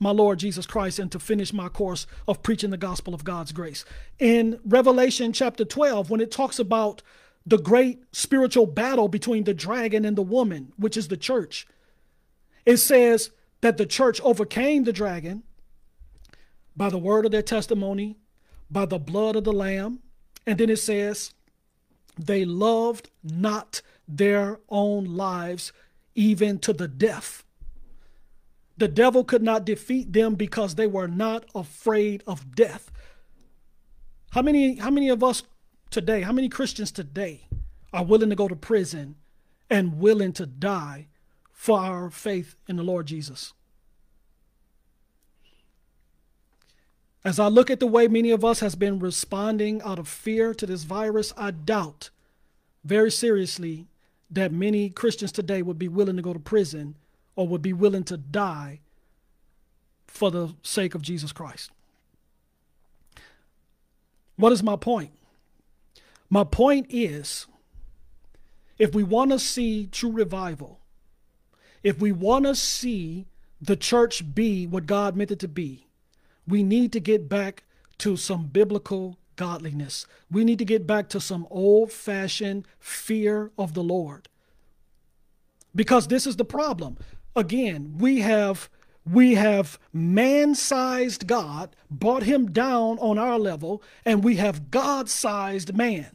my 0.00 0.10
Lord 0.10 0.40
Jesus 0.40 0.66
Christ 0.66 0.98
and 0.98 1.10
to 1.12 1.18
finish 1.18 1.52
my 1.52 1.68
course 1.68 2.06
of 2.26 2.42
preaching 2.42 2.70
the 2.70 2.76
gospel 2.76 3.14
of 3.14 3.24
God's 3.24 3.52
grace. 3.52 3.84
In 4.18 4.58
Revelation 4.64 5.32
chapter 5.32 5.64
12, 5.64 6.10
when 6.10 6.20
it 6.20 6.30
talks 6.30 6.58
about 6.58 7.02
the 7.46 7.58
great 7.58 8.02
spiritual 8.12 8.66
battle 8.66 9.08
between 9.08 9.44
the 9.44 9.54
dragon 9.54 10.04
and 10.04 10.16
the 10.16 10.22
woman, 10.22 10.72
which 10.76 10.96
is 10.96 11.08
the 11.08 11.16
church, 11.16 11.66
it 12.66 12.76
says 12.78 13.30
that 13.60 13.76
the 13.76 13.86
church 13.86 14.20
overcame 14.22 14.84
the 14.84 14.92
dragon 14.92 15.42
by 16.76 16.88
the 16.88 16.98
word 16.98 17.24
of 17.24 17.32
their 17.32 17.42
testimony, 17.42 18.16
by 18.70 18.86
the 18.86 18.98
blood 18.98 19.36
of 19.36 19.44
the 19.44 19.52
Lamb. 19.52 20.00
And 20.46 20.58
then 20.58 20.70
it 20.70 20.78
says, 20.78 21.34
they 22.16 22.44
loved 22.44 23.10
not 23.22 23.82
their 24.06 24.60
own 24.68 25.04
lives 25.04 25.72
even 26.14 26.58
to 26.60 26.72
the 26.72 26.88
death. 26.88 27.44
The 28.76 28.88
devil 28.88 29.24
could 29.24 29.42
not 29.42 29.64
defeat 29.64 30.12
them 30.12 30.36
because 30.36 30.74
they 30.74 30.86
were 30.86 31.08
not 31.08 31.44
afraid 31.54 32.22
of 32.26 32.54
death. 32.54 32.92
How 34.30 34.42
many, 34.42 34.76
how 34.76 34.90
many 34.90 35.08
of 35.08 35.24
us 35.24 35.42
today, 35.90 36.22
how 36.22 36.32
many 36.32 36.48
Christians 36.48 36.92
today 36.92 37.48
are 37.92 38.04
willing 38.04 38.30
to 38.30 38.36
go 38.36 38.46
to 38.46 38.54
prison 38.54 39.16
and 39.68 39.98
willing 39.98 40.32
to 40.34 40.46
die 40.46 41.08
for 41.58 41.80
our 41.80 42.08
faith 42.08 42.54
in 42.68 42.76
the 42.76 42.84
Lord 42.84 43.04
Jesus? 43.06 43.52
As 47.24 47.40
I 47.40 47.48
look 47.48 47.68
at 47.68 47.80
the 47.80 47.86
way 47.86 48.06
many 48.06 48.30
of 48.30 48.44
us 48.44 48.60
has 48.60 48.76
been 48.76 49.00
responding 49.00 49.82
out 49.82 49.98
of 49.98 50.06
fear 50.06 50.54
to 50.54 50.66
this 50.66 50.84
virus, 50.84 51.34
I 51.36 51.50
doubt 51.50 52.10
very 52.84 53.10
seriously 53.10 53.88
that 54.30 54.52
many 54.52 54.88
Christians 54.88 55.32
today 55.32 55.60
would 55.60 55.80
be 55.80 55.88
willing 55.88 56.14
to 56.14 56.22
go 56.22 56.32
to 56.32 56.38
prison 56.38 56.94
or 57.34 57.48
would 57.48 57.60
be 57.60 57.72
willing 57.72 58.04
to 58.04 58.16
die 58.16 58.78
for 60.06 60.30
the 60.30 60.54
sake 60.62 60.94
of 60.94 61.02
Jesus 61.02 61.32
Christ. 61.32 61.72
What 64.36 64.52
is 64.52 64.62
my 64.62 64.76
point? 64.76 65.10
My 66.30 66.44
point 66.44 66.86
is 66.88 67.48
if 68.78 68.94
we 68.94 69.02
want 69.02 69.32
to 69.32 69.40
see 69.40 69.88
true 69.88 70.12
revival, 70.12 70.77
if 71.82 72.00
we 72.00 72.12
want 72.12 72.46
to 72.46 72.54
see 72.54 73.26
the 73.60 73.76
church 73.76 74.34
be 74.34 74.66
what 74.66 74.86
God 74.86 75.16
meant 75.16 75.30
it 75.30 75.38
to 75.40 75.48
be, 75.48 75.86
we 76.46 76.62
need 76.62 76.92
to 76.92 77.00
get 77.00 77.28
back 77.28 77.64
to 77.98 78.16
some 78.16 78.46
biblical 78.46 79.18
godliness. 79.36 80.06
We 80.30 80.44
need 80.44 80.58
to 80.58 80.64
get 80.64 80.86
back 80.86 81.08
to 81.10 81.20
some 81.20 81.46
old 81.50 81.92
fashioned 81.92 82.66
fear 82.78 83.50
of 83.58 83.74
the 83.74 83.82
Lord. 83.82 84.28
Because 85.74 86.08
this 86.08 86.26
is 86.26 86.36
the 86.36 86.44
problem 86.44 86.98
again, 87.36 87.94
we 87.98 88.20
have 88.20 88.68
we 89.10 89.36
have 89.36 89.78
man-sized 89.90 91.26
God, 91.26 91.74
brought 91.90 92.24
him 92.24 92.52
down 92.52 92.98
on 92.98 93.18
our 93.18 93.38
level, 93.38 93.82
and 94.04 94.22
we 94.22 94.36
have 94.36 94.70
God-sized 94.70 95.74
man. 95.74 96.10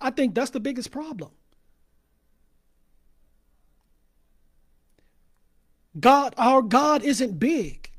I 0.00 0.10
think 0.10 0.34
that's 0.34 0.50
the 0.50 0.58
biggest 0.58 0.90
problem. 0.90 1.30
God, 5.98 6.34
our 6.36 6.62
God 6.62 7.02
isn't 7.02 7.38
big. 7.38 7.90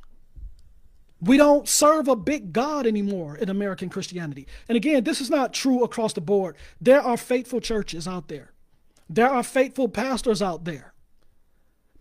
We 1.22 1.38
don't 1.38 1.68
serve 1.68 2.08
a 2.08 2.16
big 2.16 2.54
God 2.54 2.88
anymore 2.88 3.36
in 3.36 3.50
American 3.50 3.90
Christianity. 3.90 4.48
And 4.70 4.76
again, 4.76 5.04
this 5.04 5.20
is 5.20 5.30
not 5.30 5.54
true 5.54 5.84
across 5.84 6.14
the 6.14 6.22
board. 6.22 6.56
There 6.80 7.02
are 7.02 7.18
faithful 7.18 7.60
churches 7.60 8.08
out 8.08 8.30
there. 8.30 8.54
There 9.10 9.30
are 9.30 9.44
faithful 9.44 9.90
pastors 9.90 10.42
out 10.42 10.64
there. 10.64 10.94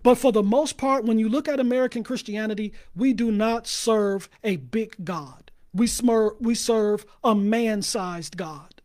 But 0.02 0.16
for 0.16 0.30
the 0.30 0.42
most 0.42 0.78
part, 0.78 1.04
when 1.04 1.18
you 1.18 1.28
look 1.28 1.48
at 1.48 1.58
American 1.58 2.04
Christianity, 2.04 2.72
we 2.94 3.12
do 3.12 3.32
not 3.32 3.66
serve 3.66 4.28
a 4.44 4.56
big 4.56 5.04
God. 5.04 5.50
We, 5.74 5.86
smir- 5.86 6.40
we 6.40 6.54
serve 6.54 7.04
a 7.24 7.34
man 7.34 7.82
sized 7.82 8.36
God. 8.36 8.82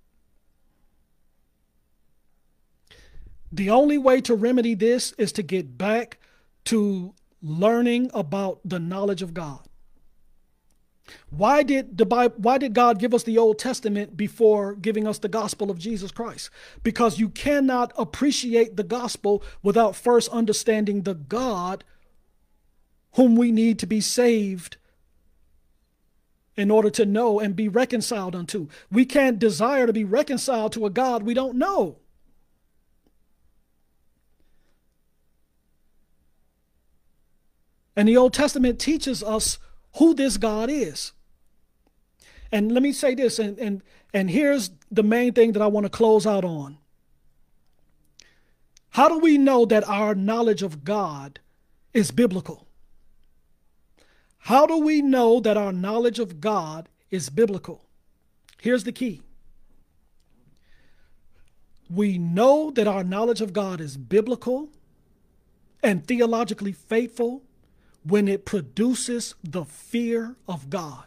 The 3.52 3.70
only 3.70 4.00
way 4.00 4.20
to 4.22 4.34
remedy 4.34 4.74
this 4.74 5.12
is 5.14 5.32
to 5.34 5.44
get 5.44 5.78
back 5.78 6.18
to 6.66 7.14
learning 7.42 8.10
about 8.14 8.60
the 8.64 8.80
knowledge 8.80 9.22
of 9.22 9.34
God. 9.34 9.60
Why 11.30 11.64
did 11.64 11.98
the 11.98 12.06
Bible, 12.06 12.36
why 12.38 12.58
did 12.58 12.74
God 12.74 13.00
give 13.00 13.14
us 13.14 13.24
the 13.24 13.38
Old 13.38 13.60
Testament 13.60 14.16
before 14.16 14.74
giving 14.76 15.06
us 15.06 15.20
the 15.20 15.28
gospel 15.28 15.70
of 15.70 15.78
Jesus 15.78 16.12
Christ? 16.12 16.50
Because 16.82 17.20
you 17.20 17.30
cannot 17.30 17.92
appreciate 17.98 18.78
the 18.78 18.84
gospel 18.84 19.44
without 19.62 19.96
first 19.96 20.30
understanding 20.30 21.02
the 21.02 21.16
God 21.16 21.84
whom 23.14 23.36
we 23.36 23.52
need 23.52 23.80
to 23.80 23.86
be 23.86 24.00
saved 24.00 24.78
in 26.56 26.72
order 26.72 26.90
to 26.92 27.06
know 27.06 27.40
and 27.40 27.56
be 27.56 27.68
reconciled 27.68 28.36
unto. 28.36 28.68
We 28.92 29.06
can't 29.06 29.40
desire 29.40 29.88
to 29.88 29.94
be 29.94 30.04
reconciled 30.04 30.72
to 30.74 30.86
a 30.86 30.90
God 30.90 31.24
we 31.24 31.34
don't 31.34 31.58
know. 31.58 31.98
And 37.96 38.08
the 38.08 38.18
Old 38.18 38.34
Testament 38.34 38.80
teaches 38.80 39.24
us 39.24 39.60
who 39.98 40.14
this 40.14 40.38
God 40.38 40.70
is. 40.70 41.12
And 42.52 42.72
let 42.72 42.84
me 42.84 42.92
say 42.92 43.16
this, 43.16 43.40
and, 43.40 43.58
and, 43.58 43.82
and 44.14 44.30
here's 44.30 44.72
the 44.92 45.04
main 45.04 45.34
thing 45.34 45.54
that 45.54 45.62
I 45.62 45.68
want 45.68 45.86
to 45.86 45.90
close 45.90 46.28
out 46.28 46.46
on. 46.46 46.78
How 48.92 49.10
do 49.10 49.18
we 49.18 49.40
know 49.40 49.66
that 49.66 49.88
our 49.90 50.14
knowledge 50.14 50.62
of 50.62 50.84
God 50.84 51.40
is 51.94 52.12
biblical? 52.12 52.68
How 54.38 54.68
do 54.68 54.78
we 54.78 55.02
know 55.02 55.40
that 55.40 55.58
our 55.58 55.72
knowledge 55.72 56.20
of 56.20 56.42
God 56.42 56.90
is 57.10 57.30
biblical? 57.30 57.86
Here's 58.62 58.84
the 58.84 58.92
key. 58.92 59.22
We 61.90 62.18
know 62.18 62.70
that 62.72 62.88
our 62.88 63.04
knowledge 63.04 63.42
of 63.42 63.54
God 63.54 63.82
is 63.82 63.98
biblical 63.98 64.70
and 65.82 66.06
theologically 66.06 66.72
faithful 66.72 67.42
when 68.04 68.28
it 68.28 68.46
produces 68.46 69.36
the 69.44 69.64
fear 69.66 70.36
of 70.48 70.70
God, 70.70 71.06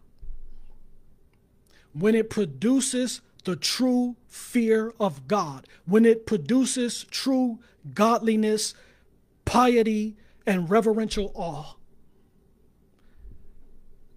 when 1.93 2.15
it 2.15 2.31
produces 2.31 3.21
the 3.45 3.57
true 3.57 4.17
fear 4.27 4.93
of 4.99 5.29
God, 5.29 5.67
when 5.85 6.05
it 6.05 6.27
produces 6.27 7.05
true 7.05 7.59
godliness, 7.95 8.75
piety, 9.45 10.17
and 10.47 10.71
reverential 10.71 11.31
awe. 11.35 11.75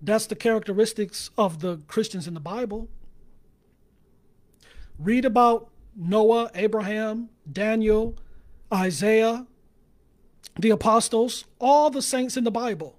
That's 0.01 0.25
the 0.27 0.35
characteristics 0.35 1.29
of 1.37 1.59
the 1.59 1.77
Christians 1.87 2.27
in 2.27 2.33
the 2.33 2.39
Bible. 2.39 2.87
Read 4.97 5.25
about 5.25 5.69
Noah, 5.95 6.49
Abraham, 6.55 7.29
Daniel, 7.51 8.17
Isaiah, 8.73 9.45
the 10.59 10.69
apostles, 10.69 11.45
all 11.59 11.89
the 11.89 12.01
saints 12.01 12.37
in 12.37 12.43
the 12.43 12.51
Bible, 12.51 12.97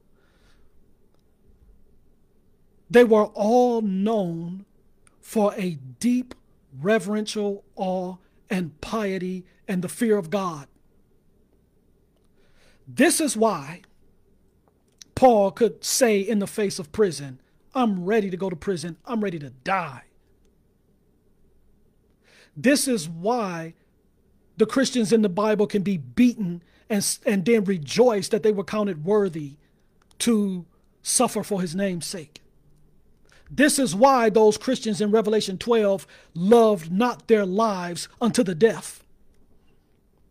they 2.88 3.04
were 3.04 3.26
all 3.26 3.82
known 3.82 4.64
for 5.20 5.54
a 5.54 5.78
deep 6.00 6.34
reverential 6.80 7.64
awe 7.76 8.16
and 8.48 8.80
piety 8.80 9.44
and 9.68 9.82
the 9.82 9.88
fear 9.88 10.16
of 10.18 10.30
God. 10.30 10.66
This 12.88 13.20
is 13.20 13.36
why 13.36 13.82
Paul 15.14 15.52
could 15.52 15.84
say 15.84 16.18
in 16.20 16.40
the 16.40 16.46
face 16.46 16.78
of 16.78 16.90
prison, 16.90 17.40
I'm 17.74 18.04
ready 18.04 18.30
to 18.30 18.36
go 18.36 18.50
to 18.50 18.56
prison. 18.56 18.96
I'm 19.04 19.22
ready 19.22 19.38
to 19.38 19.50
die. 19.50 20.02
This 22.56 22.88
is 22.88 23.08
why 23.08 23.74
the 24.56 24.66
Christians 24.66 25.12
in 25.12 25.22
the 25.22 25.28
Bible 25.28 25.66
can 25.66 25.82
be 25.82 25.96
beaten 25.96 26.62
and, 26.90 27.18
and 27.24 27.44
then 27.44 27.64
rejoice 27.64 28.28
that 28.28 28.42
they 28.42 28.52
were 28.52 28.64
counted 28.64 29.04
worthy 29.04 29.54
to 30.18 30.66
suffer 31.02 31.42
for 31.42 31.60
his 31.60 31.74
name's 31.74 32.04
sake. 32.04 32.42
This 33.50 33.78
is 33.78 33.94
why 33.94 34.28
those 34.28 34.58
Christians 34.58 35.00
in 35.00 35.10
Revelation 35.10 35.56
12 35.56 36.06
loved 36.34 36.92
not 36.92 37.28
their 37.28 37.46
lives 37.46 38.08
unto 38.20 38.42
the 38.42 38.54
death. 38.54 39.02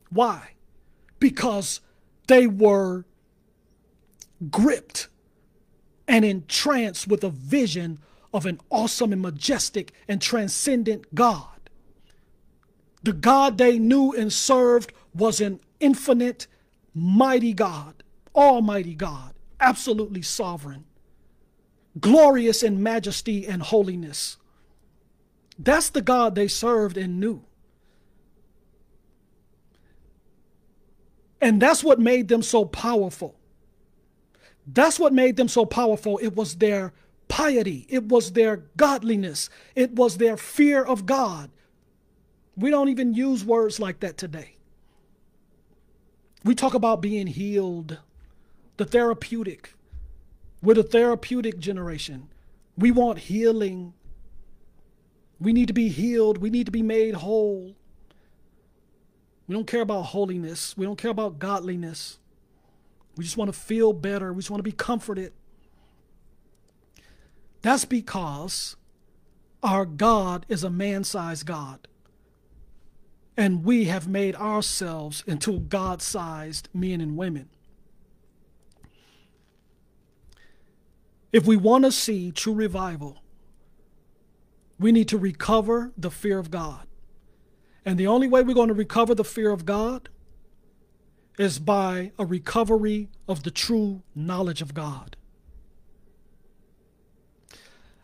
Why? 0.09 0.51
Because 1.19 1.81
they 2.27 2.45
were 2.45 3.05
gripped 4.51 5.07
and 6.07 6.23
entranced 6.23 7.07
with 7.07 7.23
a 7.23 7.29
vision 7.29 7.99
of 8.33 8.45
an 8.45 8.59
awesome 8.69 9.11
and 9.11 9.21
majestic 9.21 9.91
and 10.07 10.21
transcendent 10.21 11.13
God. 11.15 11.47
The 13.03 13.13
God 13.13 13.57
they 13.57 13.79
knew 13.79 14.13
and 14.13 14.31
served 14.31 14.93
was 15.13 15.41
an 15.41 15.59
infinite, 15.79 16.47
mighty 16.93 17.53
God, 17.53 18.03
almighty 18.35 18.95
God, 18.95 19.33
absolutely 19.59 20.21
sovereign, 20.21 20.85
glorious 21.99 22.63
in 22.63 22.81
majesty 22.81 23.47
and 23.47 23.61
holiness. 23.61 24.37
That's 25.57 25.89
the 25.89 26.01
God 26.01 26.35
they 26.35 26.47
served 26.47 26.97
and 26.97 27.19
knew. 27.19 27.43
And 31.41 31.61
that's 31.61 31.83
what 31.83 31.99
made 31.99 32.27
them 32.27 32.41
so 32.41 32.65
powerful. 32.65 33.35
That's 34.67 34.99
what 34.99 35.13
made 35.13 35.37
them 35.37 35.47
so 35.47 35.65
powerful. 35.65 36.19
It 36.21 36.35
was 36.35 36.55
their 36.55 36.93
piety, 37.27 37.85
it 37.89 38.05
was 38.05 38.33
their 38.33 38.57
godliness, 38.77 39.49
it 39.75 39.93
was 39.93 40.17
their 40.17 40.37
fear 40.37 40.83
of 40.83 41.05
God. 41.05 41.49
We 42.55 42.69
don't 42.69 42.89
even 42.89 43.13
use 43.13 43.45
words 43.45 43.79
like 43.79 44.01
that 44.01 44.17
today. 44.17 44.58
We 46.43 46.55
talk 46.55 46.73
about 46.73 47.01
being 47.01 47.27
healed, 47.27 47.99
the 48.77 48.85
therapeutic. 48.85 49.73
We're 50.61 50.75
the 50.75 50.83
therapeutic 50.83 51.59
generation. 51.59 52.29
We 52.77 52.91
want 52.91 53.19
healing. 53.19 53.93
We 55.39 55.53
need 55.53 55.67
to 55.67 55.73
be 55.73 55.89
healed. 55.89 56.37
We 56.37 56.49
need 56.49 56.65
to 56.65 56.71
be 56.71 56.81
made 56.81 57.15
whole. 57.15 57.75
We 59.47 59.55
don't 59.55 59.67
care 59.67 59.81
about 59.81 60.03
holiness. 60.03 60.77
We 60.77 60.85
don't 60.85 60.97
care 60.97 61.11
about 61.11 61.39
godliness. 61.39 62.19
We 63.17 63.23
just 63.23 63.35
want 63.35 63.51
to 63.51 63.59
feel 63.59 63.93
better. 63.93 64.31
We 64.31 64.41
just 64.41 64.51
want 64.51 64.59
to 64.59 64.63
be 64.63 64.71
comforted. 64.71 65.33
That's 67.61 67.83
because 67.83 68.75
our 69.61 69.85
God 69.85 70.45
is 70.47 70.63
a 70.63 70.69
man 70.69 71.03
sized 71.03 71.45
God. 71.45 71.87
And 73.39 73.63
we 73.63 73.85
have 73.85 74.05
made 74.05 74.35
ourselves 74.35 75.23
into 75.25 75.61
God 75.61 76.01
sized 76.01 76.67
men 76.73 76.99
and 76.99 77.15
women. 77.15 77.47
If 81.31 81.47
we 81.47 81.55
want 81.55 81.85
to 81.85 81.91
see 81.93 82.33
true 82.33 82.53
revival, 82.53 83.23
we 84.77 84.91
need 84.91 85.07
to 85.07 85.17
recover 85.17 85.93
the 85.97 86.11
fear 86.11 86.37
of 86.37 86.51
God. 86.51 86.85
And 87.85 87.97
the 87.97 88.07
only 88.07 88.27
way 88.27 88.43
we're 88.43 88.53
going 88.53 88.67
to 88.67 88.73
recover 88.73 89.15
the 89.15 89.23
fear 89.23 89.51
of 89.51 89.65
God 89.65 90.09
is 91.37 91.59
by 91.59 92.11
a 92.19 92.25
recovery 92.25 93.07
of 93.25 93.43
the 93.43 93.51
true 93.51 94.03
knowledge 94.13 94.61
of 94.61 94.73
God. 94.73 95.15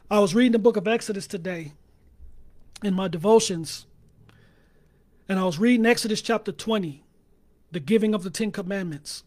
I 0.10 0.20
was 0.20 0.34
reading 0.34 0.54
the 0.54 0.60
book 0.60 0.78
of 0.78 0.88
Exodus 0.88 1.28
today 1.28 1.74
in 2.82 2.94
my 2.94 3.10
devotions, 3.10 3.86
and 5.28 5.40
I 5.40 5.44
was 5.44 5.60
reading 5.60 5.86
Exodus 5.86 6.22
chapter 6.22 6.52
20, 6.52 7.04
the 7.72 7.80
giving 7.80 8.14
of 8.14 8.24
the 8.24 8.30
Ten 8.30 8.52
Commandments. 8.52 9.24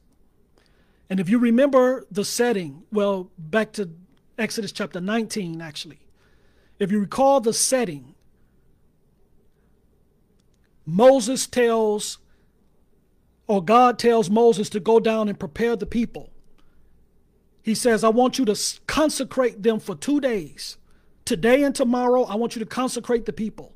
And 1.11 1.19
if 1.19 1.29
you 1.29 1.39
remember 1.39 2.07
the 2.11 2.25
setting, 2.25 2.85
well, 2.93 3.31
back 3.37 3.73
to 3.73 3.91
Exodus 4.37 4.73
chapter 4.73 5.01
19, 5.01 5.61
actually. 5.61 6.01
If 6.79 6.93
you 6.93 7.01
recall 7.01 7.41
the 7.41 7.53
setting, 7.53 8.15
Moses 10.87 11.47
tells, 11.47 12.19
or 13.47 13.65
God 13.65 13.99
tells 13.99 14.31
Moses 14.31 14.69
to 14.71 14.81
go 14.81 15.01
down 15.01 15.29
and 15.29 15.39
prepare 15.39 15.75
the 15.75 15.87
people. 15.87 16.31
He 17.63 17.75
says, 17.75 18.05
I 18.05 18.09
want 18.11 18.39
you 18.39 18.45
to 18.45 18.59
consecrate 18.87 19.63
them 19.63 19.81
for 19.81 19.97
two 19.97 20.21
days. 20.21 20.77
Today 21.25 21.65
and 21.65 21.75
tomorrow, 21.75 22.23
I 22.23 22.37
want 22.37 22.55
you 22.55 22.61
to 22.61 22.67
consecrate 22.67 23.27
the 23.27 23.33
people. 23.33 23.75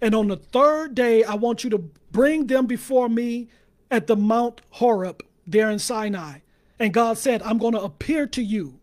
And 0.00 0.14
on 0.14 0.28
the 0.28 0.36
third 0.36 0.94
day, 0.94 1.24
I 1.24 1.34
want 1.34 1.64
you 1.64 1.70
to 1.70 1.78
bring 2.12 2.46
them 2.46 2.66
before 2.66 3.08
me 3.08 3.48
at 3.90 4.06
the 4.06 4.16
Mount 4.16 4.60
Horeb 4.70 5.22
there 5.46 5.70
in 5.70 5.78
Sinai. 5.78 6.38
And 6.78 6.94
God 6.94 7.18
said, 7.18 7.42
I'm 7.42 7.58
going 7.58 7.74
to 7.74 7.82
appear 7.82 8.26
to 8.28 8.42
you. 8.42 8.78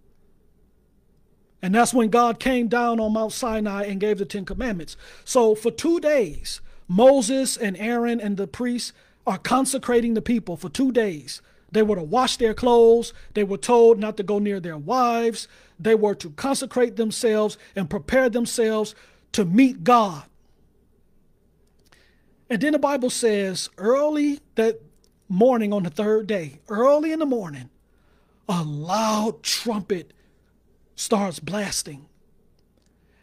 And 1.62 1.74
that's 1.74 1.94
when 1.94 2.10
God 2.10 2.40
came 2.40 2.68
down 2.68 3.00
on 3.00 3.14
Mount 3.14 3.32
Sinai 3.32 3.86
and 3.86 4.00
gave 4.00 4.18
the 4.18 4.26
Ten 4.26 4.46
Commandments. 4.46 4.98
So 5.24 5.56
for 5.56 5.72
two 5.72 6.00
days, 6.00 6.62
Moses 6.88 7.58
and 7.58 7.78
Aaron 7.78 8.20
and 8.20 8.38
the 8.38 8.46
priests 8.46 8.94
are 9.26 9.38
consecrating 9.38 10.14
the 10.14 10.22
people 10.22 10.58
for 10.58 10.70
two 10.70 10.92
days. 10.92 11.42
They 11.72 11.82
were 11.82 11.96
to 11.96 12.04
wash 12.04 12.38
their 12.38 12.54
clothes. 12.54 13.14
They 13.34 13.44
were 13.44 13.58
told 13.58 14.00
not 14.00 14.18
to 14.18 14.24
go 14.24 14.38
near 14.38 14.60
their 14.60 14.78
wives. 14.78 15.48
They 15.80 15.96
were 15.96 16.16
to 16.16 16.30
consecrate 16.32 16.96
themselves 16.96 17.58
and 17.76 17.90
prepare 17.90 18.30
themselves 18.30 18.94
to 19.32 19.44
meet 19.44 19.84
God. 19.84 20.24
And 22.50 22.62
then 22.62 22.74
the 22.74 22.80
Bible 22.80 23.10
says, 23.10 23.70
early 23.78 24.40
that 24.56 24.82
morning 25.28 25.74
on 25.74 25.84
the 25.84 25.90
third 25.90 26.28
day, 26.28 26.60
early 26.70 27.12
in 27.12 27.20
the 27.20 27.26
morning, 27.26 27.70
a 28.48 28.64
loud 28.64 29.42
trumpet 29.42 30.14
starts 30.96 31.40
blasting. 31.40 32.06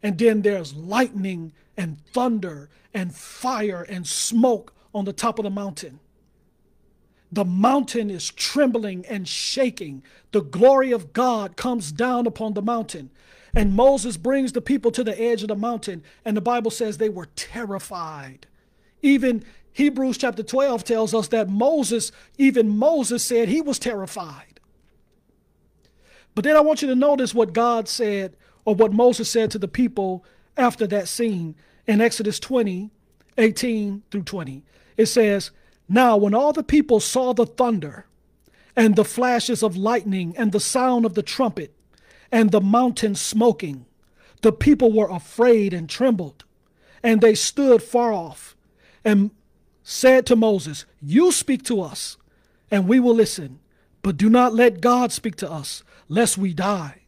And 0.03 0.19
then 0.19 0.43
there's 0.43 0.75
lightning 0.75 1.53
and 1.77 1.99
thunder 2.13 2.69
and 2.93 3.15
fire 3.15 3.83
and 3.89 4.07
smoke 4.07 4.75
on 4.95 5.05
the 5.05 5.13
top 5.13 5.39
of 5.39 5.45
the 5.45 5.51
mountain. 5.51 6.01
The 7.31 7.45
mountain 7.45 8.11
is 8.11 8.31
trembling 8.31 9.07
and 9.07 9.27
shaking. 9.27 10.03
The 10.33 10.43
glory 10.43 10.93
of 10.93 11.13
God 11.13 11.57
comes 11.57 11.91
down 11.91 12.27
upon 12.27 12.53
the 12.53 12.61
mountain. 12.61 13.11
And 13.55 13.75
Moses 13.75 14.17
brings 14.17 14.53
the 14.53 14.61
people 14.61 14.91
to 14.91 15.05
the 15.05 15.19
edge 15.19 15.43
of 15.43 15.49
the 15.49 15.57
mountain, 15.57 16.03
and 16.25 16.37
the 16.37 16.43
Bible 16.43 16.71
says 16.71 16.99
they 16.99 17.09
were 17.09 17.29
terrified. 17.37 18.47
Even 19.03 19.45
Hebrews 19.73 20.19
chapter 20.19 20.43
12 20.43 20.85
tells 20.85 21.15
us 21.15 21.29
that 21.29 21.49
Moses, 21.49 22.13
even 22.39 22.69
Moses 22.69 23.25
said 23.25 23.49
he 23.49 23.61
was 23.61 23.79
terrified. 23.79 24.61
But 26.35 26.45
then 26.45 26.57
I 26.57 26.61
want 26.61 26.83
you 26.83 26.89
to 26.89 26.95
notice 26.95 27.35
what 27.35 27.53
God 27.53 27.89
said, 27.89 28.37
or 28.65 28.75
what 28.75 28.93
Moses 28.93 29.29
said 29.29 29.51
to 29.51 29.59
the 29.59 29.69
people 29.69 30.25
after 30.57 30.87
that 30.87 31.09
scene 31.09 31.55
in 31.87 32.01
Exodus 32.01 32.39
20, 32.39 32.91
18 33.39 34.03
through 34.11 34.23
20. 34.23 34.63
It 34.97 35.07
says, 35.07 35.51
Now 35.89 36.17
when 36.17 36.35
all 36.35 36.53
the 36.53 36.63
people 36.63 37.01
saw 37.01 37.33
the 37.33 37.47
thunder 37.47 38.07
and 38.77 38.95
the 38.95 39.05
flashes 39.05 39.63
of 39.63 39.77
lightning 39.77 40.35
and 40.37 40.53
the 40.53 40.61
sound 40.61 41.05
of 41.05 41.15
the 41.15 41.23
trumpet 41.23 41.75
and 42.31 42.51
the 42.51 42.61
mountain 42.61 43.15
smoking, 43.15 43.87
the 44.43 44.53
people 44.53 44.93
were 44.93 45.11
afraid 45.11 45.73
and 45.73 45.89
trembled. 45.89 46.45
And 47.03 47.21
they 47.21 47.35
stood 47.35 47.83
far 47.83 48.13
off 48.13 48.55
and 49.05 49.31
said 49.83 50.27
to 50.27 50.37
Moses, 50.37 50.85
You 51.01 51.33
speak 51.33 51.65
to 51.65 51.81
us, 51.81 52.17
and 52.71 52.89
we 52.89 53.01
will 53.01 53.15
listen, 53.15 53.61
but 54.03 54.17
do 54.17 54.29
not 54.29 54.55
let 54.55 54.81
God 54.81 55.13
speak 55.13 55.37
to 55.37 55.51
us, 55.51 55.83
lest 56.09 56.39
we 56.39 56.55
die. 56.55 57.03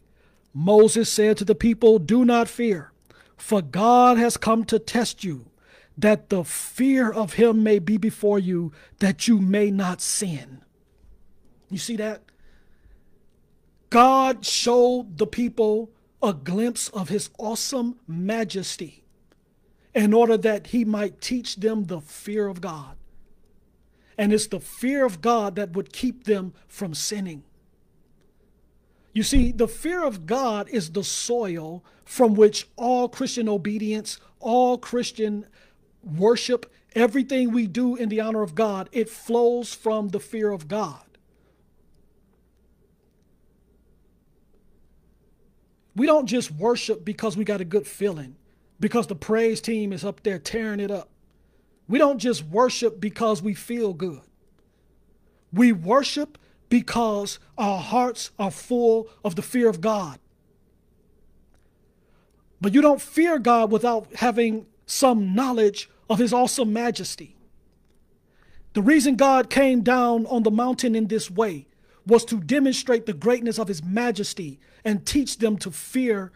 Moses 0.53 1.13
said 1.13 1.37
to 1.39 1.45
the 1.45 1.55
people, 1.55 1.99
Do 1.99 2.25
not 2.25 2.49
fear. 2.49 2.93
For 3.37 3.61
God 3.61 4.17
has 4.17 4.37
come 4.37 4.65
to 4.67 4.79
test 4.79 5.25
you, 5.25 5.51
that 5.99 6.31
the 6.31 6.45
fear 6.45 7.13
of 7.13 7.35
him 7.35 7.63
may 7.63 7.79
be 7.79 7.97
before 7.97 8.39
you, 8.39 8.73
that 9.01 9.29
you 9.29 9.39
may 9.41 9.71
not 9.71 10.01
sin. 10.01 10.63
You 11.71 11.79
see 11.79 11.97
that? 11.97 12.23
God 13.91 14.45
showed 14.45 15.19
the 15.19 15.27
people 15.27 15.91
a 16.23 16.33
glimpse 16.33 16.89
of 16.89 17.09
his 17.11 17.31
awesome 17.39 17.97
majesty 18.09 19.04
in 19.95 20.13
order 20.13 20.37
that 20.37 20.69
he 20.69 20.85
might 20.85 21.21
teach 21.21 21.57
them 21.57 21.85
the 21.85 22.01
fear 22.01 22.49
of 22.49 22.61
God. 22.61 22.97
And 24.19 24.33
it's 24.33 24.47
the 24.47 24.61
fear 24.61 25.05
of 25.05 25.21
God 25.21 25.57
that 25.57 25.73
would 25.73 25.93
keep 25.93 26.25
them 26.25 26.53
from 26.69 26.95
sinning. 26.95 27.45
You 29.13 29.23
see, 29.23 29.53
the 29.53 29.69
fear 29.69 30.05
of 30.05 30.27
God 30.27 30.69
is 30.69 30.91
the 30.91 31.05
soil 31.05 31.85
from 32.05 32.35
which 32.35 32.67
all 32.77 33.09
Christian 33.09 33.49
obedience, 33.49 34.19
all 34.41 34.77
Christian 34.77 35.47
worship, 36.03 36.71
everything 36.95 37.53
we 37.53 37.67
do 37.67 37.95
in 37.95 38.09
the 38.09 38.21
honor 38.21 38.43
of 38.43 38.55
God, 38.55 38.89
it 38.93 39.09
flows 39.09 39.73
from 39.73 40.09
the 40.09 40.21
fear 40.21 40.51
of 40.51 40.69
God. 40.69 41.01
We 45.97 46.07
don't 46.07 46.27
just 46.27 46.51
worship 46.51 47.05
because 47.05 47.37
we 47.37 47.45
got 47.45 47.61
a 47.61 47.65
good 47.65 47.87
feeling. 47.87 48.35
Because 48.81 49.07
the 49.07 49.15
praise 49.15 49.61
team 49.61 49.93
is 49.93 50.05
up 50.05 50.23
there 50.23 50.39
tearing 50.39 50.81
it 50.81 50.91
up. 50.91 51.09
We 51.89 51.99
don't 51.99 52.19
just 52.19 52.45
worship 52.45 53.01
because 53.01 53.43
we 53.43 53.55
feel 53.55 53.93
good. 53.93 54.23
We 55.53 55.73
worship 55.73 56.39
because 56.69 57.39
our 57.57 57.79
hearts 57.79 58.31
are 58.39 58.51
full 58.51 59.09
of 59.25 59.37
the 59.37 59.43
fear 59.43 59.69
of 59.69 59.81
God. 59.81 60.19
But 62.61 62.75
you 62.75 62.81
don't 62.81 63.01
fear 63.01 63.39
God 63.39 63.71
without 63.71 64.15
having 64.17 64.67
some 64.87 65.35
knowledge 65.35 65.91
of 66.09 66.19
his 66.19 66.33
awesome 66.33 66.73
majesty. 66.73 67.37
The 68.73 68.83
reason 68.83 69.17
God 69.17 69.51
came 69.51 69.83
down 69.83 70.27
on 70.27 70.43
the 70.43 70.51
mountain 70.51 70.95
in 70.95 71.07
this 71.07 71.31
way 71.31 71.67
was 72.07 72.25
to 72.27 72.41
demonstrate 72.41 73.07
the 73.07 73.13
greatness 73.13 73.59
of 73.59 73.69
his 73.69 73.83
majesty 73.83 74.59
and 74.85 75.07
teach 75.07 75.39
them 75.39 75.57
to 75.59 75.71
fear 75.71 76.33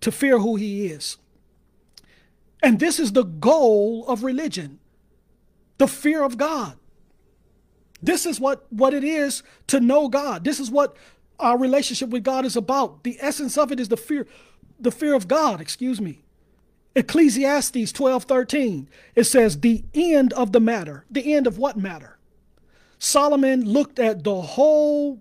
to 0.00 0.12
fear 0.12 0.38
who 0.38 0.56
he 0.56 0.86
is. 0.86 1.16
And 2.64 2.80
this 2.80 2.98
is 2.98 3.12
the 3.12 3.24
goal 3.24 4.06
of 4.08 4.24
religion. 4.24 4.78
The 5.76 5.86
fear 5.86 6.24
of 6.24 6.38
God. 6.38 6.78
This 8.02 8.24
is 8.24 8.40
what 8.40 8.66
what 8.72 8.94
it 8.94 9.04
is 9.04 9.42
to 9.66 9.80
know 9.80 10.08
God. 10.08 10.44
This 10.44 10.58
is 10.58 10.70
what 10.70 10.96
our 11.38 11.58
relationship 11.58 12.08
with 12.08 12.24
God 12.24 12.46
is 12.46 12.56
about. 12.56 13.04
The 13.04 13.18
essence 13.20 13.58
of 13.58 13.70
it 13.70 13.78
is 13.78 13.88
the 13.88 13.98
fear 13.98 14.26
the 14.80 14.90
fear 14.90 15.14
of 15.14 15.28
God, 15.28 15.60
excuse 15.60 16.00
me. 16.00 16.22
Ecclesiastes 16.96 17.92
12 17.92 18.24
13. 18.24 18.88
It 19.14 19.24
says, 19.24 19.60
The 19.60 19.84
end 19.92 20.32
of 20.32 20.52
the 20.52 20.60
matter. 20.60 21.04
The 21.10 21.34
end 21.34 21.46
of 21.46 21.58
what 21.58 21.76
matter? 21.76 22.18
Solomon 22.98 23.62
looked 23.66 23.98
at 23.98 24.24
the 24.24 24.40
whole 24.40 25.20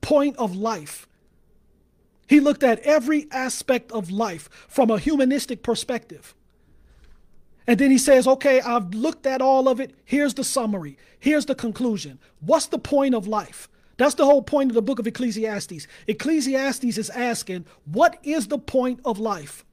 point 0.00 0.36
of 0.36 0.54
life. 0.54 1.08
He 2.28 2.38
looked 2.38 2.62
at 2.62 2.78
every 2.80 3.26
aspect 3.32 3.90
of 3.90 4.12
life 4.12 4.48
from 4.68 4.90
a 4.90 4.98
humanistic 5.00 5.64
perspective. 5.64 6.36
And 7.68 7.78
then 7.78 7.92
he 7.92 7.98
says, 7.98 8.26
Okay, 8.26 8.60
I've 8.60 8.92
looked 8.92 9.26
at 9.26 9.40
all 9.40 9.68
of 9.68 9.78
it. 9.78 9.94
Here's 10.04 10.34
the 10.34 10.42
summary. 10.42 10.98
Here's 11.20 11.46
the 11.46 11.54
conclusion. 11.54 12.18
What's 12.40 12.66
the 12.66 12.78
point 12.78 13.14
of 13.14 13.28
life? 13.28 13.68
That's 13.96 14.14
the 14.14 14.24
whole 14.24 14.42
point 14.42 14.70
of 14.70 14.74
the 14.74 14.82
book 14.82 14.98
of 14.98 15.06
Ecclesiastes. 15.06 15.86
Ecclesiastes 16.08 16.98
is 16.98 17.10
asking, 17.10 17.66
What 17.84 18.18
is 18.24 18.48
the 18.48 18.58
point 18.58 19.00
of 19.04 19.20
life? 19.20 19.64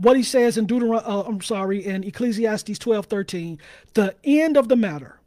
what 0.00 0.16
he 0.16 0.22
says 0.22 0.56
in 0.56 0.64
Deuteronomy, 0.64 1.06
uh, 1.06 1.22
I'm 1.22 1.42
sorry, 1.42 1.84
in 1.84 2.04
Ecclesiastes 2.04 2.78
12 2.78 3.06
13, 3.06 3.58
the 3.94 4.14
end 4.24 4.56
of 4.56 4.68
the 4.68 4.76
matter, 4.76 5.20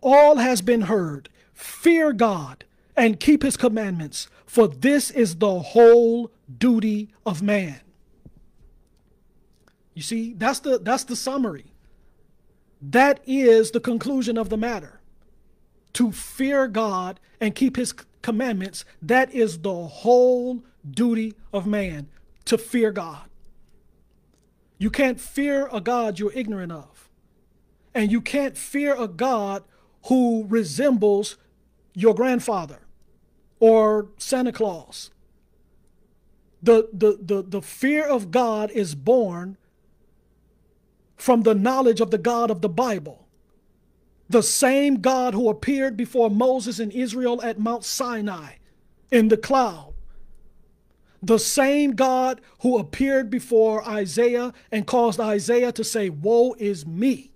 all 0.00 0.36
has 0.36 0.60
been 0.62 0.82
heard. 0.82 1.28
Fear 1.54 2.12
God 2.12 2.64
and 2.96 3.20
keep 3.20 3.42
his 3.42 3.56
commandments, 3.56 4.28
for 4.44 4.66
this 4.66 5.10
is 5.10 5.36
the 5.36 5.60
whole 5.60 6.30
duty 6.58 7.08
of 7.24 7.40
man. 7.40 7.80
You 9.96 10.02
see, 10.02 10.34
that's 10.34 10.60
the 10.60 10.78
that's 10.78 11.04
the 11.04 11.16
summary. 11.16 11.72
That 12.82 13.20
is 13.26 13.70
the 13.70 13.80
conclusion 13.80 14.36
of 14.36 14.50
the 14.50 14.58
matter. 14.58 15.00
To 15.94 16.12
fear 16.12 16.68
God 16.68 17.18
and 17.40 17.54
keep 17.54 17.76
his 17.76 17.94
commandments, 18.20 18.84
that 19.00 19.34
is 19.34 19.60
the 19.60 19.86
whole 19.86 20.62
duty 20.88 21.34
of 21.50 21.66
man, 21.66 22.08
to 22.44 22.58
fear 22.58 22.92
God. 22.92 23.30
You 24.76 24.90
can't 24.90 25.18
fear 25.18 25.70
a 25.72 25.80
God 25.80 26.18
you're 26.18 26.32
ignorant 26.34 26.72
of. 26.72 27.08
And 27.94 28.12
you 28.12 28.20
can't 28.20 28.58
fear 28.58 28.94
a 28.94 29.08
God 29.08 29.64
who 30.08 30.44
resembles 30.46 31.38
your 31.94 32.14
grandfather 32.14 32.80
or 33.60 34.08
Santa 34.18 34.52
Claus. 34.52 35.10
The, 36.62 36.90
the, 36.92 37.18
the, 37.18 37.42
the 37.42 37.62
fear 37.62 38.06
of 38.06 38.30
God 38.30 38.70
is 38.72 38.94
born 38.94 39.56
from 41.16 41.42
the 41.42 41.54
knowledge 41.54 42.00
of 42.00 42.10
the 42.10 42.18
God 42.18 42.50
of 42.50 42.60
the 42.60 42.68
Bible. 42.68 43.26
The 44.28 44.42
same 44.42 45.00
God 45.00 45.34
who 45.34 45.48
appeared 45.48 45.96
before 45.96 46.30
Moses 46.30 46.78
and 46.78 46.92
Israel 46.92 47.40
at 47.42 47.58
Mount 47.58 47.84
Sinai 47.84 48.54
in 49.10 49.28
the 49.28 49.36
cloud 49.36 49.94
the 51.26 51.38
same 51.38 51.92
God 51.92 52.40
who 52.60 52.78
appeared 52.78 53.30
before 53.30 53.86
Isaiah 53.86 54.52
and 54.70 54.86
caused 54.86 55.18
Isaiah 55.18 55.72
to 55.72 55.84
say, 55.84 56.08
Woe 56.08 56.54
is 56.58 56.86
me, 56.86 57.32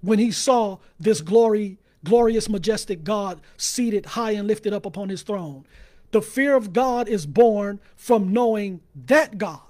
when 0.00 0.18
he 0.18 0.30
saw 0.30 0.78
this 0.98 1.20
glory, 1.20 1.78
glorious, 2.04 2.48
majestic 2.48 3.04
God 3.04 3.40
seated 3.56 4.06
high 4.06 4.32
and 4.32 4.46
lifted 4.46 4.72
up 4.72 4.84
upon 4.84 5.08
his 5.08 5.22
throne. 5.22 5.64
The 6.10 6.22
fear 6.22 6.54
of 6.54 6.72
God 6.72 7.08
is 7.08 7.24
born 7.24 7.80
from 7.96 8.32
knowing 8.32 8.80
that 9.06 9.38
God. 9.38 9.60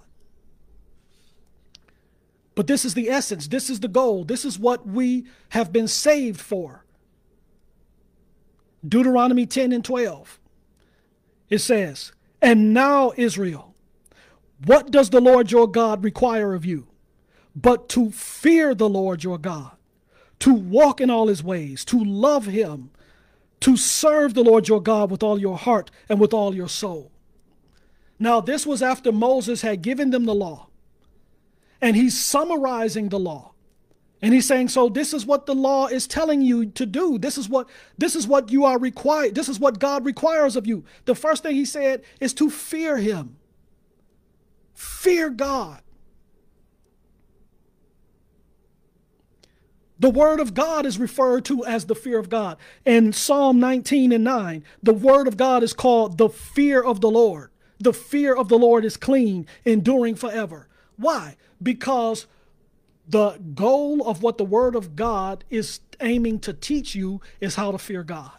But 2.55 2.67
this 2.67 2.85
is 2.85 2.95
the 2.95 3.09
essence, 3.09 3.49
this 3.49 3.71
is 3.71 3.81
the 3.81 3.89
goal, 3.89 4.25
this 4.25 4.45
is 4.45 4.59
what 4.59 4.87
we 4.87 5.27
have 5.51 5.73
been 5.73 5.89
saved 5.89 6.41
for. 6.41 6.85
Deuteronomy 8.87 9.47
10 9.47 9.73
and 9.73 9.85
12. 9.85 10.39
It 11.49 11.59
says, 11.59 12.13
and 12.41 12.75
now, 12.75 13.13
Israel, 13.17 13.75
what 14.65 14.91
does 14.91 15.11
the 15.11 15.21
Lord 15.21 15.51
your 15.51 15.69
God 15.69 16.05
require 16.05 16.55
of 16.55 16.65
you? 16.65 16.89
But 17.55 17.89
to 17.91 18.11
fear 18.11 18.75
the 18.75 18.89
Lord 18.89 19.23
your 19.23 19.39
God, 19.39 19.73
to 20.41 20.53
walk 20.53 21.01
in 21.01 21.11
all 21.11 21.29
his 21.29 21.43
ways, 21.43 21.85
to 21.87 22.03
love 22.03 22.47
him, 22.47 22.91
to 23.61 23.77
serve 23.77 24.35
the 24.35 24.43
Lord 24.43 24.69
your 24.69 24.83
God 24.83 25.11
with 25.11 25.23
all 25.23 25.39
your 25.39 25.57
heart 25.57 25.91
and 26.09 26.19
with 26.19 26.35
all 26.35 26.55
your 26.55 26.69
soul. 26.69 27.13
Now, 28.19 28.41
this 28.41 28.67
was 28.67 28.83
after 28.83 29.13
Moses 29.13 29.63
had 29.63 29.83
given 29.83 30.11
them 30.11 30.25
the 30.25 30.35
law, 30.35 30.69
and 31.83 31.97
he's 31.97 32.19
summarizing 32.19 33.11
the 33.11 33.19
law. 33.19 33.53
And 34.23 34.33
he's 34.33 34.47
saying, 34.47 34.69
so 34.69 34.89
this 34.89 35.13
is 35.13 35.27
what 35.27 35.47
the 35.47 35.55
law 35.55 35.89
is 35.89 36.07
telling 36.07 36.41
you 36.43 36.67
to 36.67 36.87
do. 36.87 37.19
This 37.19 37.37
is 37.37 37.49
what 37.49 37.69
this 37.99 38.15
is 38.15 38.25
what 38.29 38.53
you 38.53 38.65
are 38.65 38.79
required. 38.79 39.35
This 39.35 39.49
is 39.49 39.59
what 39.59 39.81
God 39.81 40.07
requires 40.07 40.55
of 40.55 40.65
you. 40.65 40.85
The 41.07 41.17
first 41.17 41.43
thing 41.43 41.57
he 41.57 41.65
said 41.65 42.05
is 42.21 42.33
to 42.35 42.49
fear 42.49 42.99
him. 42.99 43.37
Fear 44.75 45.31
God. 45.31 45.83
The 49.99 50.11
word 50.11 50.41
of 50.41 50.55
God 50.55 50.87
is 50.87 50.99
referred 50.99 51.45
to 51.47 51.65
as 51.65 51.87
the 51.87 51.95
fear 51.95 52.19
of 52.19 52.29
God. 52.29 52.59
In 52.85 53.13
Psalm 53.13 53.61
19 53.61 54.13
and 54.13 54.25
9, 54.25 54.65
the 54.83 54.95
word 54.95 55.29
of 55.29 55.37
God 55.37 55.63
is 55.63 55.73
called 55.73 56.19
the 56.19 56.29
fear 56.29 56.83
of 56.83 57.01
the 57.01 57.11
Lord. 57.11 57.51
The 57.79 57.93
fear 57.93 58.35
of 58.35 58.49
the 58.49 58.59
Lord 58.59 58.85
is 58.85 58.97
clean, 58.97 59.47
enduring 59.65 60.15
forever. 60.15 60.69
Why? 60.97 61.37
Because 61.63 62.27
the 63.09 63.39
goal 63.55 64.07
of 64.07 64.23
what 64.23 64.39
the 64.39 64.45
Word 64.45 64.75
of 64.75 64.97
God 64.97 65.45
is 65.51 65.81
aiming 66.01 66.41
to 66.41 66.53
teach 66.53 66.95
you 66.95 67.21
is 67.41 67.57
how 67.57 67.73
to 67.73 67.79
fear 67.79 68.03
God. 68.03 68.33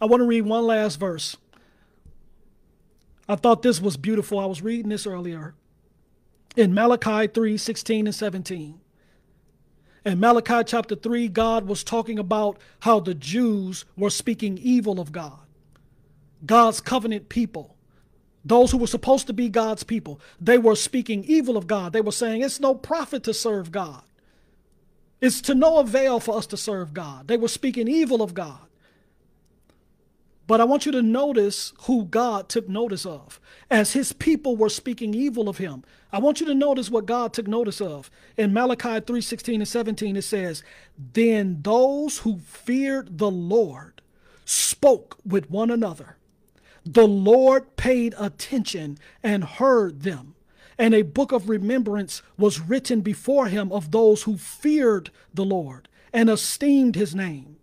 I 0.00 0.06
want 0.06 0.20
to 0.20 0.26
read 0.26 0.42
one 0.42 0.66
last 0.66 0.96
verse. 0.96 1.36
I 3.28 3.36
thought 3.36 3.62
this 3.62 3.80
was 3.80 3.96
beautiful. 3.96 4.38
I 4.38 4.46
was 4.46 4.62
reading 4.62 4.90
this 4.90 5.06
earlier 5.06 5.54
in 6.56 6.72
Malachi 6.72 7.26
3 7.26 7.56
16 7.56 8.06
and 8.06 8.14
17. 8.14 8.80
In 10.04 10.20
Malachi 10.20 10.62
chapter 10.64 10.94
3, 10.94 11.28
God 11.28 11.66
was 11.66 11.82
talking 11.82 12.18
about 12.18 12.58
how 12.80 13.00
the 13.00 13.14
Jews 13.14 13.84
were 13.96 14.10
speaking 14.10 14.56
evil 14.58 15.00
of 15.00 15.10
God, 15.10 15.40
God's 16.44 16.80
covenant 16.80 17.28
people 17.28 17.75
those 18.46 18.70
who 18.70 18.78
were 18.78 18.86
supposed 18.86 19.26
to 19.26 19.32
be 19.32 19.48
God's 19.48 19.82
people, 19.82 20.20
they 20.40 20.56
were 20.56 20.76
speaking 20.76 21.24
evil 21.24 21.56
of 21.56 21.66
God. 21.66 21.92
They 21.92 22.00
were 22.00 22.12
saying 22.12 22.42
it's 22.42 22.60
no 22.60 22.74
profit 22.76 23.24
to 23.24 23.34
serve 23.34 23.72
God. 23.72 24.02
It's 25.20 25.40
to 25.42 25.54
no 25.54 25.78
avail 25.78 26.20
for 26.20 26.36
us 26.36 26.46
to 26.48 26.56
serve 26.56 26.94
God. 26.94 27.26
They 27.26 27.36
were 27.36 27.48
speaking 27.48 27.88
evil 27.88 28.22
of 28.22 28.34
God. 28.34 28.60
But 30.46 30.60
I 30.60 30.64
want 30.64 30.86
you 30.86 30.92
to 30.92 31.02
notice 31.02 31.72
who 31.82 32.04
God 32.04 32.48
took 32.48 32.68
notice 32.68 33.04
of. 33.04 33.40
As 33.68 33.94
his 33.94 34.12
people 34.12 34.56
were 34.56 34.68
speaking 34.68 35.12
evil 35.12 35.48
of 35.48 35.58
him, 35.58 35.82
I 36.12 36.20
want 36.20 36.38
you 36.38 36.46
to 36.46 36.54
notice 36.54 36.88
what 36.88 37.04
God 37.04 37.32
took 37.32 37.48
notice 37.48 37.80
of. 37.80 38.12
In 38.36 38.52
Malachi 38.52 39.00
3 39.00 39.20
16 39.20 39.60
and 39.60 39.68
17, 39.68 40.16
it 40.16 40.22
says, 40.22 40.62
Then 40.96 41.62
those 41.62 42.18
who 42.18 42.38
feared 42.38 43.18
the 43.18 43.30
Lord 43.30 44.02
spoke 44.44 45.18
with 45.26 45.50
one 45.50 45.72
another 45.72 46.16
the 46.86 47.06
Lord 47.06 47.76
paid 47.76 48.14
attention 48.16 48.98
and 49.22 49.42
heard 49.42 50.02
them. 50.02 50.34
And 50.78 50.94
a 50.94 51.02
book 51.02 51.32
of 51.32 51.48
remembrance 51.48 52.22
was 52.38 52.60
written 52.60 53.00
before 53.00 53.48
him 53.48 53.72
of 53.72 53.90
those 53.90 54.22
who 54.22 54.36
feared 54.36 55.10
the 55.34 55.44
Lord 55.44 55.88
and 56.12 56.30
esteemed 56.30 56.94
his 56.94 57.14
name. 57.14 57.56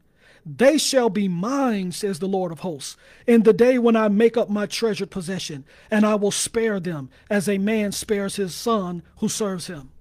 They 0.45 0.77
shall 0.77 1.09
be 1.09 1.29
mine, 1.29 1.93
says 1.93 2.19
the 2.19 2.27
Lord 2.27 2.51
of 2.51 2.59
hosts, 2.59 2.97
in 3.25 3.43
the 3.43 3.53
day 3.53 3.79
when 3.79 3.95
I 3.95 4.09
make 4.09 4.35
up 4.35 4.49
my 4.49 4.65
treasured 4.65 5.09
possession, 5.09 5.63
and 5.89 6.05
I 6.05 6.15
will 6.15 6.31
spare 6.31 6.81
them 6.81 7.09
as 7.29 7.47
a 7.47 7.57
man 7.57 7.93
spares 7.93 8.35
his 8.35 8.53
son 8.53 9.03
who 9.19 9.29
serves 9.29 9.67
him. 9.67 9.91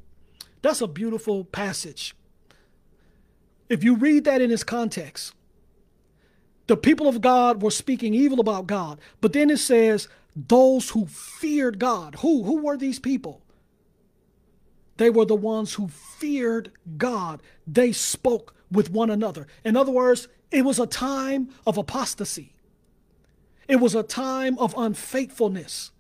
That's 0.62 0.80
a 0.80 0.88
beautiful 0.88 1.44
passage. 1.44 2.16
If 3.68 3.84
you 3.84 3.94
read 3.94 4.24
that 4.24 4.40
in 4.40 4.50
its 4.50 4.64
context, 4.64 5.32
the 6.66 6.76
people 6.76 7.08
of 7.08 7.20
God 7.20 7.62
were 7.62 7.70
speaking 7.70 8.14
evil 8.14 8.40
about 8.40 8.66
God. 8.66 9.00
But 9.20 9.32
then 9.32 9.50
it 9.50 9.58
says, 9.58 10.08
those 10.34 10.90
who 10.90 11.06
feared 11.06 11.78
God. 11.78 12.16
Who? 12.16 12.44
Who 12.44 12.62
were 12.62 12.76
these 12.76 12.98
people? 12.98 13.42
They 14.96 15.10
were 15.10 15.24
the 15.24 15.34
ones 15.34 15.74
who 15.74 15.88
feared 15.88 16.70
God. 16.96 17.42
They 17.66 17.92
spoke 17.92 18.54
with 18.70 18.90
one 18.90 19.10
another. 19.10 19.46
In 19.64 19.76
other 19.76 19.92
words, 19.92 20.28
it 20.50 20.64
was 20.64 20.78
a 20.78 20.86
time 20.86 21.50
of 21.66 21.76
apostasy. 21.76 22.54
It 23.68 23.76
was 23.76 23.94
a 23.94 24.02
time 24.02 24.58
of 24.58 24.74
unfaithfulness. 24.76 25.90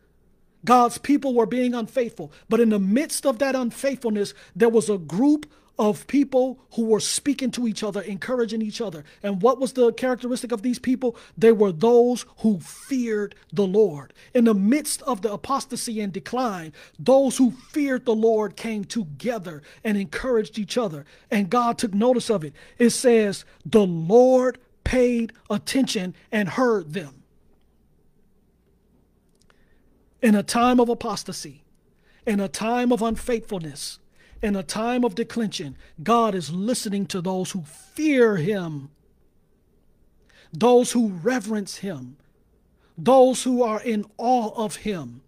God's 0.64 0.98
people 0.98 1.34
were 1.34 1.46
being 1.46 1.74
unfaithful. 1.74 2.32
But 2.48 2.60
in 2.60 2.68
the 2.68 2.78
midst 2.78 3.26
of 3.26 3.38
that 3.40 3.54
unfaithfulness, 3.54 4.34
there 4.54 4.68
was 4.68 4.88
a 4.88 4.98
group 4.98 5.46
of 5.82 6.06
people 6.06 6.60
who 6.74 6.84
were 6.84 7.00
speaking 7.00 7.50
to 7.50 7.66
each 7.66 7.82
other, 7.82 8.00
encouraging 8.02 8.62
each 8.62 8.80
other. 8.80 9.02
And 9.20 9.42
what 9.42 9.58
was 9.58 9.72
the 9.72 9.92
characteristic 9.92 10.52
of 10.52 10.62
these 10.62 10.78
people? 10.78 11.16
They 11.36 11.50
were 11.50 11.72
those 11.72 12.24
who 12.38 12.60
feared 12.60 13.34
the 13.52 13.66
Lord. 13.66 14.12
In 14.32 14.44
the 14.44 14.54
midst 14.54 15.02
of 15.02 15.22
the 15.22 15.32
apostasy 15.32 16.00
and 16.00 16.12
decline, 16.12 16.72
those 17.00 17.36
who 17.36 17.50
feared 17.50 18.04
the 18.04 18.14
Lord 18.14 18.54
came 18.54 18.84
together 18.84 19.60
and 19.82 19.98
encouraged 19.98 20.56
each 20.56 20.78
other. 20.78 21.04
And 21.32 21.50
God 21.50 21.78
took 21.78 21.92
notice 21.92 22.30
of 22.30 22.44
it. 22.44 22.54
It 22.78 22.90
says, 22.90 23.44
The 23.66 23.84
Lord 23.84 24.58
paid 24.84 25.32
attention 25.50 26.14
and 26.30 26.50
heard 26.50 26.92
them. 26.92 27.24
In 30.22 30.36
a 30.36 30.44
time 30.44 30.78
of 30.78 30.88
apostasy, 30.88 31.64
in 32.24 32.38
a 32.38 32.46
time 32.46 32.92
of 32.92 33.02
unfaithfulness, 33.02 33.98
in 34.42 34.56
a 34.56 34.62
time 34.62 35.04
of 35.04 35.14
declension, 35.14 35.76
God 36.02 36.34
is 36.34 36.52
listening 36.52 37.06
to 37.06 37.20
those 37.20 37.52
who 37.52 37.62
fear 37.62 38.36
Him, 38.36 38.90
those 40.52 40.92
who 40.92 41.08
reverence 41.08 41.76
Him, 41.78 42.16
those 42.98 43.44
who 43.44 43.62
are 43.62 43.80
in 43.80 44.04
awe 44.18 44.50
of 44.56 44.76
Him. 44.76 45.22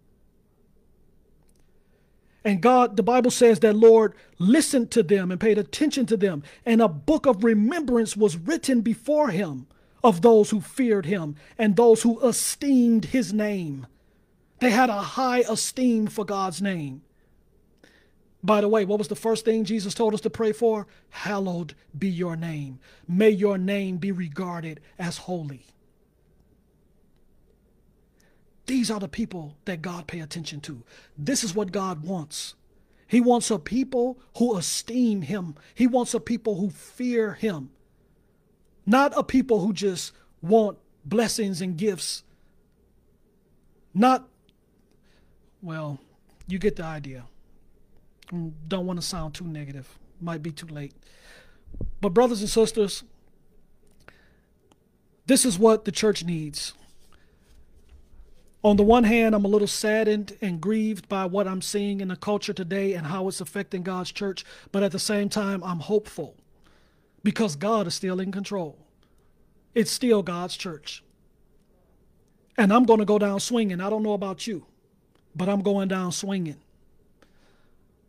And 2.43 2.61
God, 2.61 2.95
the 2.95 3.03
Bible 3.03 3.31
says 3.31 3.61
that 3.61 3.75
Lord 3.75 4.13
listened 4.37 4.91
to 4.91 5.01
them 5.01 5.31
and 5.31 5.39
paid 5.39 5.57
attention 5.57 6.05
to 6.07 6.17
them, 6.17 6.43
and 6.65 6.81
a 6.81 6.87
book 6.87 7.25
of 7.25 7.43
remembrance 7.43 8.15
was 8.15 8.37
written 8.37 8.81
before 8.81 9.29
Him 9.29 9.65
of 10.03 10.21
those 10.21 10.51
who 10.51 10.61
feared 10.61 11.07
Him 11.07 11.37
and 11.57 11.75
those 11.75 12.03
who 12.03 12.19
esteemed 12.27 13.05
His 13.05 13.33
name. 13.33 13.87
They 14.59 14.69
had 14.69 14.89
a 14.89 15.01
high 15.01 15.39
esteem 15.39 16.07
for 16.07 16.23
God's 16.23 16.61
name. 16.61 17.01
By 18.45 18.61
the 18.61 18.69
way, 18.69 18.85
what 18.85 18.99
was 18.99 19.07
the 19.07 19.15
first 19.15 19.43
thing 19.43 19.65
Jesus 19.65 19.95
told 19.95 20.13
us 20.13 20.21
to 20.21 20.29
pray 20.29 20.51
for? 20.51 20.85
Hallowed 21.09 21.73
be 21.97 22.07
your 22.07 22.35
name. 22.35 22.79
May 23.07 23.31
your 23.31 23.57
name 23.57 23.97
be 23.97 24.11
regarded 24.11 24.81
as 24.99 25.17
holy. 25.17 25.65
These 28.67 28.91
are 28.91 28.99
the 28.99 29.07
people 29.07 29.55
that 29.65 29.81
God 29.81 30.05
pay 30.05 30.19
attention 30.19 30.61
to. 30.61 30.83
This 31.17 31.43
is 31.43 31.55
what 31.55 31.71
God 31.71 32.03
wants. 32.03 32.53
He 33.07 33.19
wants 33.19 33.49
a 33.49 33.57
people 33.57 34.19
who 34.37 34.55
esteem 34.55 35.23
him. 35.23 35.55
He 35.73 35.87
wants 35.87 36.13
a 36.13 36.19
people 36.19 36.57
who 36.57 36.69
fear 36.69 37.33
him. 37.33 37.71
Not 38.85 39.11
a 39.17 39.23
people 39.23 39.61
who 39.61 39.73
just 39.73 40.13
want 40.43 40.77
blessings 41.03 41.61
and 41.61 41.75
gifts. 41.75 42.23
Not 43.91 44.27
well, 45.63 45.99
you 46.47 46.59
get 46.59 46.75
the 46.75 46.83
idea. 46.83 47.25
Don't 48.29 48.85
want 48.85 48.99
to 48.99 49.05
sound 49.05 49.33
too 49.33 49.45
negative. 49.45 49.97
Might 50.19 50.41
be 50.41 50.51
too 50.51 50.67
late. 50.67 50.93
But, 52.01 52.09
brothers 52.09 52.41
and 52.41 52.49
sisters, 52.49 53.03
this 55.25 55.45
is 55.45 55.59
what 55.59 55.85
the 55.85 55.91
church 55.91 56.23
needs. 56.23 56.73
On 58.63 58.77
the 58.77 58.83
one 58.83 59.03
hand, 59.03 59.35
I'm 59.35 59.45
a 59.45 59.49
little 59.49 59.67
saddened 59.67 60.37
and 60.41 60.59
grieved 60.59 61.07
by 61.07 61.25
what 61.25 61.47
I'm 61.47 61.61
seeing 61.61 62.01
in 62.01 62.07
the 62.07 62.15
culture 62.15 62.53
today 62.53 62.93
and 62.93 63.07
how 63.07 63.27
it's 63.27 63.41
affecting 63.41 63.83
God's 63.83 64.11
church. 64.11 64.43
But 64.71 64.81
at 64.81 64.91
the 64.91 64.99
same 64.99 65.29
time, 65.29 65.63
I'm 65.63 65.81
hopeful 65.81 66.35
because 67.23 67.55
God 67.55 67.85
is 67.85 67.93
still 67.93 68.19
in 68.19 68.31
control. 68.31 68.77
It's 69.75 69.91
still 69.91 70.23
God's 70.23 70.57
church. 70.57 71.03
And 72.57 72.73
I'm 72.73 72.85
going 72.85 72.99
to 72.99 73.05
go 73.05 73.19
down 73.19 73.39
swinging. 73.39 73.81
I 73.81 73.89
don't 73.89 74.03
know 74.03 74.13
about 74.13 74.47
you 74.47 74.65
but 75.35 75.49
I'm 75.49 75.61
going 75.61 75.87
down 75.87 76.11
swinging. 76.11 76.57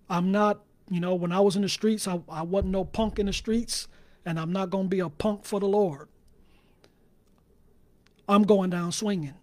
I'm 0.09 0.31
not, 0.33 0.61
you 0.91 1.01
know, 1.01 1.15
when 1.15 1.33
I 1.33 1.41
was 1.41 1.57
in 1.57 1.63
the 1.63 1.69
streets, 1.69 2.07
I, 2.07 2.21
I 2.29 2.43
wasn't 2.43 2.73
no 2.73 2.85
punk 2.85 3.19
in 3.19 3.27
the 3.27 3.33
streets, 3.33 3.89
and 4.25 4.39
I'm 4.39 4.53
not 4.53 4.71
going 4.71 4.85
to 4.85 4.89
be 4.89 5.01
a 5.01 5.09
punk 5.09 5.45
for 5.45 5.61
the 5.61 5.67
Lord. 5.67 6.09
I'm 8.29 8.43
going 8.43 8.71
down 8.71 8.93
swinging. 8.93 9.35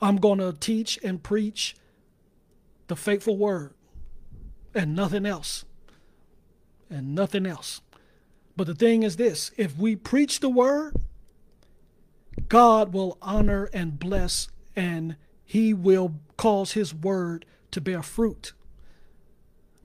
I'm 0.00 0.16
going 0.16 0.38
to 0.38 0.52
teach 0.52 0.98
and 1.02 1.22
preach 1.22 1.74
the 2.88 2.96
faithful 2.96 3.36
word 3.36 3.74
and 4.74 4.94
nothing 4.94 5.26
else. 5.26 5.64
And 6.88 7.14
nothing 7.14 7.46
else. 7.46 7.80
But 8.56 8.68
the 8.68 8.74
thing 8.74 9.02
is 9.02 9.16
this 9.16 9.50
if 9.56 9.76
we 9.76 9.96
preach 9.96 10.40
the 10.40 10.48
word, 10.48 10.94
God 12.48 12.92
will 12.92 13.18
honor 13.20 13.68
and 13.72 13.98
bless 13.98 14.48
and 14.74 15.16
he 15.44 15.72
will 15.72 16.14
cause 16.36 16.72
his 16.72 16.94
word 16.94 17.44
to 17.70 17.80
bear 17.80 18.02
fruit. 18.02 18.52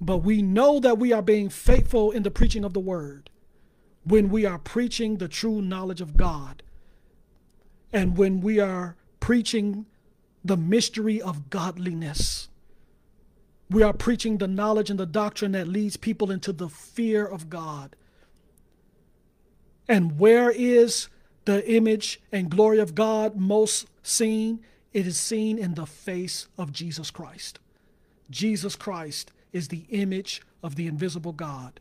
But 0.01 0.17
we 0.17 0.41
know 0.41 0.79
that 0.79 0.97
we 0.97 1.13
are 1.13 1.21
being 1.21 1.49
faithful 1.49 2.09
in 2.09 2.23
the 2.23 2.31
preaching 2.31 2.65
of 2.65 2.73
the 2.73 2.79
word 2.79 3.29
when 4.03 4.29
we 4.29 4.45
are 4.47 4.57
preaching 4.57 5.17
the 5.17 5.27
true 5.27 5.61
knowledge 5.61 6.01
of 6.01 6.17
God 6.17 6.63
and 7.93 8.17
when 8.17 8.41
we 8.41 8.59
are 8.59 8.95
preaching 9.19 9.85
the 10.43 10.57
mystery 10.57 11.21
of 11.21 11.51
godliness. 11.51 12.49
We 13.69 13.83
are 13.83 13.93
preaching 13.93 14.39
the 14.39 14.47
knowledge 14.47 14.89
and 14.89 14.99
the 14.99 15.05
doctrine 15.05 15.51
that 15.51 15.67
leads 15.67 15.97
people 15.97 16.31
into 16.31 16.51
the 16.51 16.67
fear 16.67 17.23
of 17.23 17.47
God. 17.47 17.95
And 19.87 20.17
where 20.17 20.49
is 20.49 21.09
the 21.45 21.69
image 21.71 22.19
and 22.31 22.49
glory 22.49 22.79
of 22.79 22.95
God 22.95 23.35
most 23.35 23.85
seen? 24.01 24.61
It 24.93 25.05
is 25.05 25.17
seen 25.17 25.59
in 25.59 25.75
the 25.75 25.85
face 25.85 26.47
of 26.57 26.73
Jesus 26.73 27.11
Christ. 27.11 27.59
Jesus 28.31 28.75
Christ 28.75 29.31
is 29.51 29.67
the 29.67 29.85
image 29.89 30.41
of 30.63 30.75
the 30.75 30.87
invisible 30.87 31.33
God. 31.33 31.79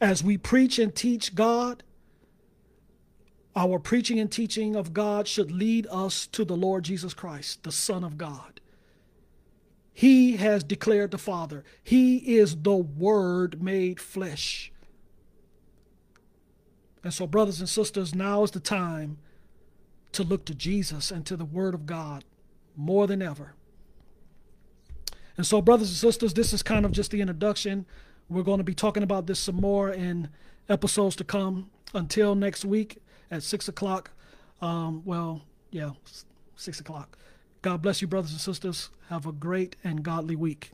As 0.00 0.24
we 0.24 0.36
preach 0.36 0.78
and 0.78 0.94
teach 0.94 1.34
God, 1.34 1.82
our 3.54 3.78
preaching 3.78 4.18
and 4.18 4.30
teaching 4.30 4.74
of 4.74 4.92
God 4.92 5.28
should 5.28 5.52
lead 5.52 5.86
us 5.90 6.26
to 6.28 6.44
the 6.44 6.56
Lord 6.56 6.84
Jesus 6.84 7.14
Christ, 7.14 7.62
the 7.62 7.72
Son 7.72 8.02
of 8.02 8.16
God. 8.16 8.60
He 9.92 10.36
has 10.38 10.64
declared 10.64 11.10
the 11.10 11.18
Father. 11.18 11.64
He 11.82 12.16
is 12.38 12.56
the 12.56 12.74
Word 12.74 13.62
made 13.62 14.00
flesh. 14.00 14.72
And 17.04 17.12
so, 17.12 17.26
brothers 17.26 17.60
and 17.60 17.68
sisters, 17.68 18.14
now 18.14 18.42
is 18.42 18.52
the 18.52 18.60
time 18.60 19.18
to 20.12 20.22
look 20.22 20.44
to 20.46 20.54
Jesus 20.54 21.10
and 21.10 21.26
to 21.26 21.36
the 21.36 21.44
Word 21.44 21.74
of 21.74 21.84
God 21.84 22.24
more 22.76 23.06
than 23.06 23.20
ever. 23.20 23.54
And 25.36 25.46
so, 25.46 25.62
brothers 25.62 25.88
and 25.88 25.96
sisters, 25.96 26.34
this 26.34 26.52
is 26.52 26.62
kind 26.62 26.84
of 26.84 26.92
just 26.92 27.10
the 27.10 27.20
introduction. 27.20 27.86
We're 28.28 28.42
going 28.42 28.58
to 28.58 28.64
be 28.64 28.74
talking 28.74 29.02
about 29.02 29.26
this 29.26 29.38
some 29.38 29.56
more 29.56 29.90
in 29.90 30.28
episodes 30.68 31.16
to 31.16 31.24
come. 31.24 31.70
Until 31.94 32.34
next 32.34 32.64
week 32.64 33.02
at 33.30 33.42
6 33.42 33.68
o'clock. 33.68 34.12
Um, 34.62 35.02
well, 35.04 35.42
yeah, 35.70 35.90
6 36.56 36.80
o'clock. 36.80 37.18
God 37.60 37.82
bless 37.82 38.00
you, 38.00 38.08
brothers 38.08 38.32
and 38.32 38.40
sisters. 38.40 38.90
Have 39.08 39.26
a 39.26 39.32
great 39.32 39.76
and 39.84 40.02
godly 40.02 40.36
week. 40.36 40.72